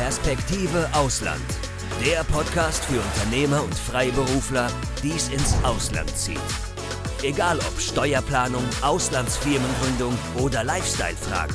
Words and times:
Perspektive 0.00 0.88
Ausland. 0.94 1.44
Der 2.02 2.24
Podcast 2.24 2.82
für 2.86 2.98
Unternehmer 2.98 3.62
und 3.62 3.74
Freiberufler, 3.74 4.68
die 5.02 5.10
es 5.10 5.28
ins 5.28 5.54
Ausland 5.62 6.08
zieht. 6.16 6.40
Egal 7.22 7.58
ob 7.58 7.78
Steuerplanung, 7.78 8.64
Auslandsfirmengründung 8.80 10.16
oder 10.42 10.64
Lifestyle-Fragen. 10.64 11.54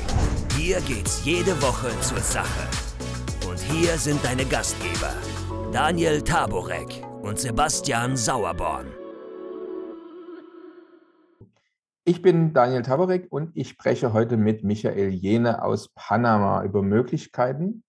Hier 0.56 0.80
geht's 0.82 1.26
jede 1.26 1.60
Woche 1.60 1.90
zur 2.02 2.20
Sache. 2.20 2.68
Und 3.50 3.60
hier 3.62 3.98
sind 3.98 4.24
deine 4.24 4.46
Gastgeber, 4.46 5.16
Daniel 5.72 6.22
Taborek 6.22 7.04
und 7.24 7.40
Sebastian 7.40 8.16
Sauerborn. 8.16 8.86
Ich 12.04 12.22
bin 12.22 12.54
Daniel 12.54 12.84
Taborek 12.84 13.26
und 13.32 13.58
ich 13.58 13.70
spreche 13.70 14.14
heute 14.14 14.38
mit 14.38 14.64
Michael 14.64 15.10
Jene 15.10 15.64
aus 15.64 15.90
Panama 15.96 16.64
über 16.64 16.84
Möglichkeiten, 16.84 17.82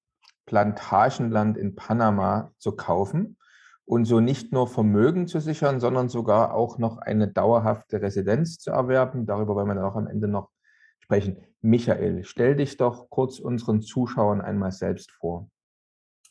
Plantagenland 0.46 1.58
in 1.58 1.74
Panama 1.74 2.52
zu 2.58 2.72
kaufen 2.72 3.36
und 3.84 4.04
so 4.04 4.20
nicht 4.20 4.52
nur 4.52 4.66
Vermögen 4.66 5.26
zu 5.26 5.40
sichern, 5.40 5.80
sondern 5.80 6.08
sogar 6.08 6.54
auch 6.54 6.78
noch 6.78 6.98
eine 6.98 7.28
dauerhafte 7.28 8.00
Residenz 8.00 8.58
zu 8.58 8.70
erwerben. 8.70 9.26
Darüber 9.26 9.54
wollen 9.54 9.68
wir 9.68 9.74
dann 9.74 9.84
auch 9.84 9.96
am 9.96 10.06
Ende 10.06 10.28
noch 10.28 10.50
sprechen. 11.00 11.44
Michael, 11.60 12.24
stell 12.24 12.56
dich 12.56 12.76
doch 12.76 13.10
kurz 13.10 13.38
unseren 13.38 13.82
Zuschauern 13.82 14.40
einmal 14.40 14.72
selbst 14.72 15.12
vor. 15.12 15.48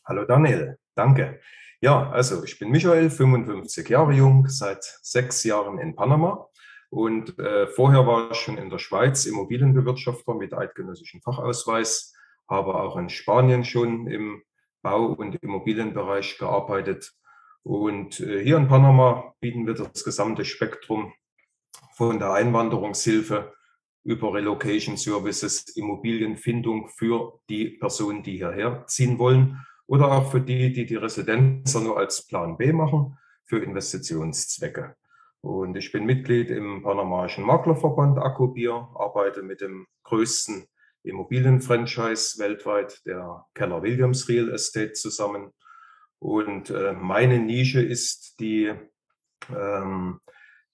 Hallo 0.04 0.24
Daniel, 0.24 0.78
danke. 0.94 1.40
Ja, 1.80 2.10
also 2.10 2.44
ich 2.44 2.58
bin 2.58 2.70
Michael, 2.70 3.10
55 3.10 3.88
Jahre 3.88 4.12
jung, 4.12 4.48
seit 4.48 4.82
sechs 5.02 5.44
Jahren 5.44 5.78
in 5.78 5.94
Panama 5.94 6.48
und 6.90 7.38
äh, 7.38 7.66
vorher 7.66 8.06
war 8.06 8.30
ich 8.30 8.38
schon 8.38 8.58
in 8.58 8.70
der 8.70 8.78
Schweiz 8.78 9.26
Immobilienbewirtschafter 9.26 10.34
mit 10.34 10.54
eidgenössischem 10.54 11.20
Fachausweis, 11.20 12.14
habe 12.48 12.74
auch 12.74 12.96
in 12.96 13.08
Spanien 13.08 13.64
schon 13.64 14.06
im 14.06 14.42
Bau- 14.82 15.12
und 15.12 15.36
Immobilienbereich 15.42 16.38
gearbeitet. 16.38 17.12
Und 17.62 18.20
äh, 18.20 18.42
hier 18.44 18.56
in 18.56 18.68
Panama 18.68 19.34
bieten 19.40 19.66
wir 19.66 19.74
das 19.74 20.04
gesamte 20.04 20.44
Spektrum 20.44 21.12
von 21.96 22.18
der 22.18 22.32
Einwanderungshilfe 22.32 23.52
über 24.04 24.32
Relocation 24.32 24.96
Services, 24.96 25.76
Immobilienfindung 25.76 26.88
für 26.88 27.40
die 27.50 27.70
Personen, 27.70 28.22
die 28.22 28.36
hierher 28.36 28.84
ziehen 28.86 29.18
wollen 29.18 29.66
oder 29.88 30.12
auch 30.12 30.30
für 30.30 30.40
die, 30.40 30.72
die 30.72 30.86
die 30.86 30.94
Residenz 30.94 31.74
nur 31.74 31.98
als 31.98 32.26
Plan 32.26 32.56
B 32.56 32.72
machen 32.72 33.18
für 33.44 33.58
Investitionszwecke. 33.58 34.94
Und 35.40 35.76
ich 35.76 35.92
bin 35.92 36.06
Mitglied 36.06 36.50
im 36.50 36.82
Panamaischen 36.82 37.44
Maklerverband 37.44 38.18
Akkobier, 38.18 38.88
arbeite 38.94 39.42
mit 39.42 39.60
dem 39.60 39.86
größten 40.04 40.66
Immobilienfranchise 41.06 42.38
weltweit, 42.38 43.04
der 43.06 43.46
Keller 43.54 43.82
Williams 43.82 44.28
Real 44.28 44.50
Estate, 44.50 44.92
zusammen. 44.92 45.52
Und 46.18 46.70
äh, 46.70 46.92
meine 46.92 47.38
Nische 47.38 47.82
ist 47.82 48.40
die, 48.40 48.72
ähm, 49.50 50.20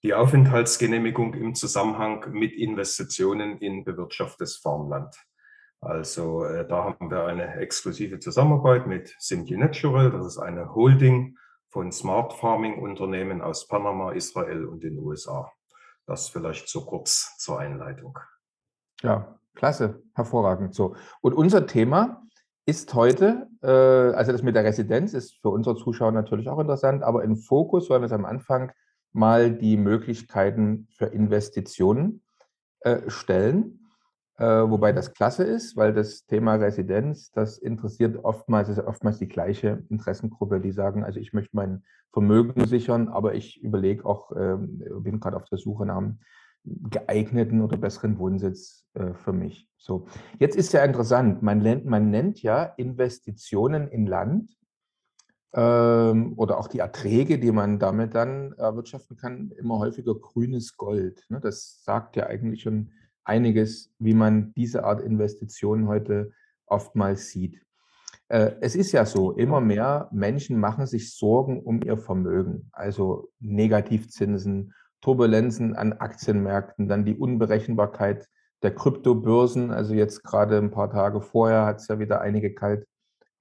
die 0.03 0.13
Aufenthaltsgenehmigung 0.13 1.33
im 1.33 1.55
Zusammenhang 1.55 2.31
mit 2.31 2.53
Investitionen 2.53 3.57
in 3.59 3.83
bewirtschaftetes 3.83 4.57
Farmland. 4.57 5.15
Also 5.81 6.45
äh, 6.45 6.65
da 6.67 6.85
haben 6.85 7.11
wir 7.11 7.25
eine 7.25 7.55
exklusive 7.57 8.19
Zusammenarbeit 8.19 8.87
mit 8.87 9.15
Simply 9.19 9.57
Natural. 9.57 10.11
Das 10.11 10.25
ist 10.25 10.37
eine 10.37 10.73
Holding 10.73 11.37
von 11.69 11.91
Smart 11.91 12.33
Farming 12.33 12.81
Unternehmen 12.81 13.41
aus 13.41 13.67
Panama, 13.67 14.11
Israel 14.11 14.65
und 14.65 14.83
den 14.83 14.97
USA. 14.99 15.51
Das 16.05 16.29
vielleicht 16.29 16.69
so 16.69 16.85
kurz 16.85 17.37
zur 17.37 17.59
Einleitung. 17.59 18.17
Ja, 19.01 19.39
klasse, 19.55 20.01
hervorragend. 20.13 20.73
So. 20.73 20.95
Und 21.21 21.33
unser 21.33 21.67
Thema 21.67 22.23
ist 22.65 22.93
heute, 22.93 23.47
äh, 23.61 23.67
also 23.67 24.31
das 24.31 24.43
mit 24.43 24.55
der 24.55 24.63
Residenz 24.63 25.13
ist 25.13 25.41
für 25.41 25.49
unsere 25.49 25.75
Zuschauer 25.75 26.11
natürlich 26.11 26.49
auch 26.49 26.59
interessant, 26.59 27.03
aber 27.03 27.23
im 27.23 27.35
Fokus 27.35 27.89
wollen 27.89 28.01
wir 28.01 28.07
es 28.07 28.11
am 28.13 28.25
Anfang 28.25 28.71
mal 29.11 29.51
die 29.51 29.77
Möglichkeiten 29.77 30.87
für 30.91 31.05
Investitionen 31.05 32.23
äh, 32.79 33.09
stellen. 33.09 33.79
Äh, 34.37 34.45
wobei 34.45 34.93
das 34.93 35.13
klasse 35.13 35.43
ist, 35.43 35.77
weil 35.77 35.93
das 35.93 36.25
Thema 36.25 36.55
Residenz, 36.55 37.31
das 37.31 37.59
interessiert 37.59 38.17
oftmals, 38.23 38.69
ist 38.69 38.79
oftmals 38.79 39.19
die 39.19 39.27
gleiche 39.27 39.83
Interessengruppe, 39.89 40.59
die 40.59 40.71
sagen, 40.71 41.03
also 41.03 41.19
ich 41.19 41.33
möchte 41.33 41.55
mein 41.55 41.83
Vermögen 42.11 42.65
sichern, 42.65 43.09
aber 43.09 43.35
ich 43.35 43.61
überlege 43.61 44.05
auch, 44.05 44.31
äh, 44.31 44.57
bin 44.57 45.19
gerade 45.19 45.37
auf 45.37 45.45
der 45.45 45.59
Suche 45.59 45.85
nach 45.85 45.97
einem 45.97 46.19
geeigneten 46.63 47.61
oder 47.61 47.77
besseren 47.77 48.17
Wohnsitz 48.19 48.85
äh, 48.93 49.13
für 49.13 49.33
mich. 49.33 49.69
So, 49.77 50.07
jetzt 50.39 50.55
ist 50.55 50.73
ja 50.73 50.83
interessant, 50.83 51.41
man 51.41 51.59
nennt, 51.59 51.85
man 51.85 52.09
nennt 52.09 52.41
ja 52.41 52.63
Investitionen 52.63 53.87
in 53.89 54.07
Land 54.07 54.57
ähm, 55.53 56.33
oder 56.37 56.57
auch 56.57 56.67
die 56.67 56.79
Erträge, 56.79 57.37
die 57.37 57.51
man 57.51 57.79
damit 57.79 58.15
dann 58.15 58.53
erwirtschaften 58.53 59.17
kann, 59.17 59.51
immer 59.51 59.79
häufiger 59.79 60.15
grünes 60.15 60.77
Gold. 60.77 61.25
Ne? 61.29 61.39
Das 61.41 61.83
sagt 61.83 62.15
ja 62.15 62.27
eigentlich 62.27 62.61
schon 62.61 62.91
einiges, 63.25 63.93
wie 63.99 64.13
man 64.13 64.53
diese 64.53 64.83
Art 64.83 65.01
Investitionen 65.01 65.87
heute 65.87 66.31
oftmals 66.65 67.29
sieht. 67.29 67.61
Äh, 68.29 68.53
es 68.61 68.75
ist 68.75 68.91
ja 68.93 69.05
so, 69.05 69.33
immer 69.33 69.61
mehr 69.61 70.09
Menschen 70.11 70.59
machen 70.59 70.87
sich 70.87 71.13
Sorgen 71.15 71.61
um 71.61 71.81
ihr 71.83 71.97
Vermögen, 71.97 72.69
also 72.71 73.29
Negativzinsen, 73.39 74.73
Turbulenzen 75.03 75.75
an 75.75 75.93
Aktienmärkten, 75.93 76.87
dann 76.87 77.03
die 77.03 77.17
Unberechenbarkeit 77.17 78.29
der 78.61 78.73
Kryptobörsen. 78.73 79.71
Also 79.71 79.93
jetzt 79.93 80.23
gerade 80.23 80.57
ein 80.57 80.71
paar 80.71 80.89
Tage 80.89 81.19
vorher 81.19 81.65
hat 81.65 81.81
es 81.81 81.89
ja 81.89 81.99
wieder 81.99 82.21
einige 82.21 82.53
kalt 82.53 82.87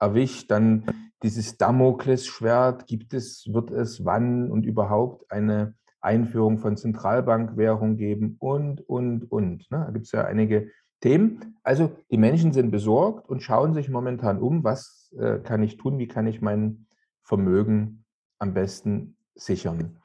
erwischt. 0.00 0.50
Dann 0.50 0.84
dieses 1.22 1.56
Damoklesschwert, 1.58 2.88
gibt 2.88 3.14
es, 3.14 3.48
wird 3.52 3.70
es, 3.70 4.04
wann 4.04 4.50
und 4.50 4.66
überhaupt 4.66 5.30
eine 5.30 5.74
Einführung 6.00 6.58
von 6.58 6.76
Zentralbankwährung 6.76 7.96
geben 7.96 8.36
und, 8.40 8.80
und, 8.88 9.30
und. 9.30 9.70
Ne? 9.70 9.84
Da 9.86 9.90
gibt 9.92 10.06
es 10.06 10.12
ja 10.12 10.24
einige 10.24 10.68
Themen. 11.00 11.58
Also 11.62 11.92
die 12.10 12.16
Menschen 12.16 12.52
sind 12.52 12.72
besorgt 12.72 13.28
und 13.28 13.40
schauen 13.40 13.72
sich 13.72 13.88
momentan 13.88 14.40
um, 14.40 14.64
was 14.64 15.14
äh, 15.16 15.38
kann 15.38 15.62
ich 15.62 15.76
tun, 15.76 15.98
wie 15.98 16.08
kann 16.08 16.26
ich 16.26 16.40
mein 16.40 16.86
Vermögen 17.22 18.04
am 18.40 18.52
besten 18.52 19.16
sichern. 19.36 20.01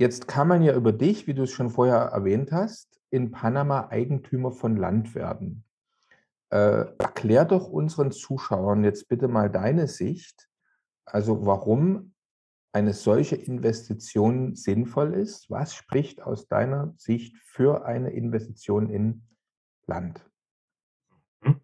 Jetzt 0.00 0.26
kann 0.26 0.48
man 0.48 0.62
ja 0.62 0.74
über 0.74 0.92
dich, 0.92 1.26
wie 1.26 1.34
du 1.34 1.42
es 1.42 1.50
schon 1.50 1.68
vorher 1.68 1.98
erwähnt 1.98 2.52
hast, 2.52 3.02
in 3.10 3.32
Panama 3.32 3.88
Eigentümer 3.90 4.50
von 4.50 4.78
Land 4.78 5.14
werden. 5.14 5.62
Äh, 6.48 6.86
erklär 6.98 7.44
doch 7.44 7.68
unseren 7.68 8.10
Zuschauern 8.10 8.82
jetzt 8.82 9.08
bitte 9.08 9.28
mal 9.28 9.50
deine 9.50 9.88
Sicht. 9.88 10.48
Also 11.04 11.44
warum 11.44 12.14
eine 12.72 12.94
solche 12.94 13.36
Investition 13.36 14.54
sinnvoll 14.54 15.12
ist? 15.12 15.50
Was 15.50 15.74
spricht 15.74 16.22
aus 16.22 16.48
deiner 16.48 16.94
Sicht 16.96 17.36
für 17.36 17.84
eine 17.84 18.08
Investition 18.08 18.88
in 18.88 19.26
Land? 19.86 20.26
Mhm. 21.42 21.60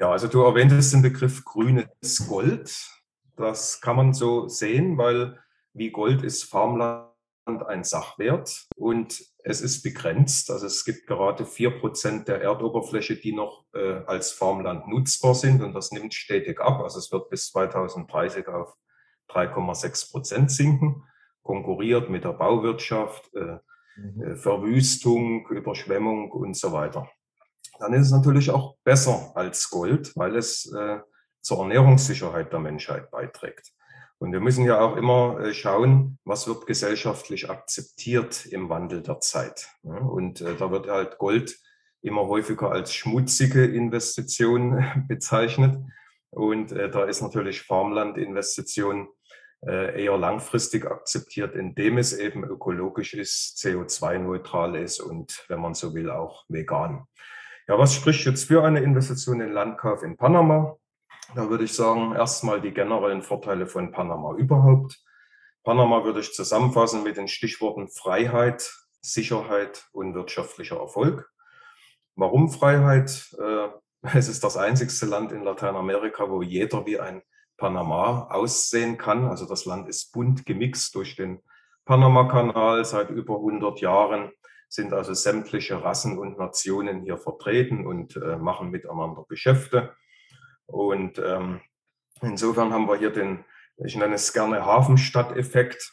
Ja, 0.00 0.10
also 0.10 0.26
du 0.26 0.42
erwähntest 0.42 0.92
den 0.92 1.02
Begriff 1.02 1.44
grünes 1.44 2.26
Gold. 2.28 2.90
Das 3.36 3.80
kann 3.80 3.94
man 3.94 4.12
so 4.12 4.48
sehen, 4.48 4.98
weil 4.98 5.38
wie 5.72 5.92
Gold 5.92 6.24
ist 6.24 6.42
Farmland 6.42 7.12
ein 7.46 7.84
Sachwert 7.84 8.66
und 8.76 9.22
es 9.44 9.60
ist 9.60 9.82
begrenzt. 9.82 10.50
Also 10.50 10.66
es 10.66 10.84
gibt 10.84 11.06
gerade 11.06 11.46
vier 11.46 11.78
Prozent 11.78 12.26
der 12.28 12.42
Erdoberfläche, 12.42 13.16
die 13.16 13.32
noch 13.32 13.64
äh, 13.72 14.02
als 14.06 14.32
Farmland 14.32 14.88
nutzbar 14.88 15.34
sind 15.34 15.62
und 15.62 15.72
das 15.72 15.92
nimmt 15.92 16.12
stetig 16.12 16.60
ab. 16.60 16.80
Also 16.82 16.98
es 16.98 17.12
wird 17.12 17.30
bis 17.30 17.50
2030 17.52 18.48
auf 18.48 18.74
3,6 19.30 20.10
Prozent 20.10 20.50
sinken, 20.50 21.04
konkurriert 21.42 22.10
mit 22.10 22.24
der 22.24 22.32
Bauwirtschaft, 22.32 23.32
äh, 23.34 23.58
mhm. 23.96 24.22
Äh, 24.22 24.36
Verwüstung, 24.36 25.46
Überschwemmung 25.48 26.32
und 26.32 26.56
so 26.56 26.72
weiter. 26.72 27.08
Dann 27.78 27.92
ist 27.92 28.06
es 28.06 28.12
natürlich 28.12 28.50
auch 28.50 28.76
besser 28.82 29.32
als 29.36 29.70
Gold, 29.70 30.16
weil 30.16 30.36
es 30.36 30.72
äh, 30.72 30.98
zur 31.42 31.58
Ernährungssicherheit 31.58 32.52
der 32.52 32.58
Menschheit 32.58 33.10
beiträgt. 33.10 33.72
Und 34.18 34.32
wir 34.32 34.40
müssen 34.40 34.64
ja 34.64 34.80
auch 34.80 34.96
immer 34.96 35.40
äh, 35.40 35.52
schauen, 35.52 36.18
was 36.24 36.48
wird 36.48 36.66
gesellschaftlich 36.66 37.50
akzeptiert 37.50 38.46
im 38.46 38.68
Wandel 38.70 39.02
der 39.02 39.20
Zeit. 39.20 39.68
Und 39.82 40.40
äh, 40.40 40.56
da 40.56 40.70
wird 40.70 40.88
halt 40.88 41.18
Gold 41.18 41.58
immer 42.00 42.26
häufiger 42.26 42.70
als 42.70 42.94
schmutzige 42.94 43.64
Investition 43.66 44.84
bezeichnet. 45.08 45.78
Und 46.30 46.72
äh, 46.72 46.90
da 46.90 47.04
ist 47.04 47.20
natürlich 47.20 47.62
Farmlandinvestition 47.62 49.08
eher 49.62 50.18
langfristig 50.18 50.84
akzeptiert, 50.84 51.56
indem 51.56 51.96
es 51.96 52.12
eben 52.12 52.44
ökologisch 52.44 53.14
ist, 53.14 53.56
CO2-neutral 53.56 54.76
ist 54.76 55.00
und, 55.00 55.44
wenn 55.48 55.60
man 55.60 55.74
so 55.74 55.94
will, 55.94 56.10
auch 56.10 56.44
vegan. 56.48 57.06
Ja, 57.66 57.78
was 57.78 57.94
spricht 57.94 58.26
jetzt 58.26 58.44
für 58.44 58.62
eine 58.62 58.80
Investition 58.80 59.40
in 59.40 59.52
Landkauf 59.52 60.02
in 60.02 60.18
Panama? 60.18 60.76
Da 61.34 61.50
würde 61.50 61.64
ich 61.64 61.72
sagen, 61.72 62.14
erstmal 62.14 62.60
die 62.60 62.72
generellen 62.72 63.22
Vorteile 63.22 63.66
von 63.66 63.92
Panama 63.92 64.34
überhaupt. 64.36 65.02
Panama 65.64 66.04
würde 66.04 66.20
ich 66.20 66.32
zusammenfassen 66.32 67.02
mit 67.02 67.16
den 67.16 67.28
Stichworten 67.28 67.88
Freiheit, 67.88 68.72
Sicherheit 69.00 69.86
und 69.92 70.14
wirtschaftlicher 70.14 70.78
Erfolg. 70.78 71.30
Warum 72.14 72.50
Freiheit? 72.50 73.34
Äh, 73.38 73.68
Es 74.14 74.28
ist 74.28 74.44
das 74.44 74.56
einzigste 74.56 75.06
Land 75.06 75.32
in 75.32 75.42
Lateinamerika, 75.42 76.30
wo 76.30 76.42
jeder 76.42 76.86
wie 76.86 77.00
ein 77.00 77.22
Panama 77.56 78.28
aussehen 78.30 78.98
kann. 78.98 79.26
Also 79.26 79.46
das 79.46 79.64
Land 79.64 79.88
ist 79.88 80.12
bunt 80.12 80.46
gemixt 80.46 80.94
durch 80.94 81.16
den 81.16 81.42
Panama-Kanal 81.86 82.84
seit 82.84 83.10
über 83.10 83.36
100 83.36 83.80
Jahren 83.80 84.32
sind 84.68 84.92
also 84.92 85.14
sämtliche 85.14 85.82
Rassen 85.82 86.18
und 86.18 86.38
Nationen 86.38 87.02
hier 87.02 87.18
vertreten 87.18 87.86
und 87.86 88.16
äh, 88.16 88.36
machen 88.36 88.70
miteinander 88.70 89.24
Geschäfte. 89.28 89.94
Und 90.66 91.18
ähm, 91.18 91.60
insofern 92.22 92.72
haben 92.72 92.88
wir 92.88 92.96
hier 92.96 93.10
den, 93.10 93.44
ich 93.78 93.96
nenne 93.96 94.14
es 94.14 94.32
gerne 94.32 94.64
Hafenstadteffekt, 94.64 95.92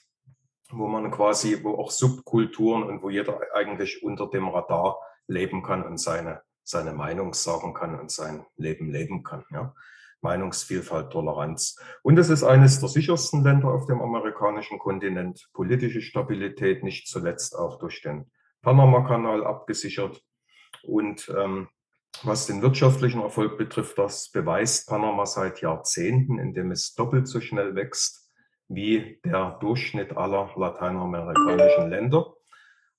wo 0.72 0.88
man 0.88 1.12
quasi, 1.12 1.64
wo 1.64 1.76
auch 1.76 1.92
Subkulturen 1.92 2.84
und 2.84 3.04
wo 3.04 3.10
jeder 3.10 3.40
eigentlich 3.54 4.04
unter 4.04 4.28
dem 4.30 4.48
Radar 4.48 5.00
leben 5.28 5.64
kann 5.64 5.84
und 5.84 5.98
seine, 5.98 6.42
seine 6.64 6.94
Meinung 6.94 7.34
sagen 7.34 7.74
kann 7.74 8.00
und 8.00 8.12
sein 8.12 8.46
Leben 8.56 8.92
leben 8.92 9.24
kann. 9.24 9.46
Ja. 9.52 9.74
Meinungsvielfalt, 10.22 11.12
Toleranz. 11.12 11.78
Und 12.02 12.18
es 12.18 12.30
ist 12.30 12.44
eines 12.44 12.80
der 12.80 12.90
sichersten 12.90 13.44
Länder 13.44 13.68
auf 13.68 13.86
dem 13.86 14.02
amerikanischen 14.02 14.80
Kontinent. 14.80 15.50
Politische 15.54 16.02
Stabilität, 16.02 16.84
nicht 16.84 17.08
zuletzt 17.08 17.56
auch 17.56 17.78
durch 17.78 18.02
den 18.02 18.32
Panama-Kanal 18.62 19.46
abgesichert. 19.46 20.24
Und 20.82 21.32
ähm, 21.38 21.68
was 22.22 22.46
den 22.46 22.62
wirtschaftlichen 22.62 23.22
Erfolg 23.22 23.58
betrifft, 23.58 23.98
das 23.98 24.30
beweist 24.30 24.88
Panama 24.88 25.26
seit 25.26 25.62
Jahrzehnten, 25.62 26.40
indem 26.40 26.72
es 26.72 26.94
doppelt 26.94 27.28
so 27.28 27.42
schnell 27.42 27.76
wächst 27.76 28.32
wie 28.70 29.20
der 29.26 29.58
Durchschnitt 29.60 30.16
aller 30.16 30.52
lateinamerikanischen 30.56 31.90
Länder. 31.90 32.34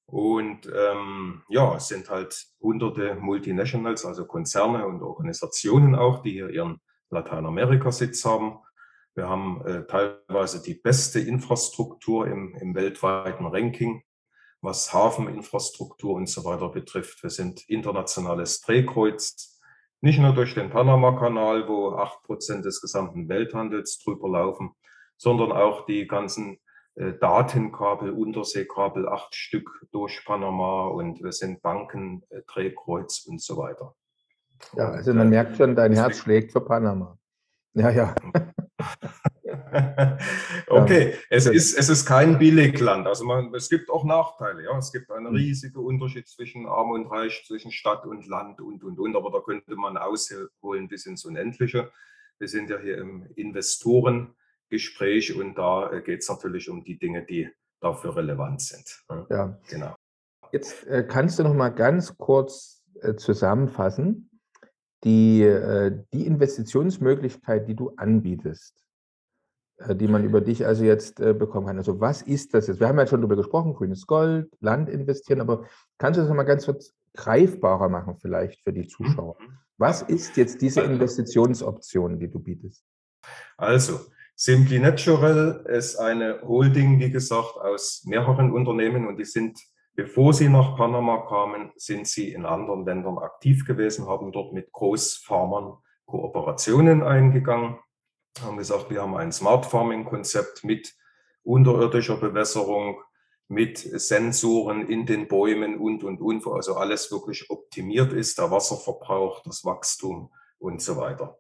Und 0.07 0.71
ähm, 0.75 1.43
ja, 1.49 1.77
es 1.77 1.89
sind 1.89 2.11
halt 2.11 2.47
hunderte 2.61 3.15
Multinationals, 3.15 4.05
also 4.05 4.27
Konzerne 4.27 4.87
und 4.87 5.03
Organisationen 5.03 5.95
auch, 5.95 6.23
die 6.23 6.33
hier 6.33 6.51
ihren 6.51 6.81
Lateinamerika-Sitz 7.11 8.25
haben. 8.25 8.59
Wir 9.15 9.29
haben 9.29 9.65
äh, 9.65 9.87
teilweise 9.87 10.63
die 10.63 10.75
beste 10.75 11.21
Infrastruktur 11.21 12.27
im, 12.27 12.55
im 12.57 12.75
weltweiten 12.75 13.47
Ranking 13.47 14.03
was 14.65 14.93
Hafeninfrastruktur 14.93 16.15
und 16.15 16.29
so 16.29 16.45
weiter 16.45 16.69
betrifft. 16.71 17.23
Wir 17.23 17.31
sind 17.31 17.69
internationales 17.69 18.61
Drehkreuz, 18.63 19.61
nicht 20.01 20.19
nur 20.19 20.33
durch 20.33 20.55
den 20.55 20.71
Panama-Kanal, 20.71 21.69
wo 21.69 21.93
acht 21.93 22.23
Prozent 22.23 22.65
des 22.65 22.81
gesamten 22.81 23.29
Welthandels 23.29 23.99
drüber 24.03 24.29
laufen, 24.29 24.73
sondern 25.17 25.53
auch 25.53 25.87
die 25.87 26.07
ganzen 26.07 26.59
äh, 26.95 27.13
Datenkabel, 27.13 28.11
Unterseekabel, 28.11 29.09
acht 29.09 29.35
Stück 29.35 29.87
durch 29.93 30.25
Panama 30.25 30.87
und 30.87 31.23
wir 31.23 31.33
sind 31.33 31.63
Banken, 31.63 32.23
äh, 32.31 32.43
Drehkreuz 32.47 33.27
und 33.27 33.41
so 33.41 33.57
weiter. 33.57 33.95
Ja, 34.77 34.91
also 34.91 35.13
man 35.13 35.31
merkt 35.31 35.57
schon, 35.57 35.75
dein 35.75 35.93
Herz 35.93 36.19
schlägt 36.19 36.53
für 36.53 36.61
Panama. 36.61 37.19
Ja, 37.75 37.91
ja. 37.91 38.15
okay, 40.75 41.15
es 41.31 41.47
ist, 41.47 41.79
es 41.79 41.89
ist 41.89 42.07
kein 42.07 42.39
Billigland. 42.39 43.07
Also 43.07 43.25
man, 43.25 43.55
es 43.55 43.69
gibt 43.69 43.91
auch 43.91 44.05
Nachteile. 44.05 44.65
Ja. 44.65 44.79
Es 44.79 44.93
gibt 44.93 45.11
einen 45.11 45.29
hm. 45.29 45.35
riesigen 45.35 45.79
Unterschied 45.79 46.29
zwischen 46.29 46.67
Arm 46.67 46.91
und 46.91 47.07
Reich, 47.07 47.45
zwischen 47.47 47.73
Stadt 47.73 48.07
und 48.07 48.27
Land 48.27 48.61
und, 48.61 48.85
und, 48.85 48.99
und. 48.99 49.17
Aber 49.17 49.31
da 49.31 49.41
könnte 49.41 49.75
man 49.77 49.97
ausholen 49.97 50.89
bis 50.89 51.07
ins 51.07 51.25
Unendliche. 51.25 51.91
Wir 52.39 52.49
sind 52.49 52.71
ja 52.71 52.79
hier 52.79 52.99
im 52.99 53.27
Investorengespräch 53.37 55.37
und 55.37 55.57
da 55.57 55.93
äh, 55.93 56.03
geht 56.03 56.23
es 56.23 56.29
natürlich 56.29 56.69
um 56.69 56.85
die 56.85 56.99
Dinge, 56.99 57.25
die 57.25 57.49
dafür 57.81 58.17
relevant 58.17 58.61
sind. 58.61 59.03
Ja, 59.31 59.59
genau. 59.69 59.95
Jetzt 60.53 60.87
äh, 60.87 61.07
kannst 61.09 61.39
du 61.39 61.43
noch 61.43 61.55
mal 61.55 61.71
ganz 61.71 62.17
kurz 62.17 62.85
äh, 63.01 63.15
zusammenfassen, 63.15 64.31
die, 65.05 65.43
äh, 65.43 65.93
die 66.13 66.27
Investitionsmöglichkeit, 66.27 67.69
die 67.69 67.75
du 67.75 67.91
anbietest. 67.97 68.84
Äh, 69.79 69.97
die 69.97 70.07
man 70.07 70.25
über 70.25 70.41
dich 70.41 70.65
also 70.65 70.85
jetzt 70.85 71.21
äh, 71.21 71.35
bekommen 71.35 71.67
kann. 71.67 71.79
Also 71.79 72.01
was 72.01 72.23
ist 72.23 72.55
das 72.55 72.69
jetzt? 72.69 72.79
Wir 72.79 72.89
haben 72.89 72.99
ja 72.99 73.07
schon 73.07 73.21
darüber 73.21 73.37
gesprochen, 73.37 73.75
grünes 73.75 74.07
Gold, 74.07 74.49
Land 74.61 74.89
investieren, 74.89 75.41
aber 75.41 75.65
kannst 75.99 76.17
du 76.17 76.23
das 76.23 76.29
nochmal 76.29 76.45
ganz 76.45 76.65
kurz 76.65 76.95
greifbarer 77.15 77.89
machen 77.89 78.17
vielleicht 78.21 78.63
für 78.63 78.73
die 78.73 78.83
mhm. 78.83 78.89
Zuschauer? 78.89 79.37
Was 79.77 80.03
ist 80.03 80.37
jetzt 80.37 80.63
diese 80.63 80.83
Investitionsoption, 80.83 82.21
die 82.21 82.31
du 82.31 82.39
bietest? 82.39 82.85
Also, 83.57 84.01
Simply 84.37 84.79
Natural 84.79 85.65
ist 85.69 85.97
eine 85.97 86.41
Holding, 86.43 87.01
wie 87.01 87.11
gesagt, 87.11 87.57
aus 87.57 88.05
mehreren 88.07 88.53
Unternehmen 88.53 89.09
und 89.09 89.17
die 89.17 89.25
sind, 89.25 89.59
bevor 89.95 90.33
sie 90.33 90.49
nach 90.49 90.77
Panama 90.77 91.27
kamen, 91.29 91.73
sind 91.77 92.07
sie 92.07 92.33
in 92.33 92.47
anderen 92.47 92.85
Ländern 92.85 93.19
aktiv 93.19 93.67
gewesen, 93.67 94.07
haben 94.07 94.31
dort 94.31 94.53
mit 94.53 94.71
Großfarmern 94.71 95.79
Kooperationen 96.07 97.03
eingegangen 97.03 97.79
haben 98.43 98.57
gesagt, 98.57 98.91
wir 98.91 99.03
haben 99.03 99.17
ein 99.17 99.33
Smart 99.33 99.67
Farming 99.67 100.05
Konzept 100.05 100.65
mit 100.65 100.95
unterirdischer 101.43 102.17
Bewässerung, 102.17 103.01
mit 103.49 103.79
Sensoren 103.79 104.89
in 104.89 105.07
den 105.07 105.29
Bäumen 105.29 105.79
und, 105.79 106.03
und, 106.03 106.21
und, 106.21 106.47
wo 106.47 106.53
also 106.53 106.77
alles 106.77 107.13
wirklich 107.13 107.51
optimiert 107.51 108.13
ist, 108.13 108.39
der 108.39 108.51
Wasserverbrauch, 108.51 109.43
das 109.43 109.65
Wachstum 109.65 110.31
und 110.59 110.81
so 110.81 110.97
weiter. 110.97 111.37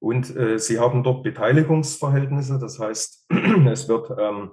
Und 0.00 0.34
äh, 0.36 0.58
sie 0.58 0.78
haben 0.78 1.02
dort 1.02 1.22
Beteiligungsverhältnisse, 1.22 2.58
das 2.58 2.78
heißt, 2.78 3.26
es 3.68 3.88
wird 3.88 4.10
ähm, 4.18 4.50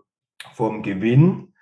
vom 0.54 0.84
Gewinn 0.84 1.54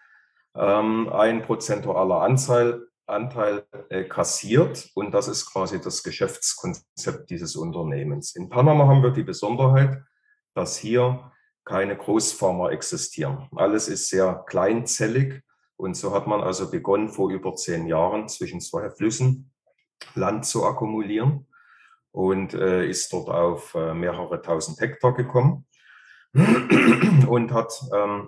ähm, 0.55 1.09
ein 1.09 1.41
prozentualer 1.41 2.21
Anteil, 2.21 2.85
Anteil 3.07 3.65
äh, 3.89 4.03
kassiert 4.03 4.91
und 4.93 5.11
das 5.11 5.27
ist 5.27 5.51
quasi 5.51 5.81
das 5.81 6.03
Geschäftskonzept 6.03 7.29
dieses 7.29 7.55
Unternehmens. 7.55 8.35
In 8.35 8.49
Panama 8.49 8.87
haben 8.87 9.01
wir 9.01 9.11
die 9.11 9.23
Besonderheit, 9.23 10.03
dass 10.59 10.77
hier 10.77 11.31
keine 11.63 11.95
Großfarmer 11.95 12.71
existieren. 12.71 13.47
Alles 13.56 13.88
ist 13.88 14.09
sehr 14.09 14.44
kleinzellig 14.45 15.41
und 15.77 15.95
so 15.95 16.13
hat 16.13 16.27
man 16.27 16.41
also 16.41 16.69
begonnen, 16.69 17.07
vor 17.07 17.31
über 17.31 17.56
zehn 17.56 17.88
Jahren 17.88 18.27
zwischen 18.27 18.59
zwei 18.59 18.89
Flüssen 18.89 19.53
Land 20.15 20.45
zu 20.45 20.65
akkumulieren 20.65 21.47
und 22.11 22.53
äh, 22.53 22.85
ist 22.85 23.13
dort 23.13 23.29
auf 23.29 23.73
äh, 23.73 23.94
mehrere 23.94 24.41
tausend 24.41 24.81
Hektar 24.81 25.13
gekommen 25.13 25.65
und 26.33 27.53
hat 27.53 27.71
ähm, 27.94 28.27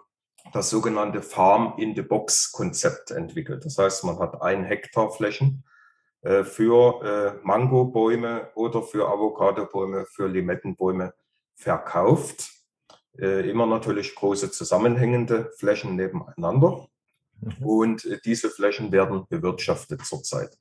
das 0.53 0.69
sogenannte 0.69 1.21
Farm-in-the-Box-Konzept 1.21 3.11
entwickelt. 3.11 3.65
Das 3.65 3.77
heißt, 3.77 4.05
man 4.05 4.19
hat 4.19 4.41
ein 4.41 4.63
Hektar 4.63 5.11
Flächen 5.11 5.65
äh, 6.21 6.45
für 6.45 7.03
äh, 7.03 7.45
Mangobäume 7.45 8.51
oder 8.55 8.83
für 8.83 9.09
Avocadobäume, 9.09 10.05
für 10.05 10.27
Limettenbäume 10.27 11.13
verkauft. 11.55 12.51
Äh, 13.19 13.49
immer 13.49 13.65
natürlich 13.65 14.15
große 14.15 14.51
zusammenhängende 14.51 15.51
Flächen 15.57 15.95
nebeneinander. 15.95 16.87
Mhm. 17.41 17.65
Und 17.65 18.05
äh, 18.05 18.19
diese 18.23 18.49
Flächen 18.49 18.91
werden 18.91 19.25
bewirtschaftet 19.29 20.05
zurzeit. 20.05 20.57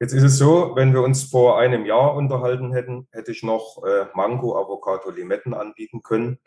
Jetzt 0.00 0.14
ist 0.14 0.22
es 0.22 0.38
so, 0.38 0.72
wenn 0.76 0.94
wir 0.94 1.02
uns 1.02 1.24
vor 1.24 1.58
einem 1.58 1.84
Jahr 1.84 2.14
unterhalten 2.14 2.72
hätten, 2.72 3.06
hätte 3.12 3.32
ich 3.32 3.42
noch 3.42 3.82
äh, 3.84 4.06
Mango, 4.14 4.58
Avocado, 4.58 5.10
Limetten 5.10 5.52
anbieten 5.52 6.02
können. 6.02 6.38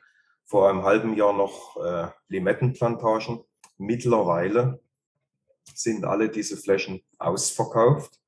Vor 0.43 0.69
einem 0.69 0.83
halben 0.83 1.15
Jahr 1.15 1.33
noch 1.33 1.77
äh, 1.77 2.07
Limettenplantagen. 2.29 3.43
Mittlerweile 3.77 4.81
sind 5.75 6.03
alle 6.03 6.29
diese 6.29 6.57
Flächen 6.57 7.03
ausverkauft 7.19 8.19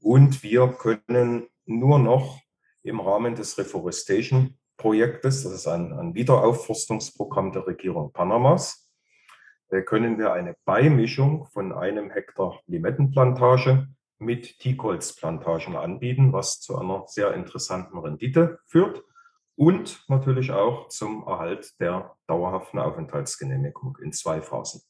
und 0.00 0.42
wir 0.42 0.68
können 0.68 1.48
nur 1.64 1.98
noch 1.98 2.38
im 2.82 3.00
Rahmen 3.00 3.34
des 3.34 3.56
Reforestation 3.56 4.57
Projektes, 4.78 5.42
das 5.42 5.52
ist 5.52 5.66
ein, 5.66 5.92
ein 5.92 6.14
Wiederaufforstungsprogramm 6.14 7.52
der 7.52 7.66
Regierung 7.66 8.12
Panamas, 8.12 8.88
können 9.84 10.18
wir 10.18 10.32
eine 10.32 10.56
Beimischung 10.64 11.44
von 11.44 11.72
einem 11.74 12.10
Hektar 12.10 12.60
Limettenplantage 12.66 13.88
mit 14.18 14.58
Teakholzplantagen 14.58 15.76
anbieten, 15.76 16.32
was 16.32 16.60
zu 16.60 16.78
einer 16.78 17.04
sehr 17.06 17.34
interessanten 17.34 17.98
Rendite 17.98 18.60
führt 18.66 19.04
und 19.56 20.04
natürlich 20.08 20.52
auch 20.52 20.88
zum 20.88 21.26
Erhalt 21.26 21.78
der 21.80 22.16
dauerhaften 22.26 22.78
Aufenthaltsgenehmigung 22.78 23.98
in 24.02 24.12
zwei 24.12 24.40
Phasen. 24.40 24.82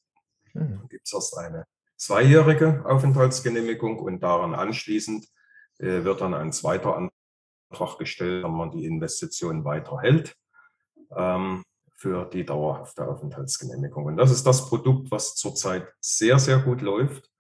Mhm. 0.55 0.79
Dann 0.79 0.89
gibt 0.89 1.07
es 1.07 1.13
erst 1.13 1.37
eine 1.39 1.65
zweijährige 1.97 2.85
Aufenthaltsgenehmigung 2.87 3.99
und 3.99 4.23
daran 4.23 4.55
anschließend 4.55 5.27
äh, 5.79 6.05
wird 6.05 6.21
dann 6.21 6.35
ein 6.35 6.53
zweiter 6.53 6.97
Antrag 7.71 7.99
gestellt, 7.99 8.45
wenn 8.45 8.53
man 8.53 8.71
die 8.71 8.85
Investition 8.85 9.65
weiterhält 9.65 10.37
ähm, 11.17 11.63
für 11.97 12.25
die 12.27 12.45
dauerhafte 12.45 13.07
Aufenthaltsgenehmigung. 13.07 14.05
Und 14.05 14.17
das 14.17 14.31
ist 14.31 14.47
das 14.47 14.69
Produkt, 14.69 15.11
was 15.11 15.35
zurzeit 15.35 15.89
sehr, 16.01 16.39
sehr 16.39 16.59
gut 16.59 16.81
läuft. 16.81 17.31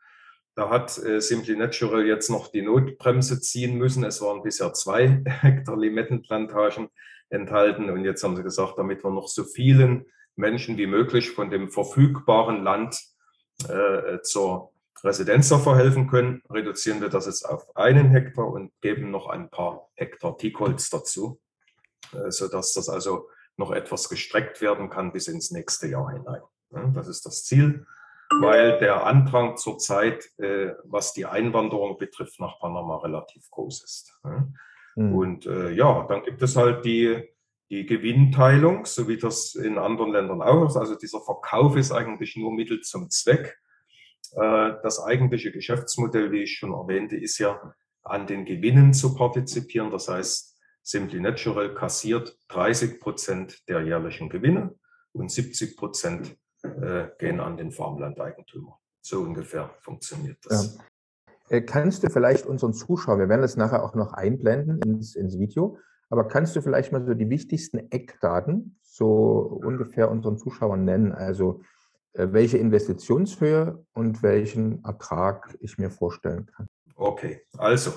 Da 0.54 0.68
hat 0.70 0.98
äh, 0.98 1.20
Simply 1.20 1.56
Natural 1.56 2.04
jetzt 2.04 2.30
noch 2.30 2.48
die 2.48 2.62
Notbremse 2.62 3.40
ziehen 3.40 3.78
müssen. 3.78 4.04
Es 4.04 4.20
waren 4.20 4.42
bisher 4.42 4.72
zwei 4.72 5.22
Hektar 5.26 5.76
Limettenplantagen 5.76 6.88
enthalten. 7.30 7.90
Und 7.90 8.04
jetzt 8.04 8.24
haben 8.24 8.36
sie 8.36 8.42
gesagt, 8.42 8.74
damit 8.76 9.04
wir 9.04 9.10
noch 9.10 9.28
so 9.28 9.44
vielen 9.44 10.06
Menschen 10.34 10.76
wie 10.76 10.86
möglich 10.86 11.30
von 11.30 11.50
dem 11.50 11.70
verfügbaren 11.70 12.64
Land 12.64 13.00
äh, 13.68 14.20
zur 14.22 14.72
Residenzdörfer 15.04 15.76
helfen 15.76 16.08
können, 16.08 16.42
reduzieren 16.50 17.00
wir 17.00 17.08
das 17.08 17.26
jetzt 17.26 17.44
auf 17.44 17.76
einen 17.76 18.10
Hektar 18.10 18.48
und 18.48 18.72
geben 18.80 19.10
noch 19.10 19.28
ein 19.28 19.50
paar 19.50 19.88
Hektar 19.94 20.36
Teakholz 20.36 20.90
dazu, 20.90 21.40
äh, 22.12 22.30
sodass 22.30 22.72
das 22.72 22.88
also 22.88 23.28
noch 23.56 23.72
etwas 23.72 24.08
gestreckt 24.08 24.60
werden 24.60 24.88
kann 24.88 25.12
bis 25.12 25.28
ins 25.28 25.50
nächste 25.50 25.88
Jahr 25.88 26.10
hinein. 26.12 26.42
Das 26.94 27.08
ist 27.08 27.24
das 27.24 27.44
Ziel, 27.44 27.86
weil 28.40 28.78
der 28.78 29.06
Andrang 29.06 29.56
zurzeit, 29.56 30.28
äh, 30.38 30.74
was 30.84 31.12
die 31.12 31.26
Einwanderung 31.26 31.98
betrifft, 31.98 32.40
nach 32.40 32.58
Panama 32.60 32.98
relativ 32.98 33.50
groß 33.50 33.82
ist. 33.82 34.20
Mhm. 34.22 35.14
Und 35.14 35.46
äh, 35.46 35.70
ja, 35.70 36.06
dann 36.08 36.22
gibt 36.22 36.42
es 36.42 36.56
halt 36.56 36.84
die, 36.84 37.22
die 37.70 37.86
Gewinnteilung, 37.86 38.84
so 38.84 39.08
wie 39.08 39.16
das 39.16 39.54
in 39.54 39.78
anderen 39.78 40.12
Ländern 40.12 40.42
auch 40.42 40.66
ist. 40.66 40.76
Also 40.76 40.94
dieser 40.96 41.20
Verkauf 41.20 41.76
ist 41.76 41.92
eigentlich 41.92 42.36
nur 42.36 42.52
Mittel 42.52 42.80
zum 42.80 43.08
Zweck. 43.10 43.58
Äh, 44.36 44.74
das 44.82 45.02
eigentliche 45.02 45.52
Geschäftsmodell, 45.52 46.32
wie 46.32 46.42
ich 46.42 46.56
schon 46.56 46.72
erwähnte, 46.72 47.16
ist 47.16 47.38
ja 47.38 47.74
an 48.02 48.26
den 48.26 48.44
Gewinnen 48.44 48.92
zu 48.94 49.14
partizipieren. 49.14 49.90
Das 49.90 50.08
heißt, 50.08 50.56
Simply 50.82 51.20
Natural 51.20 51.74
kassiert 51.74 52.36
30 52.48 53.00
Prozent 53.00 53.68
der 53.68 53.82
jährlichen 53.82 54.28
Gewinne 54.28 54.74
und 55.12 55.30
70 55.30 55.76
Prozent 55.76 56.36
äh, 56.62 57.08
gehen 57.18 57.40
an 57.40 57.56
den 57.56 57.70
Farmlandeigentümer. 57.70 58.78
So 59.00 59.20
ungefähr 59.20 59.70
funktioniert 59.80 60.38
das. 60.44 60.76
Ja. 60.76 60.84
Äh, 61.56 61.62
kannst 61.62 62.02
du 62.02 62.10
vielleicht 62.10 62.46
unseren 62.46 62.72
Zuschauern, 62.72 63.18
wir 63.18 63.28
werden 63.28 63.42
das 63.42 63.56
nachher 63.56 63.84
auch 63.84 63.94
noch 63.94 64.12
einblenden 64.12 64.80
ins, 64.82 65.14
ins 65.14 65.38
Video, 65.38 65.78
aber 66.10 66.26
kannst 66.26 66.56
du 66.56 66.62
vielleicht 66.62 66.92
mal 66.92 67.04
so 67.04 67.14
die 67.14 67.28
wichtigsten 67.28 67.90
Eckdaten 67.90 68.78
so 68.82 69.60
ungefähr 69.62 70.10
unseren 70.10 70.38
Zuschauern 70.38 70.84
nennen? 70.84 71.12
Also 71.12 71.60
welche 72.18 72.58
Investitionshöhe 72.58 73.84
und 73.94 74.22
welchen 74.22 74.84
Ertrag 74.84 75.56
ich 75.60 75.78
mir 75.78 75.90
vorstellen 75.90 76.46
kann. 76.46 76.68
Okay, 76.94 77.42
also 77.56 77.92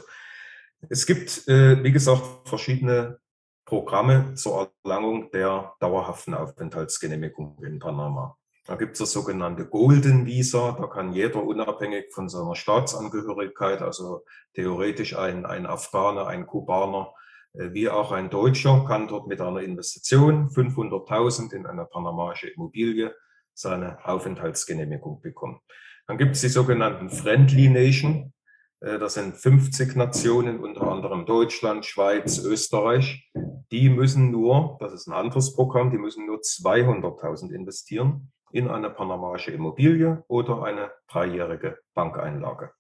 es 0.90 1.06
gibt, 1.06 1.48
äh, 1.48 1.84
wie 1.84 1.92
gesagt, 1.92 2.24
verschiedene 2.48 3.20
Programme 3.66 4.34
zur 4.36 4.72
Erlangung 4.84 5.32
der 5.32 5.74
dauerhaften 5.80 6.34
Aufenthaltsgenehmigung 6.34 7.64
in 7.64 7.80
Panama. 7.80 8.38
Da 8.66 8.76
gibt 8.76 8.94
es 8.94 9.00
das 9.00 9.12
sogenannte 9.12 9.66
Golden 9.66 10.26
Visa. 10.26 10.74
Da 10.74 10.88
kann 10.88 11.14
jeder 11.14 11.44
unabhängig 11.44 12.14
von 12.14 12.30
seiner 12.30 12.56
Staatsangehörigkeit, 12.56 13.82
also 13.82 14.24
theoretisch 14.54 15.18
ein, 15.18 15.46
ein 15.46 15.66
Afghaner, 15.66 16.28
ein 16.28 16.46
Kubaner, 16.46 17.14
äh, 17.54 17.74
wie 17.74 17.90
auch 17.90 18.12
ein 18.12 18.30
Deutscher, 18.30 18.86
kann 18.88 19.08
dort 19.08 19.28
mit 19.28 19.42
einer 19.42 19.62
Investition 19.62 20.50
500.000 20.50 21.54
in 21.54 21.66
eine 21.66 21.86
panamaische 21.86 22.50
Immobilie 22.50 23.16
seine 23.54 24.04
Aufenthaltsgenehmigung 24.06 25.22
bekommen. 25.22 25.60
Dann 26.08 26.18
gibt 26.18 26.36
es 26.36 26.42
die 26.42 26.50
sogenannten 26.50 27.10
Friendly 27.10 27.70
Nation. 27.70 28.34
Äh, 28.82 29.00
das 29.00 29.14
sind 29.14 29.36
50 29.36 29.96
Nationen, 29.96 30.60
unter 30.60 30.84
anderem 30.92 31.26
Deutschland, 31.26 31.86
Schweiz, 31.86 32.40
Österreich. 32.40 33.32
Die 33.72 33.90
müssen 33.90 34.32
nur, 34.32 34.78
das 34.80 34.94
ist 34.94 35.08
ein 35.08 35.14
anderes 35.14 35.54
Programm, 35.54 35.92
die 35.92 35.98
müssen 35.98 36.26
nur 36.26 36.40
200.000 36.40 37.52
investieren 37.52 38.32
in 38.52 38.68
eine 38.68 38.90
panamaische 38.90 39.52
Immobilie 39.52 40.24
oder 40.28 40.64
eine 40.64 40.92
dreijährige 41.08 41.80
Bankeinlage. 41.94 42.72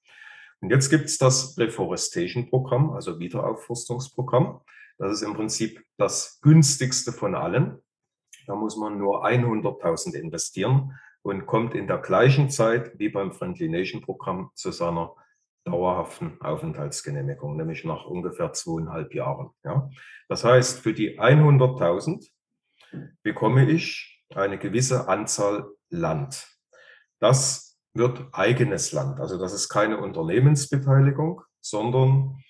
Und 0.59 0.69
jetzt 0.69 0.89
gibt 0.89 1.05
es 1.05 1.17
das 1.17 1.57
Reforestation-Programm, 1.57 2.91
also 2.91 3.19
Wiederaufforstungsprogramm. 3.19 4.61
Das 4.97 5.13
ist 5.13 5.23
im 5.23 5.33
Prinzip 5.33 5.83
das 5.97 6.39
günstigste 6.41 7.11
von 7.11 7.33
allen. 7.33 7.81
Da 8.47 8.55
muss 8.55 8.77
man 8.77 8.97
nur 8.97 9.25
100.000 9.25 10.15
investieren 10.15 10.99
und 11.21 11.45
kommt 11.45 11.75
in 11.75 11.87
der 11.87 11.99
gleichen 11.99 12.49
Zeit 12.49 12.97
wie 12.97 13.09
beim 13.09 13.31
Friendly 13.31 13.69
Nation 13.69 14.01
Programm 14.01 14.51
zu 14.55 14.71
seiner 14.71 15.15
dauerhaften 15.63 16.41
Aufenthaltsgenehmigung, 16.41 17.55
nämlich 17.55 17.85
nach 17.85 18.05
ungefähr 18.05 18.51
zweieinhalb 18.53 19.13
Jahren. 19.13 19.51
Ja. 19.63 19.89
Das 20.27 20.43
heißt, 20.43 20.79
für 20.79 20.93
die 20.93 21.19
100.000 21.19 22.27
bekomme 23.21 23.69
ich 23.69 24.25
eine 24.33 24.57
gewisse 24.57 25.07
Anzahl 25.07 25.69
Land. 25.89 26.47
Das 27.19 27.77
wird 27.93 28.25
eigenes 28.31 28.91
Land. 28.91 29.19
Also 29.19 29.37
das 29.37 29.53
ist 29.53 29.69
keine 29.69 29.99
Unternehmensbeteiligung, 29.99 31.41
sondern 31.59 32.41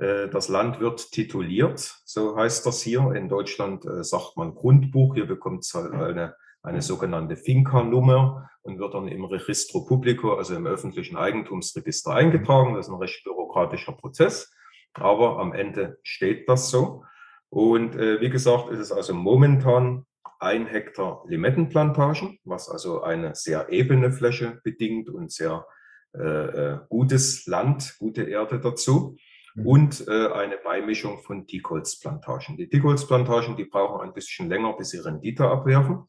das 0.00 0.48
Land 0.48 0.80
wird 0.80 1.10
tituliert. 1.12 2.00
So 2.04 2.36
heißt 2.36 2.64
das 2.64 2.82
hier. 2.82 3.12
In 3.12 3.28
Deutschland 3.28 3.84
äh, 3.84 4.02
sagt 4.02 4.36
man 4.36 4.54
Grundbuch. 4.54 5.14
Hier 5.14 5.26
bekommt 5.26 5.64
es 5.64 5.74
halt 5.74 5.92
eine, 5.92 6.34
eine 6.62 6.80
sogenannte 6.80 7.36
Finca-Nummer 7.36 8.48
und 8.62 8.78
wird 8.78 8.94
dann 8.94 9.08
im 9.08 9.24
Registro 9.24 9.84
Publico, 9.84 10.34
also 10.34 10.54
im 10.54 10.66
öffentlichen 10.66 11.16
Eigentumsregister 11.16 12.12
eingetragen. 12.12 12.74
Das 12.74 12.86
ist 12.86 12.92
ein 12.92 12.98
recht 12.98 13.22
bürokratischer 13.24 13.92
Prozess. 13.92 14.50
Aber 14.94 15.38
am 15.38 15.52
Ende 15.52 15.98
steht 16.02 16.48
das 16.48 16.70
so. 16.70 17.04
Und 17.50 17.94
äh, 17.96 18.20
wie 18.20 18.30
gesagt, 18.30 18.70
ist 18.70 18.78
es 18.78 18.92
also 18.92 19.12
momentan 19.12 20.06
ein 20.38 20.66
Hektar 20.66 21.24
Limettenplantagen, 21.26 22.38
was 22.44 22.70
also 22.70 23.02
eine 23.02 23.34
sehr 23.34 23.68
ebene 23.70 24.10
Fläche 24.12 24.60
bedingt 24.64 25.10
und 25.10 25.30
sehr 25.30 25.66
äh, 26.14 26.20
äh 26.20 26.78
gutes 26.88 27.46
Land, 27.46 27.96
gute 27.98 28.22
Erde 28.22 28.58
dazu. 28.60 29.16
Mhm. 29.54 29.66
Und 29.66 30.08
äh, 30.08 30.28
eine 30.28 30.56
Beimischung 30.58 31.22
von 31.22 31.46
Dickholzplantagen. 31.46 32.56
Die 32.56 32.68
Dickholzplantagen, 32.68 33.56
die 33.56 33.64
brauchen 33.64 34.00
ein 34.00 34.12
bisschen 34.12 34.48
länger, 34.48 34.74
bis 34.74 34.90
sie 34.90 34.98
Rendite 34.98 35.48
abwerfen. 35.48 36.04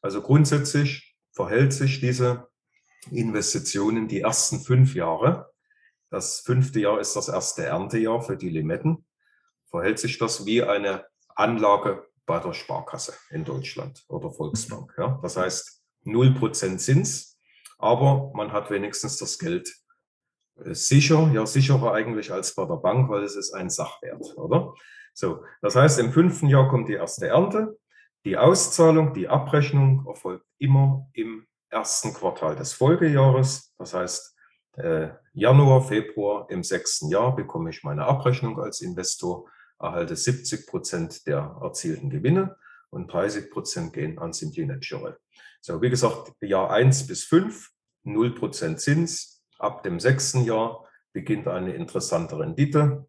Also 0.00 0.20
grundsätzlich 0.20 1.16
verhält 1.32 1.72
sich 1.72 2.00
diese 2.00 2.48
Investitionen 3.10 4.08
die 4.08 4.20
ersten 4.20 4.60
fünf 4.60 4.94
Jahre. 4.94 5.50
Das 6.10 6.40
fünfte 6.40 6.80
Jahr 6.80 7.00
ist 7.00 7.16
das 7.16 7.28
erste 7.28 7.64
Erntejahr 7.64 8.20
für 8.20 8.36
die 8.36 8.50
Limetten. 8.50 9.06
Verhält 9.70 9.98
sich 9.98 10.18
das 10.18 10.44
wie 10.44 10.62
eine 10.62 11.06
Anlage 11.34 12.06
bei 12.26 12.38
der 12.38 12.52
Sparkasse 12.52 13.14
in 13.30 13.44
Deutschland 13.44 14.04
oder 14.08 14.30
Volksbank. 14.30 14.94
Ja? 14.98 15.18
Das 15.22 15.36
heißt 15.36 15.82
0% 16.04 16.78
Zins, 16.78 17.38
aber 17.78 18.30
man 18.34 18.52
hat 18.52 18.70
wenigstens 18.70 19.16
das 19.16 19.38
Geld 19.38 19.72
sicher, 20.56 21.30
ja 21.32 21.46
sicherer 21.46 21.92
eigentlich 21.92 22.32
als 22.32 22.54
bei 22.54 22.64
der 22.64 22.76
Bank, 22.76 23.08
weil 23.10 23.22
es 23.22 23.36
ist 23.36 23.52
ein 23.52 23.70
Sachwert, 23.70 24.36
oder? 24.36 24.74
So, 25.14 25.44
das 25.60 25.76
heißt, 25.76 25.98
im 25.98 26.12
fünften 26.12 26.48
Jahr 26.48 26.68
kommt 26.68 26.88
die 26.88 26.94
erste 26.94 27.28
Ernte. 27.28 27.78
Die 28.24 28.36
Auszahlung, 28.36 29.12
die 29.12 29.28
Abrechnung 29.28 30.06
erfolgt 30.06 30.46
immer 30.58 31.08
im 31.12 31.46
ersten 31.68 32.14
Quartal 32.14 32.56
des 32.56 32.72
Folgejahres. 32.72 33.74
Das 33.78 33.94
heißt, 33.94 34.36
äh, 34.76 35.08
Januar, 35.34 35.82
Februar 35.82 36.46
im 36.50 36.62
sechsten 36.62 37.08
Jahr 37.08 37.34
bekomme 37.34 37.70
ich 37.70 37.82
meine 37.82 38.06
Abrechnung 38.06 38.60
als 38.60 38.80
Investor 38.80 39.46
erhalte 39.82 40.16
70 40.16 40.66
Prozent 40.66 41.26
der 41.26 41.58
erzielten 41.60 42.08
Gewinne 42.08 42.56
und 42.90 43.12
30 43.12 43.50
Prozent 43.50 43.92
gehen 43.92 44.18
an 44.18 44.32
Simply 44.32 44.64
Natural. 44.64 45.18
So, 45.60 45.82
wie 45.82 45.90
gesagt, 45.90 46.32
Jahr 46.40 46.70
1 46.70 47.06
bis 47.06 47.24
5, 47.24 47.70
0 48.04 48.34
Prozent 48.34 48.80
Zins. 48.80 49.31
Ab 49.62 49.84
dem 49.84 50.00
sechsten 50.00 50.44
Jahr 50.44 50.88
beginnt 51.12 51.46
eine 51.46 51.74
interessante 51.74 52.38
Rendite. 52.38 53.06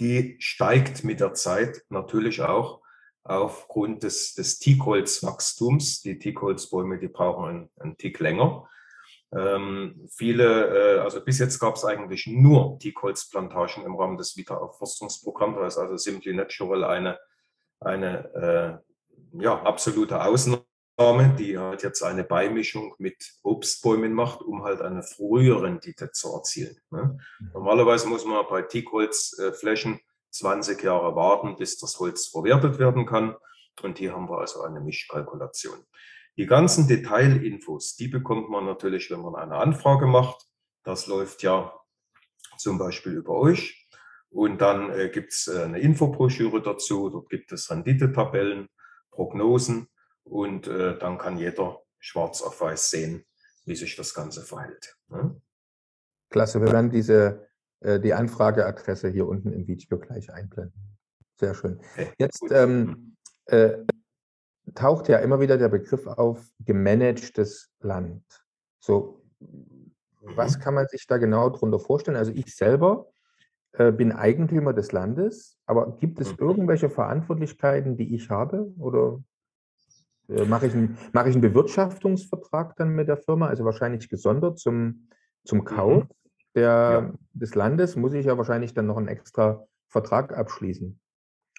Die 0.00 0.36
steigt 0.40 1.04
mit 1.04 1.20
der 1.20 1.34
Zeit 1.34 1.84
natürlich 1.90 2.42
auch 2.42 2.80
aufgrund 3.22 4.02
des, 4.02 4.34
des 4.34 4.58
Teakholzwachstums. 4.58 6.02
Die 6.02 6.18
Teakholzbäume, 6.18 6.98
die 6.98 7.08
brauchen 7.08 7.44
einen, 7.44 7.70
einen 7.78 7.96
Tick 7.96 8.18
länger. 8.18 8.68
Ähm, 9.32 10.08
viele, 10.10 10.96
äh, 10.96 10.98
also 11.00 11.24
bis 11.24 11.38
jetzt 11.38 11.60
gab 11.60 11.76
es 11.76 11.84
eigentlich 11.84 12.26
nur 12.26 12.78
Teakholzplantagen 12.80 13.84
im 13.84 13.94
Rahmen 13.94 14.16
des 14.16 14.36
Wiederaufforstungsprogramms. 14.36 15.56
Da 15.56 15.66
ist 15.66 15.78
also 15.78 15.96
Simply 15.96 16.34
Natural 16.34 16.82
eine, 16.82 17.18
eine 17.78 18.82
äh, 19.34 19.40
ja, 19.40 19.62
absolute 19.62 20.24
Ausnahme, 20.24 20.64
die 21.38 21.56
halt 21.56 21.82
jetzt 21.82 22.02
eine 22.02 22.24
Beimischung 22.24 22.94
mit 22.98 23.32
Obstbäumen 23.42 24.12
macht, 24.12 24.42
um 24.42 24.64
halt 24.64 24.82
eine 24.82 25.02
frühe 25.02 25.62
Rendite 25.62 26.10
zu 26.12 26.34
erzielen. 26.34 26.76
Ne? 26.90 27.18
Mhm. 27.38 27.50
Normalerweise 27.54 28.06
muss 28.06 28.26
man 28.26 28.44
bei 28.50 28.60
Teakholzflächen 28.62 30.00
20 30.30 30.82
Jahre 30.82 31.16
warten, 31.16 31.56
bis 31.56 31.78
das 31.78 31.98
Holz 31.98 32.28
verwertet 32.28 32.78
werden 32.78 33.06
kann. 33.06 33.34
Und 33.82 33.96
hier 33.96 34.12
haben 34.12 34.28
wir 34.28 34.38
also 34.40 34.62
eine 34.62 34.80
Mischkalkulation. 34.80 35.78
Die 36.36 36.44
ganzen 36.44 36.86
Detailinfos, 36.86 37.96
die 37.96 38.08
bekommt 38.08 38.50
man 38.50 38.66
natürlich, 38.66 39.10
wenn 39.10 39.22
man 39.22 39.36
eine 39.36 39.56
Anfrage 39.56 40.06
macht. 40.06 40.48
Das 40.84 41.06
läuft 41.06 41.42
ja 41.42 41.72
zum 42.58 42.76
Beispiel 42.76 43.12
über 43.12 43.32
euch. 43.32 43.88
Und 44.28 44.60
dann 44.60 44.90
äh, 44.90 45.08
gibt 45.08 45.32
es 45.32 45.48
äh, 45.48 45.62
eine 45.62 45.80
Infobroschüre 45.80 46.60
dazu. 46.60 47.08
Dort 47.08 47.30
gibt 47.30 47.52
es 47.52 47.70
Renditetabellen, 47.70 48.68
Prognosen 49.10 49.89
und 50.30 50.68
äh, 50.68 50.96
dann 50.98 51.18
kann 51.18 51.36
jeder 51.36 51.82
schwarz 51.98 52.40
auf 52.40 52.60
weiß 52.60 52.90
sehen, 52.90 53.24
wie 53.66 53.74
sich 53.74 53.96
das 53.96 54.14
Ganze 54.14 54.42
verhält. 54.42 54.96
Ne? 55.08 55.40
Klasse, 56.30 56.60
wir 56.60 56.72
werden 56.72 56.90
diese, 56.90 57.48
äh, 57.80 57.98
die 57.98 58.14
Anfrageadresse 58.14 59.08
hier 59.08 59.26
unten 59.26 59.52
im 59.52 59.66
Video 59.66 59.98
gleich 59.98 60.32
einblenden. 60.32 60.96
Sehr 61.38 61.54
schön. 61.54 61.80
Okay, 61.94 62.12
Jetzt 62.18 62.44
ähm, 62.50 63.16
äh, 63.46 63.78
taucht 64.74 65.08
ja 65.08 65.18
immer 65.18 65.40
wieder 65.40 65.58
der 65.58 65.68
Begriff 65.68 66.06
auf, 66.06 66.46
gemanagtes 66.60 67.72
Land. 67.80 68.24
So, 68.78 69.22
Was 70.20 70.56
mhm. 70.56 70.60
kann 70.60 70.74
man 70.74 70.86
sich 70.86 71.06
da 71.06 71.18
genau 71.18 71.50
darunter 71.50 71.80
vorstellen? 71.80 72.16
Also 72.16 72.30
ich 72.32 72.54
selber 72.54 73.10
äh, 73.72 73.90
bin 73.90 74.12
Eigentümer 74.12 74.72
des 74.72 74.92
Landes, 74.92 75.58
aber 75.66 75.98
gibt 75.98 76.20
es 76.20 76.32
mhm. 76.32 76.38
irgendwelche 76.38 76.88
Verantwortlichkeiten, 76.88 77.96
die 77.96 78.14
ich 78.14 78.30
habe? 78.30 78.72
Oder 78.78 79.22
mache 80.46 80.66
ich, 80.66 80.74
ein, 80.74 80.96
mache 81.12 81.28
ich 81.28 81.34
einen 81.34 81.42
Bewirtschaftungsvertrag 81.42 82.76
dann 82.76 82.90
mit 82.90 83.08
der 83.08 83.16
Firma, 83.16 83.48
also 83.48 83.64
wahrscheinlich 83.64 84.08
gesondert 84.08 84.58
zum, 84.58 85.08
zum 85.44 85.64
Kauf 85.64 86.04
mhm. 86.04 86.08
der, 86.54 86.62
ja. 86.62 87.12
des 87.32 87.54
Landes, 87.54 87.96
muss 87.96 88.14
ich 88.14 88.26
ja 88.26 88.38
wahrscheinlich 88.38 88.74
dann 88.74 88.86
noch 88.86 88.96
einen 88.96 89.08
extra 89.08 89.66
Vertrag 89.88 90.36
abschließen. 90.36 91.00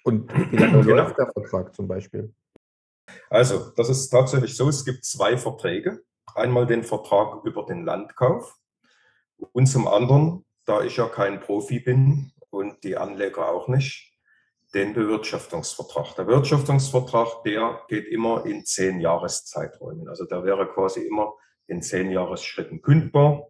Und 0.04 0.32
wie 0.52 0.56
lange 0.56 0.82
genau. 0.82 0.96
läuft 0.96 1.18
der 1.18 1.30
Vertrag 1.32 1.74
zum 1.74 1.88
Beispiel? 1.88 2.34
Also, 3.28 3.72
das 3.76 3.88
ist 3.88 4.08
tatsächlich 4.08 4.56
so, 4.56 4.68
es 4.68 4.84
gibt 4.84 5.04
zwei 5.04 5.36
Verträge. 5.36 6.02
Einmal 6.34 6.66
den 6.66 6.82
Vertrag 6.82 7.44
über 7.44 7.66
den 7.66 7.84
Landkauf 7.84 8.56
und 9.52 9.66
zum 9.66 9.88
anderen, 9.88 10.44
da 10.64 10.82
ich 10.82 10.96
ja 10.96 11.08
kein 11.08 11.40
Profi 11.40 11.80
bin 11.80 12.32
und 12.50 12.84
die 12.84 12.96
Anleger 12.96 13.48
auch 13.48 13.68
nicht, 13.68 14.11
den 14.74 14.94
Bewirtschaftungsvertrag. 14.94 16.16
Der 16.16 16.24
Bewirtschaftungsvertrag, 16.24 17.42
der 17.44 17.82
geht 17.88 18.06
immer 18.06 18.46
in 18.46 18.64
zehn 18.64 19.00
Jahreszeiträumen. 19.00 20.08
Also 20.08 20.24
der 20.24 20.44
wäre 20.44 20.66
quasi 20.72 21.00
immer 21.00 21.34
in 21.66 21.82
zehn 21.82 22.10
Jahresschritten 22.10 22.80
kündbar. 22.80 23.48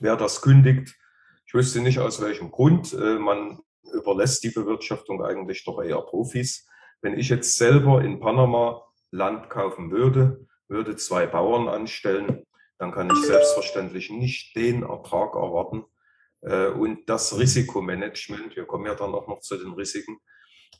Wer 0.00 0.16
das 0.16 0.42
kündigt, 0.42 0.94
ich 1.46 1.54
wüsste 1.54 1.80
nicht 1.80 1.98
aus 1.98 2.20
welchem 2.22 2.50
Grund, 2.50 2.94
äh, 2.94 3.18
man 3.18 3.60
überlässt 3.92 4.42
die 4.44 4.50
Bewirtschaftung 4.50 5.22
eigentlich 5.22 5.64
doch 5.64 5.82
eher 5.82 6.00
Profis. 6.00 6.66
Wenn 7.02 7.18
ich 7.18 7.28
jetzt 7.28 7.58
selber 7.58 8.02
in 8.02 8.20
Panama 8.20 8.82
Land 9.10 9.50
kaufen 9.50 9.90
würde, 9.90 10.46
würde 10.68 10.96
zwei 10.96 11.26
Bauern 11.26 11.68
anstellen, 11.68 12.46
dann 12.78 12.92
kann 12.92 13.10
ich 13.10 13.26
selbstverständlich 13.26 14.10
nicht 14.10 14.56
den 14.56 14.82
Ertrag 14.82 15.34
erwarten. 15.34 15.84
Äh, 16.40 16.68
und 16.68 17.08
das 17.08 17.38
Risikomanagement, 17.38 18.56
wir 18.56 18.64
kommen 18.64 18.86
ja 18.86 18.94
dann 18.94 19.14
auch 19.14 19.28
noch 19.28 19.40
zu 19.40 19.56
den 19.56 19.72
Risiken, 19.72 20.18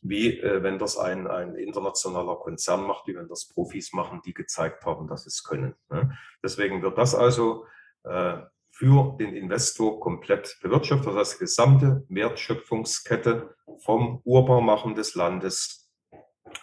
wie 0.02 0.40
äh, 0.40 0.62
wenn 0.62 0.78
das 0.78 0.98
ein, 0.98 1.28
ein 1.28 1.54
internationaler 1.54 2.36
Konzern 2.36 2.82
macht, 2.82 3.06
wie 3.06 3.16
wenn 3.16 3.28
das 3.28 3.46
Profis 3.46 3.92
machen, 3.92 4.20
die 4.26 4.34
gezeigt 4.34 4.84
haben, 4.84 5.06
dass 5.06 5.26
es 5.26 5.44
können. 5.44 5.74
Ne? 5.90 6.16
Deswegen 6.42 6.82
wird 6.82 6.98
das 6.98 7.14
also 7.14 7.66
äh, 8.02 8.38
für 8.70 9.16
den 9.18 9.34
Investor 9.34 10.00
komplett 10.00 10.58
bewirtschaftet. 10.60 11.06
Das 11.08 11.16
heißt, 11.16 11.34
die 11.34 11.44
gesamte 11.44 12.04
Wertschöpfungskette 12.08 13.54
vom 13.78 14.20
Urbarmachen 14.24 14.94
des 14.96 15.14
Landes, 15.14 15.88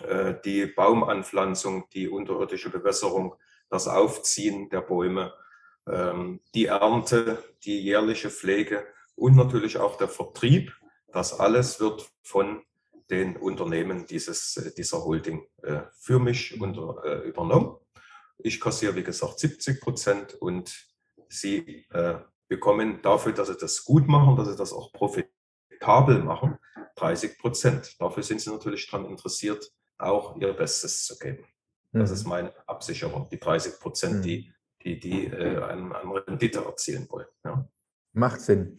äh, 0.06 0.36
die 0.44 0.66
Baumanpflanzung, 0.66 1.88
die 1.94 2.10
unterirdische 2.10 2.70
Bewässerung, 2.70 3.36
das 3.70 3.88
Aufziehen 3.88 4.70
der 4.70 4.82
Bäume, 4.82 5.34
ähm, 5.88 6.42
die 6.54 6.66
Ernte, 6.66 7.42
die 7.64 7.80
jährliche 7.80 8.30
Pflege 8.30 8.86
und 9.16 9.38
natürlich 9.38 9.78
auch 9.78 9.98
der 9.98 10.10
Vertrieb. 10.10 10.74
Das 11.14 11.40
alles 11.40 11.80
wird 11.80 12.10
von 12.22 12.64
den 13.10 13.38
Unternehmen 13.38 14.06
dieses, 14.06 14.58
äh, 14.58 14.74
dieser 14.76 15.04
Holding 15.04 15.46
äh, 15.64 15.82
für 16.00 16.20
mich 16.20 16.60
unter, 16.60 17.04
äh, 17.04 17.28
übernommen. 17.28 17.78
Ich 18.38 18.60
kassiere, 18.60 18.96
wie 18.96 19.04
gesagt, 19.04 19.40
70 19.40 19.82
Prozent 19.82 20.34
und 20.36 20.88
sie 21.28 21.86
äh, 21.92 22.20
bekommen 22.48 23.02
dafür, 23.02 23.34
dass 23.34 23.50
sie 23.50 23.58
das 23.58 23.84
gut 23.84 24.08
machen, 24.08 24.36
dass 24.36 24.48
sie 24.48 24.56
das 24.56 24.74
auch 24.74 24.92
profitabel 24.94 26.24
machen, 26.24 26.58
30 26.96 27.38
Prozent. 27.38 28.00
Dafür 28.00 28.24
sind 28.24 28.42
sie 28.42 28.52
natürlich 28.52 28.90
daran 28.90 29.06
interessiert, 29.06 29.72
auch 29.98 30.40
ihr 30.40 30.54
Bestes 30.54 31.06
zu 31.06 31.18
geben. 31.18 31.46
Das 31.92 32.10
mhm. 32.10 32.16
ist 32.16 32.26
meine 32.26 32.68
Absicherung, 32.68 33.28
die 33.30 33.40
30 33.40 33.80
Prozent, 33.80 34.16
mhm. 34.18 34.22
die 34.22 34.54
die, 34.84 35.00
die 35.00 35.26
äh, 35.28 35.58
an, 35.58 35.92
an 35.92 36.12
Rendite 36.12 36.64
erzielen 36.64 37.08
wollen. 37.10 37.28
Ja. 37.44 37.68
Macht 38.14 38.42
Sinn. 38.42 38.78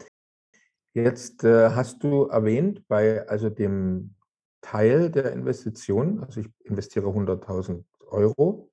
Jetzt 0.93 1.45
äh, 1.45 1.71
hast 1.71 2.03
du 2.03 2.25
erwähnt, 2.25 2.87
bei 2.89 3.27
also 3.29 3.49
dem 3.49 4.15
Teil 4.61 5.11
der 5.11 5.33
Investition, 5.33 6.23
also 6.23 6.41
ich 6.41 6.49
investiere 6.65 7.09
100.000 7.09 7.85
Euro, 8.09 8.71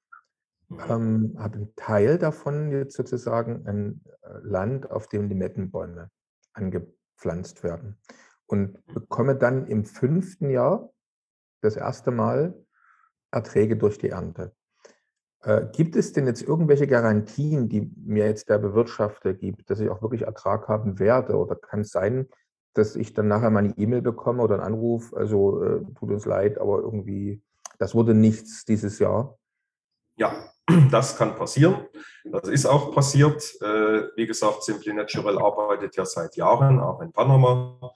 mhm. 0.70 0.79
ähm, 0.89 1.36
habe 1.38 1.56
einen 1.56 1.76
Teil 1.76 2.17
davon 2.17 2.71
jetzt 2.71 2.95
sozusagen 2.95 3.65
ein 3.67 4.02
äh, 4.21 4.39
Land, 4.41 4.89
auf 4.91 5.08
dem 5.08 5.30
Limettenbäume 5.30 6.10
angepflanzt 6.54 7.63
werden 7.63 7.97
und 8.45 8.73
mhm. 8.88 8.93
bekomme 8.93 9.36
dann 9.36 9.67
im 9.67 9.86
fünften 9.86 10.50
Jahr 10.50 10.89
das 11.62 11.76
erste 11.76 12.12
Mal 12.12 12.54
Erträge 13.32 13.78
durch 13.78 13.97
die 13.97 14.10
Ernte. 14.10 14.54
Äh, 15.41 15.67
gibt 15.71 15.95
es 15.95 16.13
denn 16.13 16.26
jetzt 16.26 16.41
irgendwelche 16.41 16.88
Garantien, 16.88 17.69
die 17.69 17.91
mir 17.95 18.26
jetzt 18.26 18.50
der 18.50 18.58
Bewirtschafter 18.58 19.34
gibt, 19.34 19.69
dass 19.69 19.80
ich 19.80 19.89
auch 19.89 20.02
wirklich 20.02 20.23
Ertrag 20.23 20.67
haben 20.67 21.00
werde? 21.00 21.38
Oder 21.38 21.56
kann 21.56 21.82
es 21.82 21.89
sein, 21.89 22.28
dass 22.78 22.96
ich 22.96 23.13
dann 23.13 23.28
nachher 23.28 23.50
mal 23.50 23.60
eine 23.60 23.78
E-Mail 23.78 24.02
bekomme 24.02 24.44
oder 24.44 24.56
einen 24.56 24.63
Anruf, 24.63 25.13
also 25.13 25.63
äh, 25.63 25.82
tut 25.98 26.12
uns 26.12 26.26
leid, 26.26 26.58
aber 26.60 26.80
irgendwie, 26.80 27.42
das 27.80 27.96
wurde 27.96 28.13
nichts 28.13 28.66
dieses 28.66 29.00
Jahr. 29.00 29.38
Ja, 30.16 30.52
das 30.92 31.18
kann 31.18 31.36
passieren. 31.36 31.88
Das 32.26 32.48
ist 32.48 32.66
auch 32.66 32.94
passiert. 32.94 33.42
Äh, 33.62 34.10
wie 34.16 34.28
gesagt, 34.28 34.63
Simply 34.63 34.94
Natural 34.94 35.40
arbeitet 35.40 35.96
ja 35.96 36.06
seit 36.06 36.36
Jahren, 36.36 36.80
auch 36.80 37.02
in 37.02 37.12
Panama. 37.12 37.92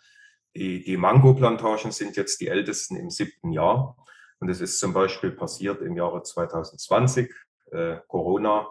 Die, 0.55 0.83
die 0.83 0.97
Mango-Plantagen 0.97 1.91
sind 1.91 2.15
jetzt 2.15 2.41
die 2.41 2.47
ältesten 2.47 2.95
im 2.97 3.09
siebten 3.09 3.51
Jahr. 3.51 3.95
Und 4.39 4.49
es 4.49 4.59
ist 4.61 4.79
zum 4.79 4.93
Beispiel 4.93 5.31
passiert 5.31 5.81
im 5.81 5.95
Jahre 5.95 6.23
2020, 6.23 7.31
äh, 7.71 7.97
Corona 8.07 8.67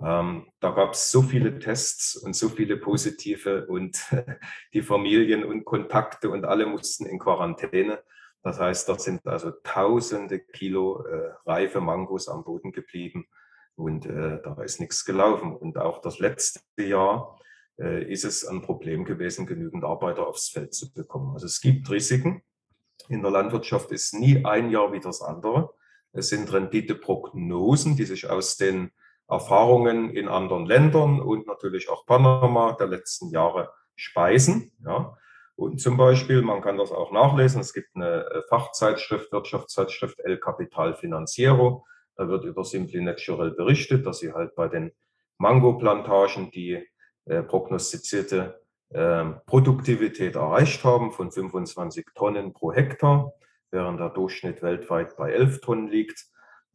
ähm, 0.00 0.46
da 0.60 0.70
gab 0.70 0.92
es 0.92 1.10
so 1.10 1.22
viele 1.22 1.58
Tests 1.58 2.16
und 2.16 2.34
so 2.34 2.48
viele 2.48 2.76
positive 2.76 3.66
und 3.66 3.98
die 4.72 4.82
Familien 4.82 5.44
und 5.44 5.64
Kontakte 5.64 6.30
und 6.30 6.44
alle 6.44 6.66
mussten 6.66 7.06
in 7.06 7.18
Quarantäne. 7.18 8.02
Das 8.42 8.60
heißt, 8.60 8.88
da 8.88 8.98
sind 8.98 9.26
also 9.26 9.50
tausende 9.64 10.38
Kilo 10.38 11.04
äh, 11.04 11.32
reife 11.46 11.80
Mangos 11.80 12.28
am 12.28 12.44
Boden 12.44 12.70
geblieben 12.70 13.26
und 13.74 14.06
äh, 14.06 14.40
da 14.42 14.62
ist 14.62 14.80
nichts 14.80 15.04
gelaufen. 15.04 15.54
Und 15.56 15.78
auch 15.78 16.00
das 16.00 16.20
letzte 16.20 16.62
Jahr 16.82 17.38
äh, 17.78 18.04
ist 18.10 18.24
es 18.24 18.46
ein 18.46 18.62
Problem 18.62 19.04
gewesen, 19.04 19.46
genügend 19.46 19.84
Arbeiter 19.84 20.28
aufs 20.28 20.48
Feld 20.48 20.74
zu 20.74 20.92
bekommen. 20.92 21.32
Also 21.34 21.46
es 21.46 21.60
gibt 21.60 21.90
Risiken. 21.90 22.42
In 23.08 23.22
der 23.22 23.32
Landwirtschaft 23.32 23.90
ist 23.90 24.14
nie 24.14 24.44
ein 24.44 24.70
Jahr 24.70 24.92
wie 24.92 25.00
das 25.00 25.22
andere. 25.22 25.74
Es 26.12 26.28
sind 26.28 26.52
Renditeprognosen, 26.52 27.96
die 27.96 28.04
sich 28.04 28.30
aus 28.30 28.56
den 28.56 28.92
Erfahrungen 29.28 30.10
in 30.10 30.28
anderen 30.28 30.66
Ländern 30.66 31.20
und 31.20 31.46
natürlich 31.46 31.90
auch 31.90 32.06
Panama 32.06 32.72
der 32.72 32.88
letzten 32.88 33.28
Jahre 33.30 33.70
speisen. 33.94 34.72
Ja. 34.84 35.16
Und 35.54 35.80
zum 35.80 35.96
Beispiel, 35.96 36.40
man 36.40 36.62
kann 36.62 36.78
das 36.78 36.92
auch 36.92 37.10
nachlesen, 37.12 37.60
es 37.60 37.74
gibt 37.74 37.94
eine 37.94 38.24
äh, 38.26 38.42
Fachzeitschrift, 38.48 39.32
Wirtschaftszeitschrift 39.32 40.20
El 40.20 40.38
Capital 40.38 40.94
Financiero. 40.94 41.84
Da 42.14 42.28
wird 42.28 42.44
über 42.44 42.64
Simply 42.64 43.00
Natural 43.00 43.50
berichtet, 43.50 44.06
dass 44.06 44.20
sie 44.20 44.32
halt 44.32 44.54
bei 44.54 44.68
den 44.68 44.92
Mango-Plantagen 45.38 46.50
die 46.52 46.84
äh, 47.26 47.42
prognostizierte 47.42 48.60
äh, 48.90 49.24
Produktivität 49.46 50.36
erreicht 50.36 50.84
haben 50.84 51.10
von 51.12 51.30
25 51.30 52.06
Tonnen 52.14 52.52
pro 52.52 52.72
Hektar, 52.72 53.32
während 53.70 54.00
der 54.00 54.10
Durchschnitt 54.10 54.62
weltweit 54.62 55.16
bei 55.16 55.32
11 55.32 55.60
Tonnen 55.60 55.88
liegt. 55.88 56.24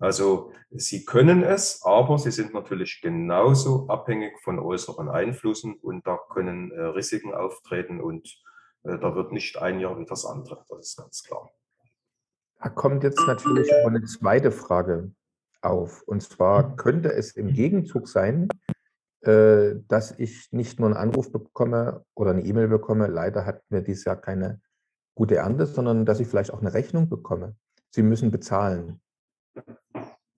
Also 0.04 0.52
sie 0.70 1.06
können 1.06 1.44
es, 1.44 1.82
aber 1.86 2.18
sie 2.18 2.32
sind 2.32 2.54
natürlich 2.54 3.00
genauso 3.02 3.88
abhängig 3.88 4.38
von 4.42 4.60
äußeren 4.60 5.08
Einflüssen 5.08 5.76
und 5.76 6.06
da 6.06 6.20
können 6.30 6.72
äh, 6.72 6.82
Risiken 6.82 7.34
auftreten 7.34 8.02
und 8.02 8.28
äh, 8.84 9.00
da 9.00 9.16
wird 9.16 9.32
nicht 9.32 9.58
ein 9.58 9.80
Jahr 9.80 9.98
wie 9.98 10.04
das 10.06 10.26
andere, 10.26 10.66
das 10.68 10.88
ist 10.88 10.98
ganz 10.98 11.24
klar. 11.24 11.50
Da 12.62 12.68
kommt 12.68 13.06
jetzt 13.06 13.26
natürlich 13.28 13.74
eine 13.74 14.04
zweite 14.04 14.52
Frage 14.52 15.14
auf. 15.62 16.02
Und 16.02 16.22
zwar 16.22 16.76
könnte 16.76 17.14
es 17.14 17.32
im 17.38 17.54
Gegenzug 17.54 18.10
sein, 18.10 18.50
äh, 19.22 19.76
dass 19.88 20.20
ich 20.20 20.52
nicht 20.52 20.82
nur 20.82 20.90
einen 20.90 20.98
Anruf 20.98 21.32
bekomme 21.32 22.04
oder 22.14 22.32
eine 22.32 22.44
E-Mail 22.44 22.68
bekomme, 22.68 23.08
leider 23.08 23.46
hat 23.46 23.62
mir 23.70 23.82
dieses 23.82 24.04
Jahr 24.04 24.18
keine 24.18 24.60
gute 25.16 25.38
Ernte, 25.38 25.66
sondern 25.66 26.06
dass 26.06 26.20
ich 26.20 26.28
vielleicht 26.28 26.52
auch 26.52 26.60
eine 26.60 26.74
Rechnung 26.74 27.08
bekomme. 27.08 27.56
Sie 27.90 28.04
müssen 28.04 28.32
bezahlen. 28.32 29.00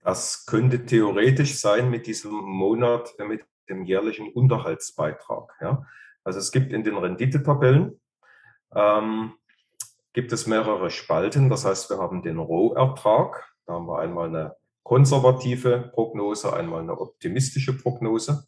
Das 0.06 0.46
könnte 0.46 0.86
theoretisch 0.86 1.60
sein 1.60 1.89
mit 1.89 2.06
diesem 2.06 2.32
Monat, 2.32 3.15
äh, 3.18 3.24
mit 3.24 3.44
dem 3.68 3.86
jährlichen 3.86 4.32
Unterhaltsbeitrag. 4.32 5.52
Ja. 5.60 5.84
Also 6.24 6.38
es 6.38 6.52
gibt 6.52 6.72
in 6.72 6.84
den 6.84 6.96
Renditetabellen, 6.96 8.00
ähm, 8.76 9.34
gibt 10.13 10.32
es 10.32 10.46
mehrere 10.46 10.91
Spalten. 10.91 11.50
Das 11.50 11.65
heißt, 11.65 11.89
wir 11.89 11.98
haben 11.98 12.22
den 12.22 12.38
Rohertrag. 12.38 13.52
Da 13.65 13.74
haben 13.74 13.88
wir 13.88 13.98
einmal 13.98 14.28
eine 14.28 14.56
konservative 14.84 15.89
Prognose, 15.91 16.54
einmal 16.54 16.82
eine 16.82 17.00
optimistische 17.00 17.76
Prognose. 17.76 18.46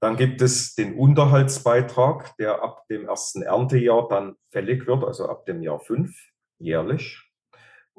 Dann 0.00 0.16
gibt 0.16 0.42
es 0.42 0.74
den 0.74 0.98
Unterhaltsbeitrag, 0.98 2.36
der 2.36 2.62
ab 2.62 2.86
dem 2.88 3.06
ersten 3.06 3.40
Erntejahr 3.40 4.06
dann 4.06 4.36
fällig 4.50 4.86
wird, 4.86 5.02
also 5.02 5.30
ab 5.30 5.46
dem 5.46 5.62
Jahr 5.62 5.80
5 5.80 6.14
jährlich. 6.58 7.31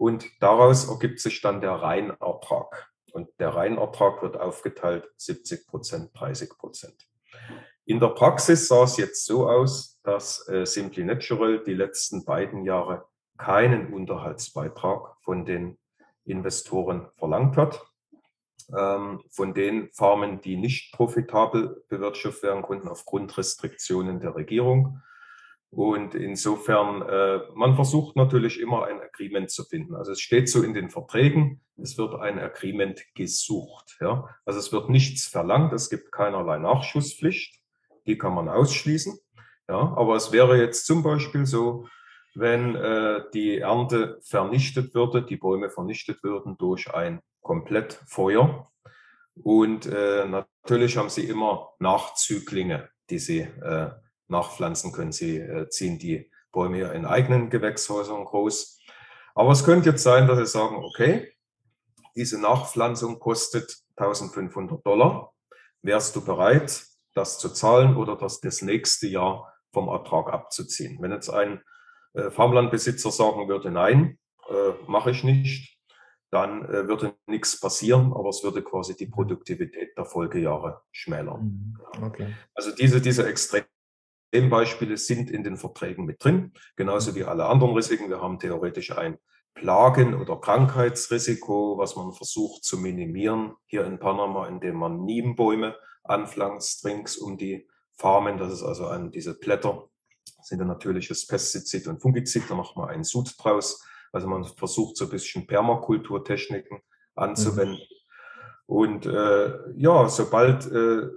Und 0.04 0.30
daraus 0.42 0.90
ergibt 0.90 1.22
sich 1.22 1.40
dann 1.40 1.62
der 1.62 1.76
Reinertrag. 1.76 2.92
Und 3.14 3.30
der 3.40 3.56
Reinertrag 3.56 4.22
wird 4.22 4.36
aufgeteilt 4.36 5.10
70 5.16 5.66
Prozent, 5.66 6.10
30 6.16 6.50
Prozent. 6.58 7.08
In 7.86 8.02
der 8.02 8.10
Praxis 8.10 8.68
sah 8.68 8.84
es 8.84 8.98
jetzt 8.98 9.26
so 9.26 9.48
aus, 9.48 10.02
dass 10.04 10.46
äh, 10.50 10.66
Simply 10.66 11.06
Natural 11.06 11.64
die 11.64 11.74
letzten 11.74 12.26
beiden 12.26 12.66
Jahre 12.66 13.06
keinen 13.38 13.94
Unterhaltsbeitrag 13.94 15.16
von 15.22 15.46
den 15.46 15.78
Investoren 16.26 17.08
verlangt 17.16 17.56
hat. 17.56 17.82
Ähm, 18.78 19.22
von 19.30 19.54
den 19.54 19.90
Farmen, 19.94 20.42
die 20.42 20.58
nicht 20.58 20.92
profitabel 20.92 21.82
bewirtschaftet 21.88 22.44
werden 22.44 22.64
konnten 22.64 22.90
aufgrund 22.90 23.38
Restriktionen 23.38 24.20
der 24.20 24.36
Regierung. 24.36 25.02
Und 25.76 26.14
insofern, 26.14 27.02
äh, 27.02 27.40
man 27.56 27.74
versucht 27.76 28.16
natürlich 28.16 28.60
immer 28.60 28.86
ein 28.86 29.02
Agreement 29.02 29.50
zu 29.50 29.64
finden. 29.64 29.96
Also 29.96 30.12
es 30.12 30.22
steht 30.22 30.48
so 30.48 30.62
in 30.62 30.76
den 30.76 30.92
Verträgen, 30.92 31.62
es 31.78 31.98
wird 31.98 32.14
ein 32.14 32.38
Agreement 32.38 33.02
gesucht. 33.16 33.98
Ja? 34.00 34.30
Also 34.46 34.60
es 34.60 34.72
wird 34.72 34.92
nichts 34.92 35.26
verlangt, 35.26 35.74
es 35.74 35.90
gibt 35.90 36.12
keinerlei 36.12 36.60
Nachschusspflicht, 36.60 37.60
die 38.06 38.20
kann 38.20 38.36
man 38.36 38.50
ausschließen. 38.50 39.18
Ja? 39.68 39.94
Aber 39.98 40.16
es 40.16 40.32
wäre 40.32 40.60
jetzt 40.60 40.86
zum 40.86 41.02
Beispiel 41.02 41.48
so, 41.48 41.88
wenn 42.36 42.76
äh, 42.76 43.22
die 43.34 43.58
Ernte 43.58 44.20
vernichtet 44.22 44.94
würde, 44.94 45.24
die 45.24 45.38
Bäume 45.38 45.72
vernichtet 45.72 46.24
würden 46.24 46.56
durch 46.60 46.94
ein 46.94 47.20
Komplettfeuer. 47.42 48.72
Und 49.34 49.88
äh, 49.88 50.28
natürlich 50.28 50.98
haben 50.98 51.10
sie 51.10 51.24
immer 51.24 51.70
Nachzüglinge, 51.80 52.90
die 53.10 53.18
sie 53.18 53.40
äh, 53.40 53.90
nachpflanzen 54.34 54.92
können. 54.92 55.14
Sie 55.14 55.38
äh, 55.38 55.70
ziehen 55.70 55.98
die 55.98 56.30
Bäume 56.52 56.80
ja 56.80 56.92
in 56.92 57.06
eigenen 57.06 57.50
Gewächshäusern 57.50 58.26
groß. 58.26 58.80
Aber 59.36 59.52
es 59.52 59.64
könnte 59.64 59.92
jetzt 59.92 60.04
sein, 60.04 60.28
dass 60.28 60.38
sie 60.38 60.46
sagen, 60.46 60.76
okay, 60.76 61.32
diese 62.16 62.40
Nachpflanzung 62.40 63.20
kostet 63.20 63.78
1500 63.96 64.86
Dollar. 64.86 65.34
Wärst 65.82 66.16
du 66.16 66.24
bereit, 66.24 66.84
das 67.16 67.40
zu 67.40 67.50
zahlen 67.50 67.96
oder 67.98 68.16
das 68.16 68.42
das 68.42 68.62
nächste 68.62 69.08
Jahr 69.08 69.54
vom 69.72 69.88
Ertrag 69.88 70.32
abzuziehen? 70.32 70.98
Wenn 71.02 71.12
jetzt 71.12 71.30
ein 71.30 71.62
äh, 72.14 72.30
Farmlandbesitzer 72.30 73.12
sagen 73.12 73.48
würde, 73.48 73.72
nein, 73.72 74.20
äh, 74.50 74.74
mache 74.88 75.12
ich 75.12 75.24
nicht, 75.24 75.80
dann 76.30 76.66
äh, 76.66 76.88
würde 76.88 77.16
nichts 77.28 77.60
passieren, 77.60 78.14
aber 78.14 78.30
es 78.30 78.44
würde 78.44 78.64
quasi 78.64 78.96
die 78.96 79.06
Produktivität 79.06 79.98
der 79.98 80.06
Folgejahre 80.06 80.82
schmälern. 80.92 81.76
Mhm. 82.00 82.04
Okay. 82.04 82.34
Also 82.56 82.72
diese, 82.76 83.02
diese 83.02 83.28
extrem 83.28 83.64
Beispiele 84.42 84.98
sind 84.98 85.30
in 85.30 85.44
den 85.44 85.58
Verträgen 85.58 86.06
mit 86.06 86.24
drin, 86.24 86.54
genauso 86.76 87.16
wie 87.16 87.24
alle 87.24 87.46
anderen 87.46 87.76
Risiken. 87.76 88.10
Wir 88.10 88.22
haben 88.22 88.40
theoretisch 88.40 88.98
ein 88.98 89.18
Plagen- 89.54 90.16
oder 90.16 90.38
Krankheitsrisiko, 90.38 91.78
was 91.78 91.96
man 91.96 92.14
versucht 92.14 92.64
zu 92.64 92.78
minimieren 92.78 93.54
hier 93.66 93.86
in 93.86 94.00
Panama, 94.00 94.48
indem 94.48 94.78
man 94.78 95.04
Niebenbäume 95.04 95.76
anpflanzt 96.04 96.84
rings 96.86 97.18
um 97.18 97.38
die 97.38 97.68
Farmen. 97.94 98.38
Das 98.38 98.52
ist 98.52 98.64
also 98.64 98.88
ein, 98.88 99.12
diese 99.12 99.38
Blätter 99.38 99.88
sind 100.42 100.62
ein 100.62 100.68
natürliches 100.68 101.28
Pestizid 101.28 101.88
und 101.88 102.02
Fungizid. 102.02 102.44
Da 102.50 102.56
macht 102.56 102.76
man 102.76 102.90
einen 102.90 103.04
Sud 103.04 103.34
draus. 103.38 103.84
Also 104.12 104.28
man 104.28 104.44
versucht 104.44 104.98
so 104.98 105.06
ein 105.06 105.12
bisschen 105.12 105.48
Permakulturtechniken 105.48 106.80
anzuwenden. 107.16 107.76
Mhm. 107.76 108.04
Und 108.66 109.06
äh, 109.06 109.54
ja, 109.76 110.10
sobald 110.10 110.66
äh, 110.72 111.10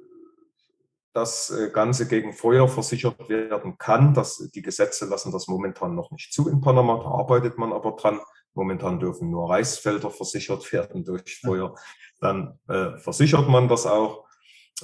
das 1.16 1.50
äh, 1.50 1.70
Ganze 1.70 2.07
gegen 2.07 2.33
Feuer 2.33 2.68
versichert 2.68 3.29
werden 3.29 3.79
kann. 3.79 4.12
Das, 4.14 4.50
die 4.55 4.62
Gesetze 4.62 5.07
lassen 5.07 5.33
das 5.33 5.48
momentan 5.48 5.94
noch 5.94 6.11
nicht 6.11 6.33
zu 6.33 6.48
in 6.48 6.61
Panama, 6.61 6.98
da 6.98 7.11
arbeitet 7.11 7.59
man 7.59 7.72
aber 7.72 7.92
dran. 7.92 8.20
Momentan 8.55 9.00
dürfen 9.00 9.31
nur 9.31 9.50
Reisfelder 9.50 10.11
versichert 10.11 10.70
werden 10.72 11.05
durch 11.05 11.40
Feuer. 11.40 11.74
Dann 12.20 12.59
äh, 12.68 12.98
versichert 12.98 13.48
man 13.48 13.68
das 13.68 13.87
auch. 13.87 14.26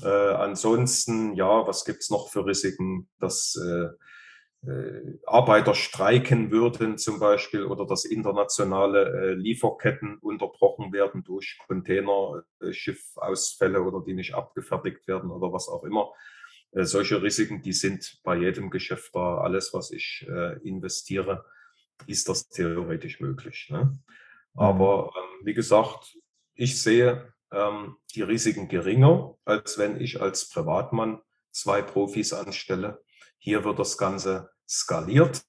Äh, 0.03 0.09
ansonsten, 0.09 1.35
ja, 1.35 1.67
was 1.67 1.85
gibt 1.85 2.03
es 2.03 2.11
noch 2.11 2.31
für 2.31 2.47
Risiken, 2.47 3.09
dass 3.19 3.55
äh, 3.57 3.69
äh, 3.69 3.91
Arbeiter 5.27 5.75
streiken 5.75 6.53
würden 6.53 6.97
zum 6.97 7.19
Beispiel 7.19 7.65
oder 7.65 7.85
dass 7.85 8.05
internationale 8.05 9.05
äh, 9.05 9.35
Lieferketten 9.35 10.19
unterbrochen 10.19 10.93
werden 10.93 11.25
durch 11.25 11.59
Containerschiffausfälle 11.67 13.79
äh, 13.79 13.81
oder 13.81 14.05
die 14.05 14.15
nicht 14.15 14.35
abgefertigt 14.35 15.09
werden 15.09 15.31
oder 15.31 15.53
was 15.53 15.69
auch 15.69 15.85
immer. 15.85 16.13
Solche 16.75 17.23
Risiken, 17.23 17.61
die 17.61 17.75
sind 17.75 18.21
bei 18.23 18.35
jedem 18.37 18.71
Geschäft 18.71 19.15
da. 19.15 19.43
Alles, 19.43 19.75
was 19.75 19.91
ich 19.91 20.27
investiere, 20.63 21.45
ist 22.07 22.31
das 22.31 22.49
theoretisch 22.49 23.21
möglich. 23.21 23.69
Ne? 23.71 23.85
Mhm. 23.85 23.99
Aber 24.55 25.13
ähm, 25.17 25.47
wie 25.47 25.55
gesagt, 25.55 26.17
ich 26.55 26.83
sehe 26.83 27.33
ähm, 27.51 27.97
die 28.15 28.23
Risiken 28.23 28.69
geringer, 28.69 29.37
als 29.45 29.79
wenn 29.79 30.01
ich 30.01 30.21
als 30.21 30.49
Privatmann 30.49 31.21
zwei 31.51 31.83
Profis 31.83 32.33
anstelle. 32.33 33.03
Hier 33.45 33.65
wird 33.65 33.81
das 33.81 33.99
Ganze 33.99 34.53
skaliert 34.69 35.45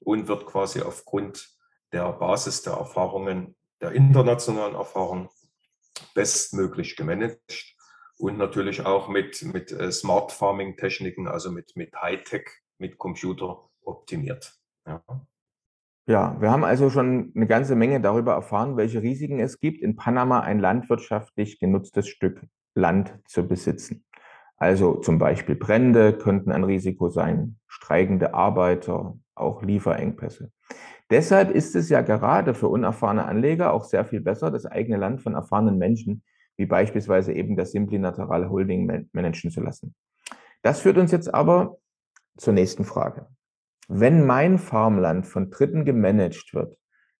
und 0.00 0.28
wird 0.28 0.44
quasi 0.44 0.82
aufgrund 0.82 1.48
der 1.90 2.12
Basis 2.12 2.60
der 2.60 2.74
Erfahrungen, 2.74 3.56
der 3.80 3.92
internationalen 3.92 4.74
Erfahrungen 4.74 5.30
bestmöglich 6.14 6.96
gemanagt 6.96 7.74
und 8.18 8.36
natürlich 8.36 8.84
auch 8.84 9.08
mit, 9.08 9.42
mit 9.42 9.72
äh, 9.72 9.90
Smart 9.90 10.32
Farming 10.32 10.76
Techniken, 10.76 11.26
also 11.26 11.50
mit, 11.50 11.74
mit 11.76 11.96
Hightech, 11.96 12.46
mit 12.76 12.98
Computer 12.98 13.70
optimiert. 13.80 14.52
Ja. 14.86 15.02
Ja, 16.06 16.38
wir 16.42 16.50
haben 16.50 16.64
also 16.64 16.90
schon 16.90 17.32
eine 17.34 17.46
ganze 17.46 17.74
Menge 17.74 18.02
darüber 18.02 18.34
erfahren, 18.34 18.76
welche 18.76 19.00
Risiken 19.00 19.40
es 19.40 19.60
gibt, 19.60 19.80
in 19.80 19.96
Panama 19.96 20.40
ein 20.40 20.60
landwirtschaftlich 20.60 21.58
genutztes 21.58 22.06
Stück 22.06 22.42
Land 22.74 23.18
zu 23.26 23.48
besitzen. 23.48 24.04
Also 24.56 24.94
zum 24.96 25.18
Beispiel 25.18 25.56
Brände 25.56 26.16
könnten 26.16 26.52
ein 26.52 26.64
Risiko 26.64 27.08
sein, 27.08 27.58
streikende 27.66 28.34
Arbeiter, 28.34 29.18
auch 29.34 29.62
Lieferengpässe. 29.62 30.52
Deshalb 31.10 31.50
ist 31.50 31.76
es 31.76 31.88
ja 31.88 32.00
gerade 32.00 32.54
für 32.54 32.68
unerfahrene 32.68 33.26
Anleger 33.26 33.72
auch 33.72 33.84
sehr 33.84 34.04
viel 34.04 34.20
besser, 34.20 34.50
das 34.50 34.64
eigene 34.64 34.96
Land 34.96 35.22
von 35.22 35.34
erfahrenen 35.34 35.76
Menschen, 35.76 36.22
wie 36.56 36.66
beispielsweise 36.66 37.32
eben 37.32 37.56
das 37.56 37.72
Simplinaterale 37.72 38.48
Holding 38.48 39.08
managen 39.12 39.50
zu 39.50 39.60
lassen. 39.60 39.94
Das 40.62 40.80
führt 40.80 40.96
uns 40.96 41.12
jetzt 41.12 41.34
aber 41.34 41.78
zur 42.36 42.54
nächsten 42.54 42.84
Frage. 42.84 43.26
Wenn 43.88 44.24
mein 44.24 44.58
Farmland 44.58 45.26
von 45.26 45.50
Dritten 45.50 45.84
gemanagt 45.84 46.54
wird, 46.54 46.78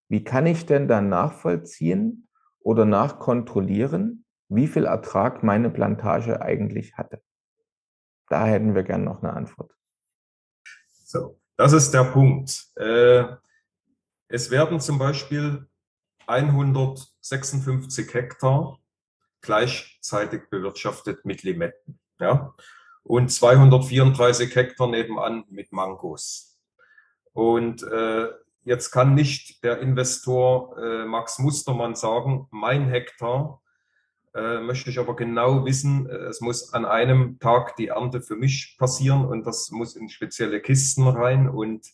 wie 0.08 0.24
kann 0.24 0.46
ich 0.46 0.64
denn 0.66 0.88
dann 0.88 1.08
nachvollziehen 1.08 2.28
oder 2.60 2.84
nachkontrollieren, 2.86 4.23
wie 4.48 4.68
viel 4.68 4.84
Ertrag 4.84 5.42
meine 5.42 5.70
Plantage 5.70 6.40
eigentlich 6.42 6.96
hatte. 6.96 7.22
Da 8.28 8.46
hätten 8.46 8.74
wir 8.74 8.82
gerne 8.82 9.04
noch 9.04 9.22
eine 9.22 9.32
Antwort. 9.32 9.72
So, 11.04 11.40
das 11.56 11.72
ist 11.72 11.92
der 11.92 12.04
Punkt. 12.04 12.66
Äh, 12.76 13.24
es 14.28 14.50
werden 14.50 14.80
zum 14.80 14.98
Beispiel 14.98 15.68
156 16.26 18.12
Hektar 18.12 18.78
gleichzeitig 19.42 20.48
bewirtschaftet 20.50 21.24
mit 21.24 21.42
Limetten. 21.42 22.00
Ja? 22.18 22.54
Und 23.02 23.30
234 23.30 24.54
Hektar 24.54 24.88
nebenan 24.88 25.44
mit 25.50 25.70
Mangos. 25.72 26.58
Und 27.32 27.82
äh, 27.82 28.28
jetzt 28.62 28.90
kann 28.90 29.14
nicht 29.14 29.62
der 29.62 29.80
Investor 29.80 30.78
äh, 30.78 31.04
Max 31.04 31.38
Mustermann 31.38 31.94
sagen, 31.94 32.48
mein 32.50 32.88
Hektar 32.88 33.60
äh, 34.34 34.60
möchte 34.60 34.90
ich 34.90 34.98
aber 34.98 35.14
genau 35.14 35.64
wissen, 35.64 36.08
äh, 36.08 36.14
es 36.26 36.40
muss 36.40 36.72
an 36.72 36.84
einem 36.84 37.38
Tag 37.38 37.76
die 37.76 37.88
Ernte 37.88 38.20
für 38.20 38.36
mich 38.36 38.76
passieren 38.78 39.24
und 39.24 39.46
das 39.46 39.70
muss 39.70 39.96
in 39.96 40.08
spezielle 40.08 40.60
Kisten 40.60 41.06
rein 41.06 41.48
und 41.48 41.86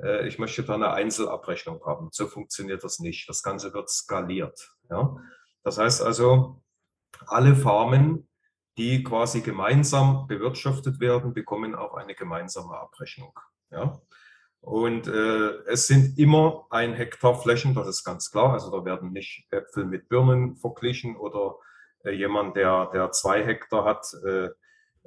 äh, 0.00 0.26
ich 0.26 0.38
möchte 0.38 0.62
da 0.62 0.74
eine 0.74 0.92
Einzelabrechnung 0.92 1.84
haben. 1.84 2.08
So 2.10 2.26
funktioniert 2.26 2.82
das 2.82 2.98
nicht. 2.98 3.28
Das 3.28 3.42
Ganze 3.42 3.72
wird 3.74 3.90
skaliert. 3.90 4.74
Ja? 4.90 5.16
Das 5.62 5.78
heißt 5.78 6.02
also, 6.02 6.62
alle 7.26 7.54
Farmen, 7.54 8.28
die 8.78 9.02
quasi 9.04 9.42
gemeinsam 9.42 10.26
bewirtschaftet 10.26 10.98
werden, 10.98 11.34
bekommen 11.34 11.74
auch 11.74 11.94
eine 11.94 12.14
gemeinsame 12.14 12.74
Abrechnung. 12.74 13.38
Ja? 13.70 14.00
Und 14.60 15.08
äh, 15.08 15.50
es 15.66 15.88
sind 15.88 16.18
immer 16.18 16.66
ein 16.70 16.94
Hektar 16.94 17.34
Flächen, 17.34 17.74
das 17.74 17.88
ist 17.88 18.04
ganz 18.04 18.30
klar. 18.30 18.52
Also 18.52 18.70
da 18.70 18.84
werden 18.84 19.12
nicht 19.12 19.46
Äpfel 19.50 19.84
mit 19.84 20.08
Birnen 20.08 20.56
verglichen 20.56 21.16
oder 21.16 21.56
jemand, 22.10 22.56
der, 22.56 22.90
der 22.92 23.12
zwei 23.12 23.44
Hektar 23.44 23.84
hat, 23.84 24.06
äh, 24.24 24.48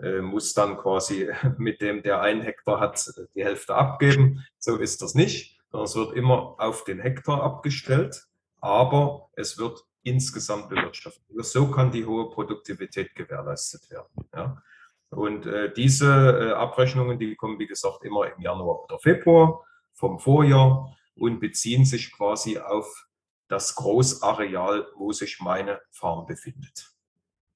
äh, 0.01 0.21
muss 0.21 0.53
dann 0.53 0.77
quasi 0.77 1.29
mit 1.57 1.81
dem, 1.81 2.03
der 2.03 2.21
ein 2.21 2.41
Hektar 2.41 2.79
hat, 2.79 3.11
die 3.35 3.43
Hälfte 3.43 3.75
abgeben. 3.75 4.45
So 4.59 4.77
ist 4.77 5.01
das 5.01 5.15
nicht, 5.15 5.59
es 5.83 5.95
wird 5.95 6.15
immer 6.15 6.55
auf 6.57 6.83
den 6.83 6.99
Hektar 6.99 7.43
abgestellt, 7.43 8.27
aber 8.61 9.29
es 9.35 9.57
wird 9.57 9.83
insgesamt 10.03 10.69
bewirtschaftet. 10.69 11.23
So 11.37 11.67
kann 11.71 11.91
die 11.91 12.05
hohe 12.05 12.29
Produktivität 12.29 13.15
gewährleistet 13.15 13.89
werden. 13.89 14.29
Ja. 14.33 14.61
Und 15.09 15.45
äh, 15.45 15.71
diese 15.73 16.07
äh, 16.07 16.51
Abrechnungen, 16.53 17.19
die 17.19 17.35
kommen, 17.35 17.59
wie 17.59 17.67
gesagt, 17.67 18.03
immer 18.03 18.31
im 18.31 18.41
Januar 18.41 18.83
oder 18.83 18.99
Februar 18.99 19.63
vom 19.93 20.19
Vorjahr 20.19 20.95
und 21.15 21.39
beziehen 21.39 21.85
sich 21.85 22.11
quasi 22.11 22.57
auf 22.57 23.04
das 23.47 23.75
Großareal, 23.75 24.87
wo 24.95 25.11
sich 25.11 25.39
meine 25.39 25.81
Farm 25.91 26.25
befindet. 26.25 26.91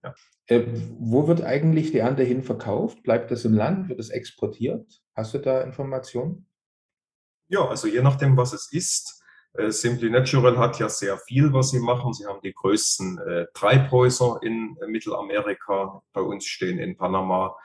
Ja. 0.04 0.14
Äh, 0.48 0.66
wo 0.98 1.28
wird 1.28 1.44
eigentlich 1.44 1.92
die 1.92 2.00
Ernte 2.00 2.24
hin 2.24 2.44
verkauft? 2.44 3.04
Bleibt 3.04 3.32
das 3.32 3.46
im 3.46 3.54
Land? 3.54 3.90
Wird 3.90 4.00
es 4.00 4.10
exportiert? 4.10 5.02
Hast 5.16 5.34
du 5.34 5.40
da 5.40 5.62
Informationen? 5.62 6.48
Ja, 7.50 7.68
also 7.68 7.88
je 7.88 8.02
nachdem, 8.02 8.38
was 8.38 8.54
es 8.54 8.72
ist. 8.72 9.24
Äh, 9.54 9.72
Simply 9.72 10.10
Natural 10.10 10.58
hat 10.58 10.80
ja 10.80 10.88
sehr 10.90 11.18
viel, 11.18 11.52
was 11.52 11.72
sie 11.72 11.80
machen. 11.80 12.14
Sie 12.14 12.26
haben 12.26 12.42
die 12.42 12.54
größten 12.54 13.18
äh, 13.20 13.46
Treibhäuser 13.54 14.40
in 14.42 14.78
äh, 14.82 14.88
Mittelamerika. 14.88 16.02
Bei 16.14 16.22
uns 16.22 16.46
stehen 16.46 16.80
in 16.80 16.96
Panama. 16.96 17.56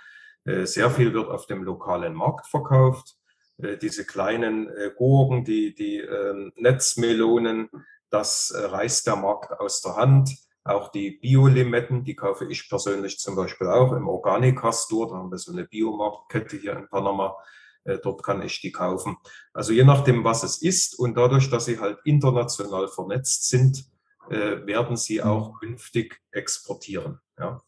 Äh, 0.44 0.64
sehr 0.66 0.90
viel 0.90 1.12
wird 1.12 1.28
auf 1.28 1.46
dem 1.46 1.62
lokalen 1.62 2.14
Markt 2.14 2.46
verkauft. 2.46 3.16
Äh, 3.58 3.76
diese 3.76 4.04
kleinen 4.04 4.68
Gurken, 4.96 5.44
die, 5.44 5.74
die 5.74 5.98
ähm, 5.98 6.52
Netzmelonen, 6.56 7.68
das 8.14 8.54
reißt 8.54 9.08
der 9.08 9.16
Markt 9.16 9.58
aus 9.58 9.82
der 9.82 9.96
Hand. 9.96 10.30
Auch 10.62 10.88
die 10.92 11.10
Bio-Limetten, 11.10 12.04
die 12.04 12.14
kaufe 12.14 12.46
ich 12.46 12.68
persönlich 12.68 13.18
zum 13.18 13.34
Beispiel 13.34 13.66
auch 13.66 13.92
im 13.92 14.06
Organica-Store. 14.06 15.10
Da 15.10 15.16
haben 15.16 15.32
wir 15.32 15.38
so 15.38 15.52
eine 15.52 15.64
Biomarktkette 15.64 16.56
hier 16.56 16.76
in 16.76 16.88
Panama. 16.88 17.36
Äh, 17.82 17.98
dort 17.98 18.22
kann 18.22 18.40
ich 18.40 18.60
die 18.60 18.70
kaufen. 18.70 19.16
Also 19.52 19.72
je 19.72 19.82
nachdem, 19.82 20.22
was 20.22 20.44
es 20.44 20.62
ist 20.62 20.96
und 20.96 21.16
dadurch, 21.16 21.50
dass 21.50 21.64
sie 21.64 21.80
halt 21.80 21.98
international 22.04 22.86
vernetzt 22.86 23.48
sind, 23.48 23.84
äh, 24.30 24.64
werden 24.64 24.96
sie 24.96 25.20
auch 25.20 25.58
künftig 25.58 26.20
exportieren. 26.30 27.20
Ja. 27.36 27.60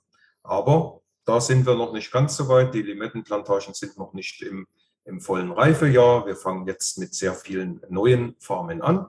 Aber 0.44 1.02
da 1.24 1.40
sind 1.40 1.66
wir 1.66 1.74
noch 1.74 1.92
nicht 1.92 2.12
ganz 2.12 2.36
so 2.36 2.48
weit. 2.48 2.72
Die 2.72 2.82
Limettenplantagen 2.82 3.74
sind 3.74 3.98
noch 3.98 4.14
nicht 4.14 4.40
im, 4.42 4.68
im 5.04 5.20
vollen 5.20 5.50
Reifejahr. 5.50 6.24
Wir 6.24 6.36
fangen 6.36 6.68
jetzt 6.68 6.98
mit 6.98 7.14
sehr 7.14 7.34
vielen 7.34 7.82
neuen 7.90 8.36
Farmen 8.38 8.80
an. 8.80 9.08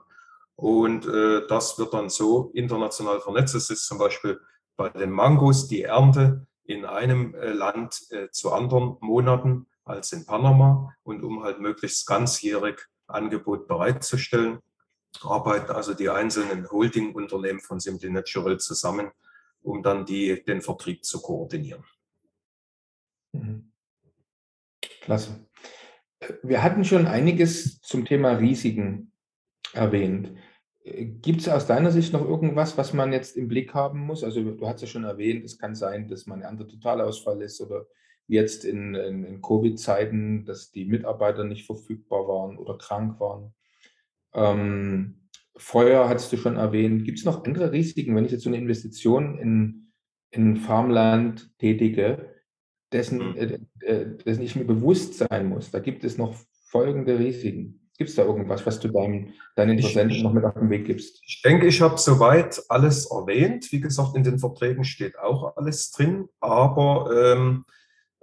Und 0.60 1.06
äh, 1.06 1.46
das 1.46 1.78
wird 1.78 1.94
dann 1.94 2.10
so 2.10 2.50
international 2.52 3.20
vernetzt. 3.20 3.54
Es 3.54 3.70
ist 3.70 3.86
zum 3.86 3.98
Beispiel 3.98 4.40
bei 4.76 4.88
den 4.88 5.12
Mangos 5.12 5.68
die 5.68 5.82
Ernte 5.82 6.48
in 6.64 6.84
einem 6.84 7.32
äh, 7.36 7.50
Land 7.50 8.10
äh, 8.10 8.28
zu 8.32 8.52
anderen 8.52 8.96
Monaten 9.00 9.68
als 9.84 10.12
in 10.12 10.26
Panama. 10.26 10.92
Und 11.04 11.22
um 11.22 11.44
halt 11.44 11.60
möglichst 11.60 12.08
ganzjährig 12.08 12.80
Angebot 13.06 13.68
bereitzustellen, 13.68 14.58
arbeiten 15.20 15.70
also 15.70 15.94
die 15.94 16.10
einzelnen 16.10 16.68
Holding-Unternehmen 16.68 17.60
von 17.60 17.78
Simply 17.78 18.10
Natural 18.10 18.58
zusammen, 18.58 19.12
um 19.62 19.84
dann 19.84 20.06
die, 20.06 20.42
den 20.42 20.60
Vertrieb 20.60 21.04
zu 21.04 21.22
koordinieren. 21.22 21.84
Mhm. 23.30 23.70
Klasse. 25.02 25.46
Wir 26.42 26.64
hatten 26.64 26.84
schon 26.84 27.06
einiges 27.06 27.80
zum 27.80 28.04
Thema 28.04 28.32
Risiken 28.32 29.12
erwähnt. 29.72 30.32
Gibt 31.22 31.40
es 31.40 31.48
aus 31.48 31.66
deiner 31.66 31.90
Sicht 31.90 32.12
noch 32.12 32.26
irgendwas, 32.26 32.78
was 32.78 32.92
man 32.92 33.12
jetzt 33.12 33.36
im 33.36 33.48
Blick 33.48 33.74
haben 33.74 34.00
muss? 34.00 34.24
Also 34.24 34.42
du 34.42 34.66
hast 34.66 34.80
ja 34.80 34.86
schon 34.86 35.04
erwähnt, 35.04 35.44
es 35.44 35.58
kann 35.58 35.74
sein, 35.74 36.08
dass 36.08 36.26
man 36.26 36.40
ein 36.40 36.48
anderer 36.48 36.68
Totalausfall 36.68 37.42
ist 37.42 37.60
oder 37.60 37.86
jetzt 38.26 38.64
in, 38.64 38.94
in, 38.94 39.24
in 39.24 39.42
Covid-Zeiten, 39.42 40.44
dass 40.44 40.70
die 40.70 40.84
Mitarbeiter 40.84 41.44
nicht 41.44 41.66
verfügbar 41.66 42.28
waren 42.28 42.58
oder 42.58 42.76
krank 42.76 43.18
waren. 43.20 43.54
Ähm, 44.34 45.28
Feuer 45.56 46.08
hattest 46.08 46.32
du 46.32 46.36
schon 46.36 46.56
erwähnt. 46.56 47.04
Gibt 47.04 47.18
es 47.18 47.24
noch 47.24 47.44
andere 47.44 47.72
Risiken, 47.72 48.14
wenn 48.14 48.24
ich 48.24 48.32
jetzt 48.32 48.44
so 48.44 48.50
eine 48.50 48.58
Investition 48.58 49.38
in, 49.38 49.92
in 50.30 50.56
Farmland 50.56 51.58
tätige, 51.58 52.34
dessen, 52.92 53.34
hm. 53.34 53.36
äh, 53.36 53.58
äh, 53.80 54.16
dessen 54.24 54.42
ich 54.42 54.54
mir 54.54 54.64
bewusst 54.64 55.14
sein 55.14 55.48
muss? 55.48 55.70
Da 55.70 55.80
gibt 55.80 56.04
es 56.04 56.18
noch 56.18 56.36
folgende 56.66 57.18
Risiken. 57.18 57.87
Gibt 57.98 58.10
es 58.10 58.16
da 58.16 58.24
irgendwas, 58.24 58.64
was 58.64 58.78
du 58.78 58.86
deinen, 58.86 59.34
deinen 59.56 59.76
Interessenten 59.76 60.22
noch 60.22 60.32
mit 60.32 60.44
auf 60.44 60.54
den 60.54 60.70
Weg 60.70 60.86
gibst? 60.86 61.20
Ich 61.26 61.42
denke, 61.42 61.66
ich 61.66 61.80
habe 61.80 61.98
soweit 61.98 62.62
alles 62.68 63.10
erwähnt. 63.10 63.72
Wie 63.72 63.80
gesagt, 63.80 64.14
in 64.14 64.22
den 64.22 64.38
Verträgen 64.38 64.84
steht 64.84 65.18
auch 65.18 65.56
alles 65.56 65.90
drin. 65.90 66.28
Aber 66.38 67.10
ähm, 67.12 67.64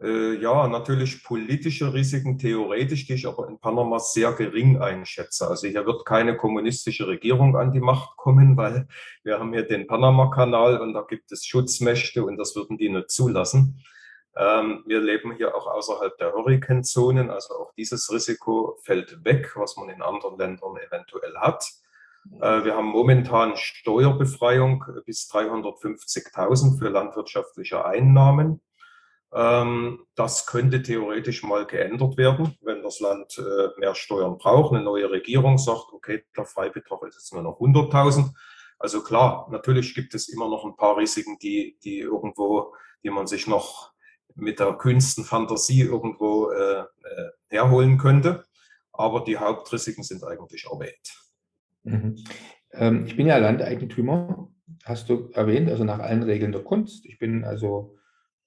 äh, 0.01 0.35
ja, 0.41 0.69
natürlich 0.69 1.25
politische 1.25 1.93
Risiken 1.93 2.37
theoretisch, 2.37 3.05
die 3.05 3.15
ich 3.15 3.27
aber 3.27 3.49
in 3.49 3.59
Panama 3.59 3.99
sehr 3.99 4.31
gering 4.31 4.81
einschätze. 4.81 5.45
Also 5.49 5.67
hier 5.67 5.85
wird 5.85 6.05
keine 6.05 6.37
kommunistische 6.37 7.07
Regierung 7.07 7.57
an 7.57 7.73
die 7.73 7.81
Macht 7.81 8.15
kommen, 8.15 8.55
weil 8.55 8.87
wir 9.23 9.39
haben 9.39 9.51
hier 9.51 9.63
den 9.63 9.87
Panama-Kanal 9.87 10.79
und 10.79 10.93
da 10.93 11.01
gibt 11.01 11.33
es 11.33 11.45
Schutzmächte 11.45 12.23
und 12.23 12.37
das 12.37 12.55
würden 12.55 12.77
die 12.77 12.87
nicht 12.87 13.11
zulassen. 13.11 13.83
Ähm, 14.37 14.83
wir 14.85 14.99
leben 14.99 15.33
hier 15.33 15.55
auch 15.55 15.67
außerhalb 15.67 16.17
der 16.17 16.33
Hurrikanzonen, 16.33 17.29
also 17.29 17.53
auch 17.55 17.73
dieses 17.73 18.11
Risiko 18.11 18.77
fällt 18.81 19.23
weg, 19.23 19.53
was 19.55 19.77
man 19.77 19.89
in 19.89 20.01
anderen 20.01 20.37
Ländern 20.37 20.75
eventuell 20.77 21.35
hat. 21.37 21.65
Äh, 22.41 22.65
wir 22.65 22.75
haben 22.75 22.87
momentan 22.87 23.55
Steuerbefreiung 23.55 24.83
bis 25.05 25.29
350.000 25.31 26.77
für 26.79 26.89
landwirtschaftliche 26.89 27.85
Einnahmen. 27.85 28.61
Ähm, 29.33 30.05
das 30.15 30.45
könnte 30.45 30.81
theoretisch 30.81 31.43
mal 31.43 31.65
geändert 31.65 32.17
werden, 32.17 32.57
wenn 32.61 32.83
das 32.83 32.99
Land 32.99 33.37
äh, 33.37 33.79
mehr 33.79 33.95
Steuern 33.95 34.37
braucht. 34.37 34.73
Eine 34.73 34.83
neue 34.83 35.09
Regierung 35.09 35.57
sagt, 35.57 35.93
okay, 35.93 36.25
der 36.35 36.45
Freibetrag 36.45 37.03
ist 37.03 37.15
jetzt 37.15 37.33
nur 37.33 37.43
noch 37.43 37.59
100.000. 37.59 38.31
Also 38.79 39.01
klar, 39.01 39.47
natürlich 39.51 39.95
gibt 39.95 40.13
es 40.13 40.27
immer 40.27 40.49
noch 40.49 40.65
ein 40.65 40.75
paar 40.75 40.97
Risiken, 40.97 41.37
die, 41.39 41.77
die 41.83 41.99
irgendwo, 41.99 42.73
die 43.03 43.09
man 43.09 43.27
sich 43.27 43.47
noch 43.47 43.94
mit 44.35 44.59
der 44.59 44.73
kühnsten 44.73 45.23
Fantasie 45.23 45.81
irgendwo 45.81 46.51
äh, 46.51 46.81
äh, 46.81 46.85
herholen 47.47 47.97
könnte. 47.97 48.45
Aber 48.91 49.23
die 49.23 49.37
Hauptrisiken 49.37 50.03
sind 50.03 50.23
eigentlich 50.23 50.65
erwähnt. 50.71 51.27
Mhm. 51.83 52.15
Ähm, 52.71 53.05
ich 53.05 53.15
bin 53.15 53.27
ja 53.27 53.37
Landeigentümer, 53.37 54.49
hast 54.83 55.09
du 55.09 55.29
erwähnt, 55.33 55.69
also 55.69 55.83
nach 55.83 55.99
allen 55.99 56.23
Regeln 56.23 56.51
der 56.51 56.63
Kunst. 56.63 57.05
Ich 57.05 57.17
bin 57.17 57.43
also 57.43 57.95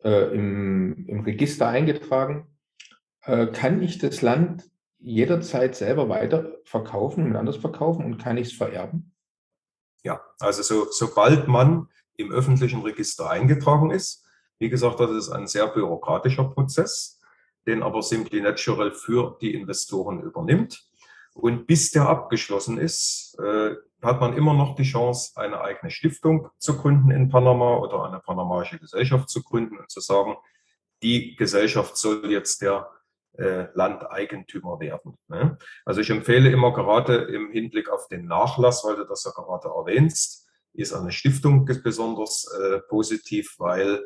äh, 0.02 0.34
im, 0.34 1.06
im 1.06 1.20
Register 1.20 1.68
eingetragen. 1.68 2.46
Äh, 3.22 3.48
kann 3.48 3.82
ich 3.82 3.98
das 3.98 4.22
Land 4.22 4.70
jederzeit 4.98 5.76
selber 5.76 6.08
weiter 6.08 6.56
verkaufen 6.64 7.24
und 7.24 7.36
anders 7.36 7.56
verkaufen 7.56 8.04
und 8.04 8.18
kann 8.18 8.36
ich 8.36 8.48
es 8.48 8.52
vererben? 8.52 9.12
Ja, 10.02 10.20
also 10.40 10.62
so, 10.62 10.86
sobald 10.90 11.48
man 11.48 11.88
im 12.16 12.32
öffentlichen 12.32 12.82
Register 12.82 13.30
eingetragen 13.30 13.90
ist, 13.90 14.27
wie 14.58 14.68
gesagt, 14.68 15.00
das 15.00 15.10
ist 15.10 15.30
ein 15.30 15.46
sehr 15.46 15.68
bürokratischer 15.68 16.44
Prozess, 16.44 17.20
den 17.66 17.82
aber 17.82 18.02
Simply 18.02 18.40
Natural 18.40 18.92
für 18.92 19.36
die 19.40 19.54
Investoren 19.54 20.22
übernimmt. 20.22 20.84
Und 21.34 21.66
bis 21.66 21.90
der 21.90 22.08
abgeschlossen 22.08 22.78
ist, 22.78 23.36
äh, 23.40 23.76
hat 24.02 24.20
man 24.20 24.36
immer 24.36 24.54
noch 24.54 24.74
die 24.74 24.84
Chance, 24.84 25.32
eine 25.36 25.60
eigene 25.60 25.90
Stiftung 25.90 26.48
zu 26.58 26.76
gründen 26.76 27.10
in 27.10 27.28
Panama 27.28 27.76
oder 27.76 28.04
eine 28.04 28.20
panamaische 28.20 28.78
Gesellschaft 28.78 29.28
zu 29.28 29.42
gründen 29.42 29.78
und 29.78 29.90
zu 29.90 30.00
sagen, 30.00 30.36
die 31.02 31.36
Gesellschaft 31.36 31.96
soll 31.96 32.30
jetzt 32.30 32.62
der 32.62 32.90
äh, 33.38 33.66
Landeigentümer 33.74 34.80
werden. 34.80 35.16
Ne? 35.28 35.58
Also 35.84 36.00
ich 36.00 36.10
empfehle 36.10 36.50
immer 36.50 36.72
gerade 36.72 37.16
im 37.16 37.50
Hinblick 37.50 37.88
auf 37.88 38.08
den 38.08 38.26
Nachlass, 38.26 38.84
weil 38.84 38.96
du 38.96 39.04
das 39.04 39.24
ja 39.24 39.30
gerade 39.30 39.68
erwähnst, 39.68 40.48
ist 40.72 40.92
eine 40.92 41.12
Stiftung 41.12 41.64
besonders 41.64 42.46
äh, 42.60 42.80
positiv, 42.88 43.54
weil 43.58 44.02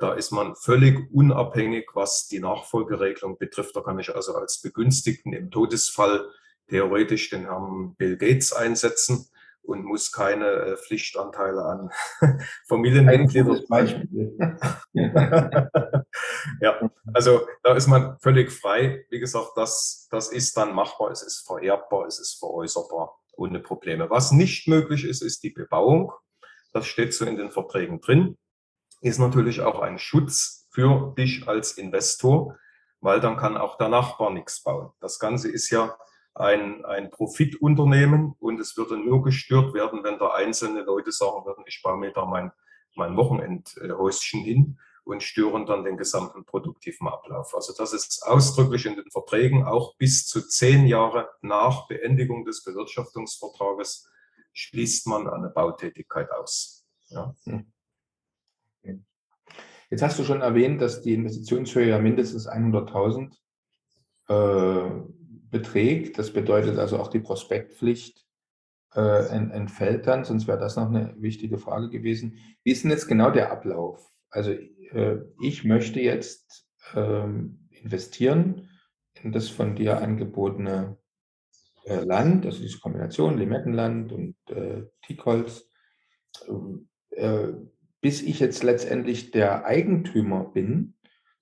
da 0.00 0.14
ist 0.14 0.30
man 0.30 0.56
völlig 0.56 1.12
unabhängig, 1.12 1.90
was 1.94 2.28
die 2.28 2.40
Nachfolgeregelung 2.40 3.36
betrifft. 3.36 3.76
Da 3.76 3.82
kann 3.82 3.98
ich 3.98 4.14
also 4.14 4.34
als 4.34 4.62
Begünstigten 4.62 5.34
im 5.34 5.50
Todesfall 5.50 6.30
theoretisch 6.68 7.30
den 7.30 7.44
Herrn 7.44 7.94
Bill 7.96 8.16
Gates 8.16 8.52
einsetzen 8.52 9.28
und 9.66 9.84
muss 9.84 10.12
keine 10.12 10.46
äh, 10.46 10.76
Pflichtanteile 10.76 11.64
an 11.64 11.90
Familienmitgliedern. 12.68 13.64
Beispiel. 13.68 14.36
ja, 16.60 16.90
also 17.12 17.46
da 17.62 17.74
ist 17.74 17.88
man 17.88 18.18
völlig 18.20 18.52
frei. 18.52 19.04
Wie 19.10 19.18
gesagt, 19.18 19.52
das, 19.56 20.08
das 20.10 20.28
ist 20.28 20.56
dann 20.56 20.74
machbar, 20.74 21.10
es 21.10 21.22
ist 21.22 21.46
vererbbar, 21.46 22.06
es 22.06 22.18
ist 22.18 22.38
veräußerbar 22.38 23.18
ohne 23.36 23.60
Probleme. 23.60 24.08
Was 24.08 24.32
nicht 24.32 24.68
möglich 24.68 25.04
ist, 25.04 25.22
ist 25.22 25.42
die 25.42 25.50
Bebauung. 25.50 26.12
Das 26.72 26.86
steht 26.86 27.12
so 27.14 27.24
in 27.24 27.36
den 27.36 27.50
Verträgen 27.50 28.00
drin. 28.00 28.38
Ist 29.00 29.18
natürlich 29.18 29.60
auch 29.60 29.80
ein 29.80 29.98
Schutz 29.98 30.66
für 30.70 31.14
dich 31.16 31.48
als 31.48 31.72
Investor, 31.72 32.56
weil 33.00 33.20
dann 33.20 33.36
kann 33.36 33.56
auch 33.56 33.78
der 33.78 33.88
Nachbar 33.88 34.30
nichts 34.30 34.62
bauen. 34.62 34.90
Das 35.00 35.18
Ganze 35.18 35.50
ist 35.50 35.70
ja 35.70 35.96
ein, 36.34 36.84
ein 36.84 37.10
Profitunternehmen 37.10 38.34
und 38.38 38.60
es 38.60 38.76
würde 38.76 38.98
nur 38.98 39.22
gestört 39.22 39.74
werden, 39.74 40.04
wenn 40.04 40.18
da 40.18 40.32
einzelne 40.32 40.82
Leute 40.82 41.12
sagen 41.12 41.44
würden, 41.46 41.64
ich 41.66 41.80
baue 41.82 41.96
mir 41.96 42.12
da 42.12 42.26
mein, 42.26 42.52
mein 42.94 43.16
Wochenendhäuschen 43.16 44.40
hin 44.42 44.78
und 45.04 45.22
stören 45.22 45.66
dann 45.66 45.84
den 45.84 45.96
gesamten 45.96 46.44
produktiven 46.44 47.08
Ablauf. 47.08 47.54
Also 47.54 47.72
das 47.72 47.92
ist 47.92 48.26
ausdrücklich 48.26 48.86
in 48.86 48.96
den 48.96 49.10
Verträgen, 49.10 49.64
auch 49.64 49.96
bis 49.96 50.26
zu 50.26 50.46
zehn 50.46 50.86
Jahre 50.86 51.30
nach 51.42 51.86
Beendigung 51.86 52.44
des 52.44 52.64
Bewirtschaftungsvertrages 52.64 54.10
schließt 54.52 55.06
man 55.06 55.28
eine 55.28 55.48
Bautätigkeit 55.48 56.30
aus. 56.32 56.84
Ja. 57.08 57.34
Hm. 57.44 57.72
Jetzt 59.90 60.02
hast 60.02 60.18
du 60.18 60.24
schon 60.24 60.40
erwähnt, 60.40 60.80
dass 60.80 61.02
die 61.02 61.14
Investitionshöhe 61.14 61.88
ja 61.88 61.98
mindestens 61.98 62.48
100.000 62.48 63.32
äh, 64.28 64.90
beträgt. 65.50 66.18
Das 66.18 66.32
bedeutet 66.32 66.78
also 66.78 66.98
auch 66.98 67.08
die 67.08 67.20
Prospektpflicht 67.20 68.26
äh, 68.94 69.28
entfällt 69.28 70.06
dann, 70.06 70.24
sonst 70.24 70.48
wäre 70.48 70.58
das 70.58 70.76
noch 70.76 70.88
eine 70.88 71.14
wichtige 71.18 71.58
Frage 71.58 71.90
gewesen. 71.90 72.38
Wie 72.64 72.72
ist 72.72 72.82
denn 72.82 72.90
jetzt 72.90 73.08
genau 73.08 73.30
der 73.30 73.52
Ablauf? 73.52 74.10
Also 74.30 74.52
äh, 74.52 75.18
ich 75.40 75.64
möchte 75.64 76.00
jetzt 76.00 76.66
ähm, 76.94 77.68
investieren 77.70 78.70
in 79.22 79.32
das 79.32 79.48
von 79.48 79.76
dir 79.76 80.00
angebotene 80.00 80.98
äh, 81.84 82.00
Land, 82.04 82.46
also 82.46 82.60
diese 82.60 82.78
Kombination 82.80 83.38
Limettenland 83.38 84.12
und 84.12 84.36
äh, 84.48 84.84
Teakholz. 85.02 85.70
Ähm, 86.48 86.88
äh, 87.10 87.48
bis 88.06 88.22
ich 88.22 88.38
jetzt 88.38 88.62
letztendlich 88.62 89.32
der 89.32 89.64
Eigentümer 89.64 90.44
bin, 90.44 90.94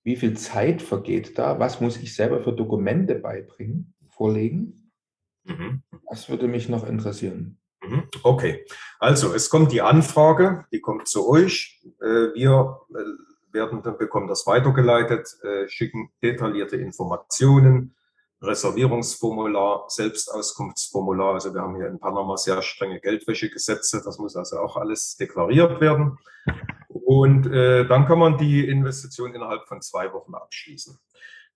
wie 0.02 0.16
viel 0.16 0.34
Zeit 0.34 0.80
vergeht 0.80 1.38
da? 1.38 1.58
Was 1.58 1.82
muss 1.82 1.98
ich 1.98 2.14
selber 2.14 2.40
für 2.40 2.54
Dokumente 2.54 3.16
beibringen, 3.16 3.92
vorlegen? 4.08 4.90
Mhm. 5.42 5.82
Das 6.08 6.30
würde 6.30 6.48
mich 6.48 6.70
noch 6.70 6.88
interessieren. 6.88 7.58
Mhm. 7.82 8.04
Okay, 8.22 8.64
also 8.98 9.34
es 9.34 9.50
kommt 9.50 9.72
die 9.72 9.82
Anfrage, 9.82 10.64
die 10.72 10.80
kommt 10.80 11.06
zu 11.06 11.28
euch. 11.28 11.84
Äh, 12.00 12.32
wir 12.32 12.80
äh, 12.94 13.52
werden 13.52 13.82
dann 13.82 13.98
bekommen 13.98 14.28
das 14.28 14.46
weitergeleitet, 14.46 15.36
äh, 15.42 15.68
schicken 15.68 16.12
detaillierte 16.22 16.76
Informationen, 16.76 17.94
Reservierungsformular, 18.42 19.84
Selbstauskunftsformular. 19.88 21.34
Also 21.34 21.54
wir 21.54 21.62
haben 21.62 21.76
hier 21.76 21.88
in 21.88 21.98
Panama 21.98 22.36
sehr 22.36 22.60
strenge 22.62 23.00
Geldwäschegesetze. 23.00 24.02
Das 24.04 24.18
muss 24.18 24.36
also 24.36 24.58
auch 24.58 24.76
alles 24.76 25.16
deklariert 25.16 25.80
werden. 25.80 26.18
Und 26.88 27.46
äh, 27.46 27.86
dann 27.86 28.06
kann 28.06 28.18
man 28.18 28.38
die 28.38 28.66
Investition 28.68 29.34
innerhalb 29.34 29.66
von 29.66 29.80
zwei 29.80 30.12
Wochen 30.12 30.34
abschließen. 30.34 30.98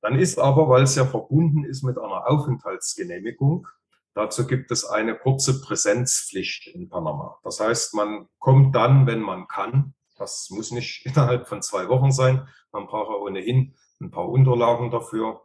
Dann 0.01 0.19
ist 0.19 0.39
aber, 0.39 0.69
weil 0.69 0.85
es 0.85 0.95
ja 0.95 1.05
verbunden 1.05 1.65
ist 1.65 1.83
mit 1.83 1.99
einer 1.99 2.29
Aufenthaltsgenehmigung, 2.31 3.67
dazu 4.15 4.47
gibt 4.47 4.71
es 4.71 4.85
eine 4.85 5.17
kurze 5.17 5.61
Präsenzpflicht 5.61 6.69
in 6.69 6.89
Panama. 6.89 7.39
Das 7.43 7.61
heißt, 7.61 7.95
man 7.95 8.29
kommt 8.39 8.75
dann, 8.75 9.07
wenn 9.07 9.21
man 9.21 9.49
kann. 9.49 9.95
Das 10.17 10.51
muss 10.51 10.71
nicht 10.71 11.05
innerhalb 11.07 11.49
von 11.49 11.63
zwei 11.63 11.89
Wochen 11.89 12.13
sein. 12.13 12.49
Man 12.73 12.87
braucht 12.87 13.11
ohnehin 13.11 13.75
ein 14.01 14.11
paar 14.11 14.29
Unterlagen 14.29 14.91
dafür. 14.91 15.43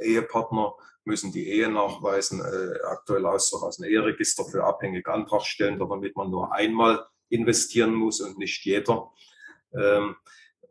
Ehepartner 0.00 0.74
müssen 1.04 1.32
die 1.32 1.48
Ehe 1.48 1.68
nachweisen, 1.68 2.40
äh, 2.40 2.86
aktuell 2.86 3.26
Auszug 3.26 3.62
aus 3.62 3.78
dem 3.78 3.86
Eheregister 3.86 4.44
für 4.44 4.64
abhängige 4.64 5.12
Antrag 5.12 5.42
stellen, 5.42 5.78
damit 5.78 6.16
man 6.16 6.30
nur 6.30 6.52
einmal 6.52 7.06
investieren 7.28 7.94
muss 7.94 8.20
und 8.20 8.38
nicht 8.38 8.64
jeder. 8.64 9.10
Ähm, 9.74 10.16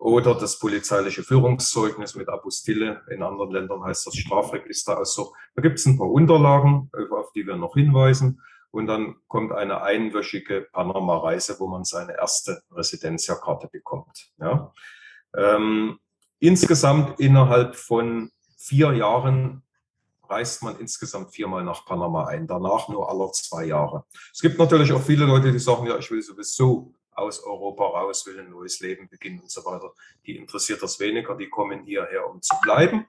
oder 0.01 0.33
das 0.33 0.57
polizeiliche 0.57 1.21
Führungszeugnis 1.21 2.15
mit 2.15 2.27
Apostille. 2.27 3.01
In 3.11 3.21
anderen 3.21 3.51
Ländern 3.51 3.83
heißt 3.83 4.07
das 4.07 4.15
Strafregister 4.15 4.97
Also 4.97 5.35
Da 5.55 5.61
gibt 5.61 5.77
es 5.77 5.85
ein 5.85 5.97
paar 5.97 6.09
Unterlagen, 6.09 6.89
auf 7.11 7.31
die 7.33 7.45
wir 7.45 7.55
noch 7.55 7.75
hinweisen. 7.75 8.41
Und 8.71 8.87
dann 8.87 9.17
kommt 9.27 9.51
eine 9.51 9.83
einwöchige 9.83 10.67
Panama-Reise, 10.71 11.59
wo 11.59 11.67
man 11.67 11.83
seine 11.83 12.17
erste 12.17 12.63
Residenzierkarte 12.71 13.67
bekommt. 13.67 14.31
Ja. 14.39 14.73
Ähm, 15.35 15.99
insgesamt 16.39 17.19
innerhalb 17.19 17.75
von 17.75 18.31
vier 18.61 18.93
Jahren 18.93 19.63
reist 20.29 20.63
man 20.63 20.79
insgesamt 20.79 21.31
viermal 21.31 21.63
nach 21.63 21.85
Panama 21.85 22.25
ein, 22.25 22.47
danach 22.47 22.87
nur 22.87 23.09
alle 23.09 23.29
zwei 23.31 23.65
Jahre. 23.65 24.05
Es 24.33 24.39
gibt 24.39 24.57
natürlich 24.57 24.91
auch 24.93 25.01
viele 25.01 25.25
Leute, 25.25 25.51
die 25.51 25.59
sagen, 25.59 25.85
ja, 25.87 25.97
ich 25.97 26.09
will 26.09 26.21
sowieso 26.21 26.93
aus 27.11 27.43
Europa 27.43 27.83
raus, 27.85 28.25
will 28.25 28.39
ein 28.39 28.49
neues 28.49 28.79
Leben 28.79 29.09
beginnen 29.09 29.41
und 29.41 29.51
so 29.51 29.65
weiter. 29.65 29.93
Die 30.25 30.37
interessiert 30.37 30.81
das 30.81 30.99
weniger, 30.99 31.35
die 31.35 31.49
kommen 31.49 31.83
hierher, 31.83 32.29
um 32.29 32.41
zu 32.41 32.55
bleiben. 32.61 33.05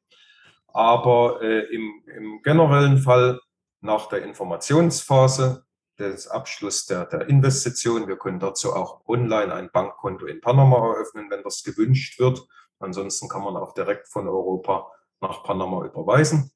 Aber 0.66 1.40
äh, 1.42 1.72
im, 1.72 2.02
im, 2.06 2.42
generellen 2.42 2.98
Fall 2.98 3.40
nach 3.80 4.06
der 4.08 4.24
Informationsphase 4.24 5.64
des 5.98 6.26
Abschluss 6.26 6.86
der, 6.86 7.04
der 7.04 7.28
Investition, 7.28 8.08
wir 8.08 8.16
können 8.16 8.40
dazu 8.40 8.72
auch 8.72 9.06
online 9.06 9.54
ein 9.54 9.70
Bankkonto 9.70 10.26
in 10.26 10.40
Panama 10.40 10.78
eröffnen, 10.94 11.30
wenn 11.30 11.42
das 11.42 11.62
gewünscht 11.62 12.18
wird. 12.18 12.44
Ansonsten 12.80 13.28
kann 13.28 13.42
man 13.44 13.56
auch 13.56 13.74
direkt 13.74 14.08
von 14.08 14.26
Europa 14.26 14.90
nach 15.22 15.42
Panama 15.44 15.84
überweisen. 15.84 16.50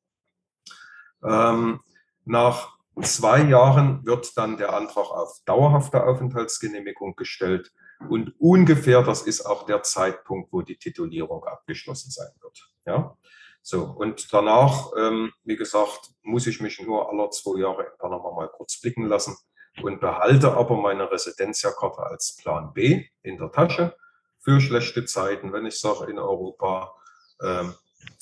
Ähm, 1.24 1.80
nach 2.24 2.76
zwei 3.02 3.42
Jahren 3.42 4.04
wird 4.04 4.36
dann 4.36 4.56
der 4.56 4.74
Antrag 4.74 5.10
auf 5.10 5.40
dauerhafte 5.44 6.04
Aufenthaltsgenehmigung 6.04 7.16
gestellt. 7.16 7.72
Und 8.08 8.34
ungefähr 8.38 9.02
das 9.02 9.22
ist 9.22 9.42
auch 9.42 9.64
der 9.64 9.82
Zeitpunkt, 9.82 10.52
wo 10.52 10.62
die 10.62 10.76
Titulierung 10.76 11.44
abgeschlossen 11.44 12.10
sein 12.10 12.30
wird. 12.40 12.70
Ja? 12.84 13.16
So, 13.62 13.84
und 13.84 14.32
danach, 14.32 14.92
ähm, 14.96 15.32
wie 15.44 15.56
gesagt, 15.56 16.10
muss 16.22 16.46
ich 16.46 16.60
mich 16.60 16.80
nur 16.80 17.08
alle 17.10 17.30
zwei 17.30 17.60
Jahre 17.60 17.84
in 17.84 17.98
Panama 17.98 18.30
mal 18.32 18.48
kurz 18.48 18.80
blicken 18.80 19.06
lassen 19.06 19.36
und 19.82 20.00
behalte 20.00 20.52
aber 20.52 20.76
meine 20.76 21.10
Residenzierkarte 21.10 22.02
als 22.02 22.36
Plan 22.36 22.72
B 22.72 23.06
in 23.22 23.38
der 23.38 23.50
Tasche 23.50 23.96
für 24.38 24.60
schlechte 24.60 25.04
Zeiten, 25.04 25.52
wenn 25.52 25.66
ich 25.66 25.80
sage 25.80 26.10
in 26.10 26.18
Europa, 26.18 26.94
ähm, 27.42 27.74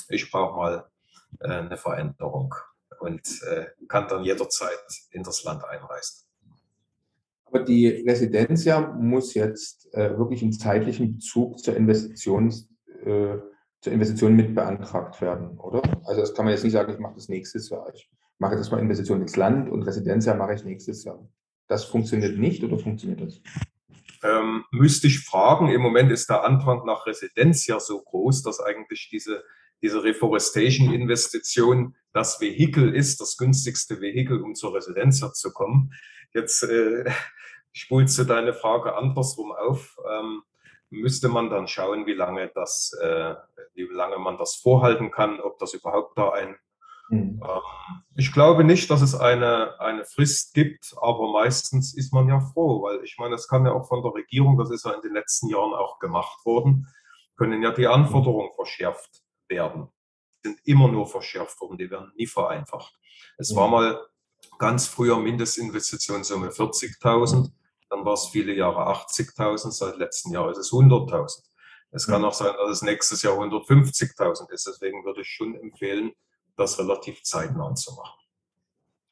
ich 0.09 0.31
brauche 0.31 0.57
mal 0.57 0.91
äh, 1.41 1.49
eine 1.49 1.77
Veränderung 1.77 2.55
und 3.01 3.43
äh, 3.43 3.67
kann 3.89 4.09
dann 4.09 4.25
jederzeit 4.25 4.85
in 5.11 5.23
das 5.23 5.45
Land 5.45 5.65
einreisen. 5.65 6.27
Aber 7.45 7.61
die 7.61 7.89
Residenz 7.89 8.65
ja 8.65 8.81
muss 8.81 9.35
jetzt 9.35 9.93
äh, 9.95 10.17
wirklich 10.19 10.43
im 10.43 10.53
zeitlichen 10.53 11.15
Bezug 11.15 11.59
zur 11.61 11.77
Investition, 11.77 12.49
äh, 13.05 13.37
zur 13.81 13.93
Investition 13.93 14.35
mit 14.35 14.55
beantragt 14.55 15.21
werden, 15.21 15.59
oder? 15.59 15.83
Also 16.05 16.23
das 16.23 16.35
kann 16.35 16.47
man 16.47 16.55
jetzt 16.55 16.65
nicht 16.65 16.73
sagen, 16.73 16.93
ich 16.93 16.99
mache 16.99 17.15
das 17.15 17.29
nächstes 17.29 17.69
Jahr. 17.71 17.89
Ich 17.95 18.11
mache 18.39 18.57
das 18.57 18.71
mal 18.71 18.81
Investition 18.81 19.23
ins 19.23 19.37
Land 19.37 19.71
und 19.71 19.83
Residenzjahr 19.83 20.37
mache 20.37 20.55
ich 20.55 20.65
nächstes 20.65 21.05
Jahr. 21.05 21.29
Das 21.69 21.85
funktioniert 21.85 22.39
nicht 22.39 22.65
oder 22.65 22.79
funktioniert 22.79 23.21
das? 23.21 23.41
Ähm, 24.23 24.65
müsste 24.71 25.07
ich 25.07 25.21
fragen. 25.21 25.69
Im 25.69 25.83
Moment 25.83 26.11
ist 26.11 26.29
der 26.31 26.45
Andrang 26.45 26.85
nach 26.87 27.07
Residenz 27.07 27.67
ja 27.67 27.79
so 27.79 28.03
groß, 28.03 28.43
dass 28.43 28.59
eigentlich 28.59 29.09
diese 29.11 29.45
diese 29.85 30.03
Reforestation-Investition 30.03 31.95
das 32.15 32.41
Vehikel 32.41 32.95
ist, 32.95 33.21
das 33.21 33.37
günstigste 33.37 34.01
Vehikel, 34.01 34.41
um 34.41 34.55
zur 34.55 34.75
Residenz 34.75 35.21
zu 35.21 35.53
kommen. 35.53 35.93
Jetzt 36.33 36.63
äh, 36.63 37.05
spulst 37.73 38.19
du 38.19 38.25
deine 38.25 38.55
Frage 38.55 38.97
andersrum 38.97 39.53
auf. 39.53 39.99
Ähm, 40.11 40.43
müsste 40.89 41.29
man 41.29 41.51
dann 41.51 41.69
schauen, 41.69 42.07
wie 42.07 42.15
lange 42.15 42.51
das, 42.55 42.97
äh, 42.99 43.35
wie 43.75 43.83
lange 43.83 44.17
man 44.17 44.39
das 44.39 44.55
vorhalten 44.55 45.11
kann, 45.11 45.39
ob 45.39 45.59
das 45.59 45.75
überhaupt 45.75 46.17
da 46.17 46.31
ein 46.31 46.57
mhm. 47.11 47.43
ähm, 47.43 48.03
ich 48.17 48.33
glaube 48.33 48.65
nicht, 48.65 48.91
dass 48.91 49.03
es 49.03 49.15
eine, 49.15 49.79
eine 49.81 50.07
Frist 50.07 50.55
gibt, 50.55 50.95
aber 50.99 51.31
meistens 51.31 51.95
ist 51.95 52.15
man 52.15 52.27
ja 52.29 52.41
froh, 52.41 52.85
weil 52.85 53.05
ich 53.05 53.17
meine, 53.19 53.35
es 53.35 53.49
kann 53.49 53.67
ja 53.67 53.73
auch 53.73 53.87
von 53.87 54.03
der 54.03 54.15
Regierung, 54.15 54.57
das 54.57 54.71
ist 54.71 54.87
ja 54.87 54.93
in 54.93 55.03
den 55.03 55.13
letzten 55.13 55.51
Jahren 55.51 55.75
auch 55.75 55.99
gemacht 55.99 56.47
worden, 56.47 56.87
können 57.37 57.63
ja 57.63 57.71
die 57.71 57.87
Anforderungen 57.87 58.51
verschärft 58.55 59.24
werden, 59.55 59.89
sind 60.43 60.59
immer 60.65 60.89
nur 60.89 61.07
verschärft 61.07 61.61
worden, 61.61 61.79
die 61.79 61.91
werden 61.91 62.13
nie 62.17 62.27
vereinfacht. 62.27 62.93
Es 63.39 63.55
war 63.55 63.69
mal 63.69 64.05
ganz 64.59 64.87
früher 64.87 65.19
Mindestinvestitionssumme 65.19 66.51
40.000, 66.51 67.51
dann 67.91 68.05
war 68.05 68.15
es 68.15 68.27
viele 68.27 68.55
Jahre 68.55 68.89
80.000, 68.89 69.71
seit 69.71 69.97
letztem 69.97 70.33
Jahr 70.33 70.51
ist 70.51 70.59
es 70.59 70.73
100.000. 70.73 71.45
Es 71.95 72.09
kann 72.09 72.25
auch 72.25 72.35
sein, 72.35 72.53
dass 72.59 72.71
es 72.71 72.83
nächstes 72.83 73.23
Jahr 73.23 73.39
150.000 73.39 74.51
ist. 74.51 74.67
Deswegen 74.67 75.05
würde 75.05 75.21
ich 75.21 75.29
schon 75.29 75.55
empfehlen, 75.55 76.11
das 76.57 76.79
relativ 76.81 77.23
zeitnah 77.23 77.73
zu 77.77 77.95
machen. 77.95 78.19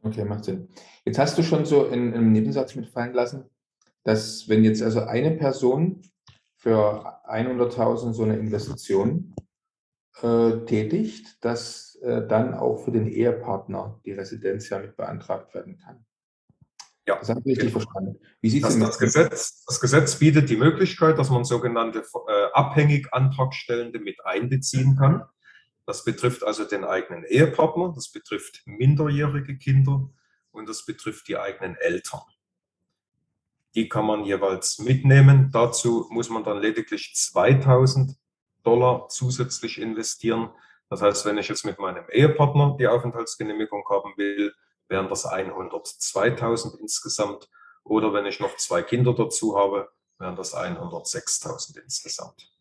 Okay, 0.03 0.25
macht 0.25 0.45
Sinn. 0.45 0.69
Jetzt 1.05 1.19
hast 1.19 1.39
du 1.39 1.45
schon 1.45 1.65
so 1.65 1.85
in, 1.87 2.13
einem 2.13 2.33
Nebensatz 2.33 2.75
mitfallen 2.75 3.15
lassen, 3.15 3.49
dass 4.03 4.49
wenn 4.49 4.65
jetzt 4.65 4.83
also 4.83 5.01
eine 5.03 5.31
Person 5.31 6.03
für 6.57 7.23
100.000 7.31 8.13
so 8.13 8.25
eine 8.25 8.37
Investition 8.37 9.33
äh, 10.21 10.65
tätigt, 10.67 11.45
dass 11.45 11.97
äh, 12.03 12.27
dann 12.27 12.55
auch 12.55 12.85
für 12.85 12.91
den 12.91 13.07
Ehepartner 13.07 14.01
die 14.05 14.13
Residenz 14.13 14.69
ja 14.69 14.79
mit 14.79 14.97
beantragt 14.97 15.55
werden 15.55 15.79
kann. 15.79 16.05
Ja, 17.07 17.19
das 17.19 17.31
habe 17.31 17.41
ich 17.41 17.47
richtig 17.47 17.73
genau. 17.73 17.81
verstanden. 17.81 18.21
Wie 18.41 18.51
sieht 18.51 18.65
das, 18.65 18.79
das, 18.79 18.99
Gesetz, 18.99 19.65
das 19.65 19.81
Gesetz 19.81 20.17
bietet 20.17 20.49
die 20.51 20.57
Möglichkeit, 20.57 21.19
dass 21.19 21.31
man 21.31 21.45
sogenannte 21.45 22.01
äh, 22.01 22.45
abhängig 22.53 23.13
Antragstellende 23.13 23.99
mit 23.99 24.25
einbeziehen 24.25 24.97
kann. 24.97 25.25
Das 25.85 26.05
betrifft 26.05 26.45
also 26.45 26.65
den 26.65 26.85
eigenen 26.85 27.25
Ehepartner, 27.25 27.93
das 27.95 28.13
betrifft 28.13 28.63
minderjährige 28.67 29.59
Kinder 29.59 30.11
und 30.53 30.69
das 30.69 30.85
betrifft 30.85 31.27
die 31.27 31.37
eigenen 31.37 31.75
Eltern. 31.77 32.21
Die 33.75 33.89
kann 33.89 34.07
man 34.07 34.25
jeweils 34.25 34.79
mitnehmen. 34.79 35.51
Dazu 35.51 36.07
muss 36.11 36.29
man 36.29 36.45
dann 36.45 36.61
lediglich 36.61 37.15
2000 37.17 38.17
Dollar 38.63 39.09
zusätzlich 39.09 39.81
investieren. 39.81 40.51
Das 40.89 41.03
heißt, 41.03 41.25
wenn 41.25 41.39
ich 41.39 41.49
jetzt 41.49 41.65
mit 41.65 41.79
meinem 41.79 42.05
Ehepartner 42.11 42.77
die 42.79 42.87
Aufenthaltsgenehmigung 42.87 43.85
haben 43.89 44.13
will, 44.17 44.55
wären 44.89 45.09
das 45.09 45.27
102.000 45.27 46.79
insgesamt. 46.79 47.49
Oder 47.85 48.13
wenn 48.13 48.27
ich 48.27 48.41
noch 48.41 48.57
zwei 48.57 48.83
Kinder 48.83 49.15
dazu 49.15 49.57
habe, 49.57 49.91
wären 50.19 50.37
das 50.37 50.55
106.000 50.55 51.81
insgesamt. 51.83 52.53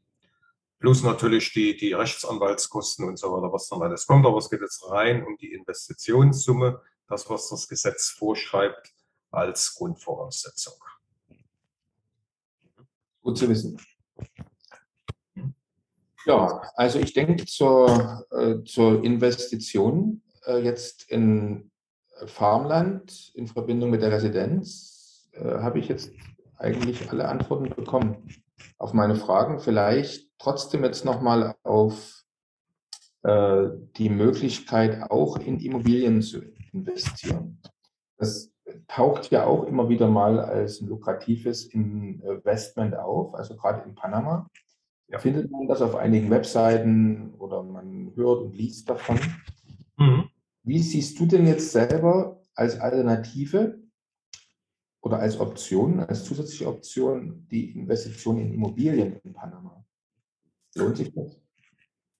Plus 0.79 1.03
natürlich 1.03 1.53
die, 1.53 1.77
die 1.77 1.93
Rechtsanwaltskosten 1.93 3.07
und 3.07 3.17
so 3.17 3.31
weiter, 3.31 3.53
was 3.53 3.67
dann 3.67 3.83
alles 3.83 4.07
kommt. 4.07 4.25
Aber 4.25 4.37
es 4.37 4.49
geht 4.49 4.61
jetzt 4.61 4.89
rein 4.89 5.23
um 5.25 5.37
die 5.37 5.53
Investitionssumme, 5.53 6.81
das, 7.07 7.29
was 7.29 7.49
das 7.49 7.67
Gesetz 7.67 8.09
vorschreibt. 8.09 8.93
als 9.33 9.75
Grundvoraussetzung. 9.75 10.73
Gut 13.21 13.37
zu 13.37 13.47
wissen. 13.47 13.79
Ja, 16.26 16.61
also 16.76 16.99
ich 16.99 17.13
denke 17.13 17.45
zur, 17.45 18.26
äh, 18.32 18.63
zur 18.63 19.03
Investition 19.03 20.22
äh, 20.45 20.59
jetzt 20.59 21.09
in 21.09 21.72
Farmland 22.26 23.32
in 23.34 23.47
Verbindung 23.47 23.89
mit 23.89 24.01
der 24.01 24.11
Residenz 24.11 25.30
äh, 25.34 25.43
habe 25.59 25.80
ich 25.80 25.88
jetzt 25.88 26.11
eigentlich 26.57 27.09
alle 27.09 27.28
Antworten 27.28 27.69
bekommen 27.69 28.28
auf 28.78 28.93
meine 28.93 29.15
Fragen. 29.15 29.59
Vielleicht 29.59 30.30
trotzdem 30.38 30.84
jetzt 30.84 31.05
nochmal 31.05 31.55
auf 31.63 32.24
äh, 33.24 33.69
die 33.97 34.09
Möglichkeit, 34.09 35.09
auch 35.09 35.38
in 35.38 35.59
Immobilien 35.59 36.22
zu 36.22 36.41
investieren. 36.72 37.59
Das 38.17 38.51
taucht 38.88 39.32
ja 39.32 39.45
auch 39.45 39.63
immer 39.63 39.89
wieder 39.89 40.07
mal 40.07 40.39
als 40.39 40.82
ein 40.82 40.88
lukratives 40.88 41.65
Investment 41.65 42.95
auf, 42.95 43.34
also 43.34 43.55
gerade 43.55 43.88
in 43.88 43.95
Panama. 43.95 44.47
Ja. 45.12 45.20
Findet 45.20 45.51
man 45.51 45.68
das 45.68 45.82
auf 45.82 45.95
einigen 45.95 46.30
Webseiten 46.30 47.34
oder 47.38 47.64
man 47.64 48.14
hört 48.16 48.43
und 48.43 48.55
liest 48.55 48.89
davon. 48.89 49.20
Mhm. 49.97 50.30
Wie 50.64 50.80
siehst 50.80 51.20
du 51.20 51.26
denn 51.26 51.45
jetzt 51.45 51.74
selber 51.74 52.41
als 52.55 52.80
Alternative 52.80 53.78
oder 55.01 55.20
als 55.20 55.38
Option, 55.38 55.99
als 55.99 56.24
zusätzliche 56.24 56.66
Option 56.68 57.45
die 57.51 57.72
Investition 57.72 58.39
in 58.39 58.53
Immobilien 58.53 59.20
in 59.24 59.34
Panama? 59.34 59.84
Lohnt 60.76 60.95
sich 60.95 61.14
das? 61.14 61.41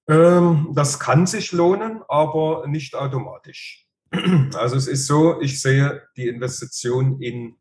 Ähm, 0.08 0.72
das 0.74 1.00
kann 1.00 1.28
sich 1.28 1.54
lohnen, 1.54 2.02
aber 2.10 2.68
nicht 2.68 2.94
automatisch. 2.96 3.88
Also 4.56 4.76
es 4.76 4.88
ist 4.88 5.08
so, 5.08 5.39
ich 5.39 5.62
sehe 5.62 6.02
die 6.18 6.28
Investition 6.28 7.22
in 7.22 7.56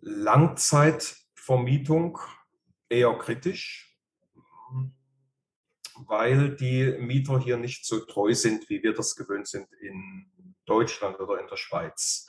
Langzeitvermietung 0.00 2.18
eher 2.88 3.12
kritisch, 3.18 3.86
weil 6.06 6.56
die 6.56 6.96
Mieter 6.98 7.38
hier 7.38 7.56
nicht 7.56 7.84
so 7.86 8.00
treu 8.00 8.34
sind, 8.34 8.68
wie 8.68 8.82
wir 8.82 8.94
das 8.94 9.16
gewöhnt 9.16 9.48
sind 9.48 9.68
in 9.80 10.30
Deutschland 10.64 11.18
oder 11.20 11.40
in 11.40 11.46
der 11.48 11.56
Schweiz. 11.56 12.28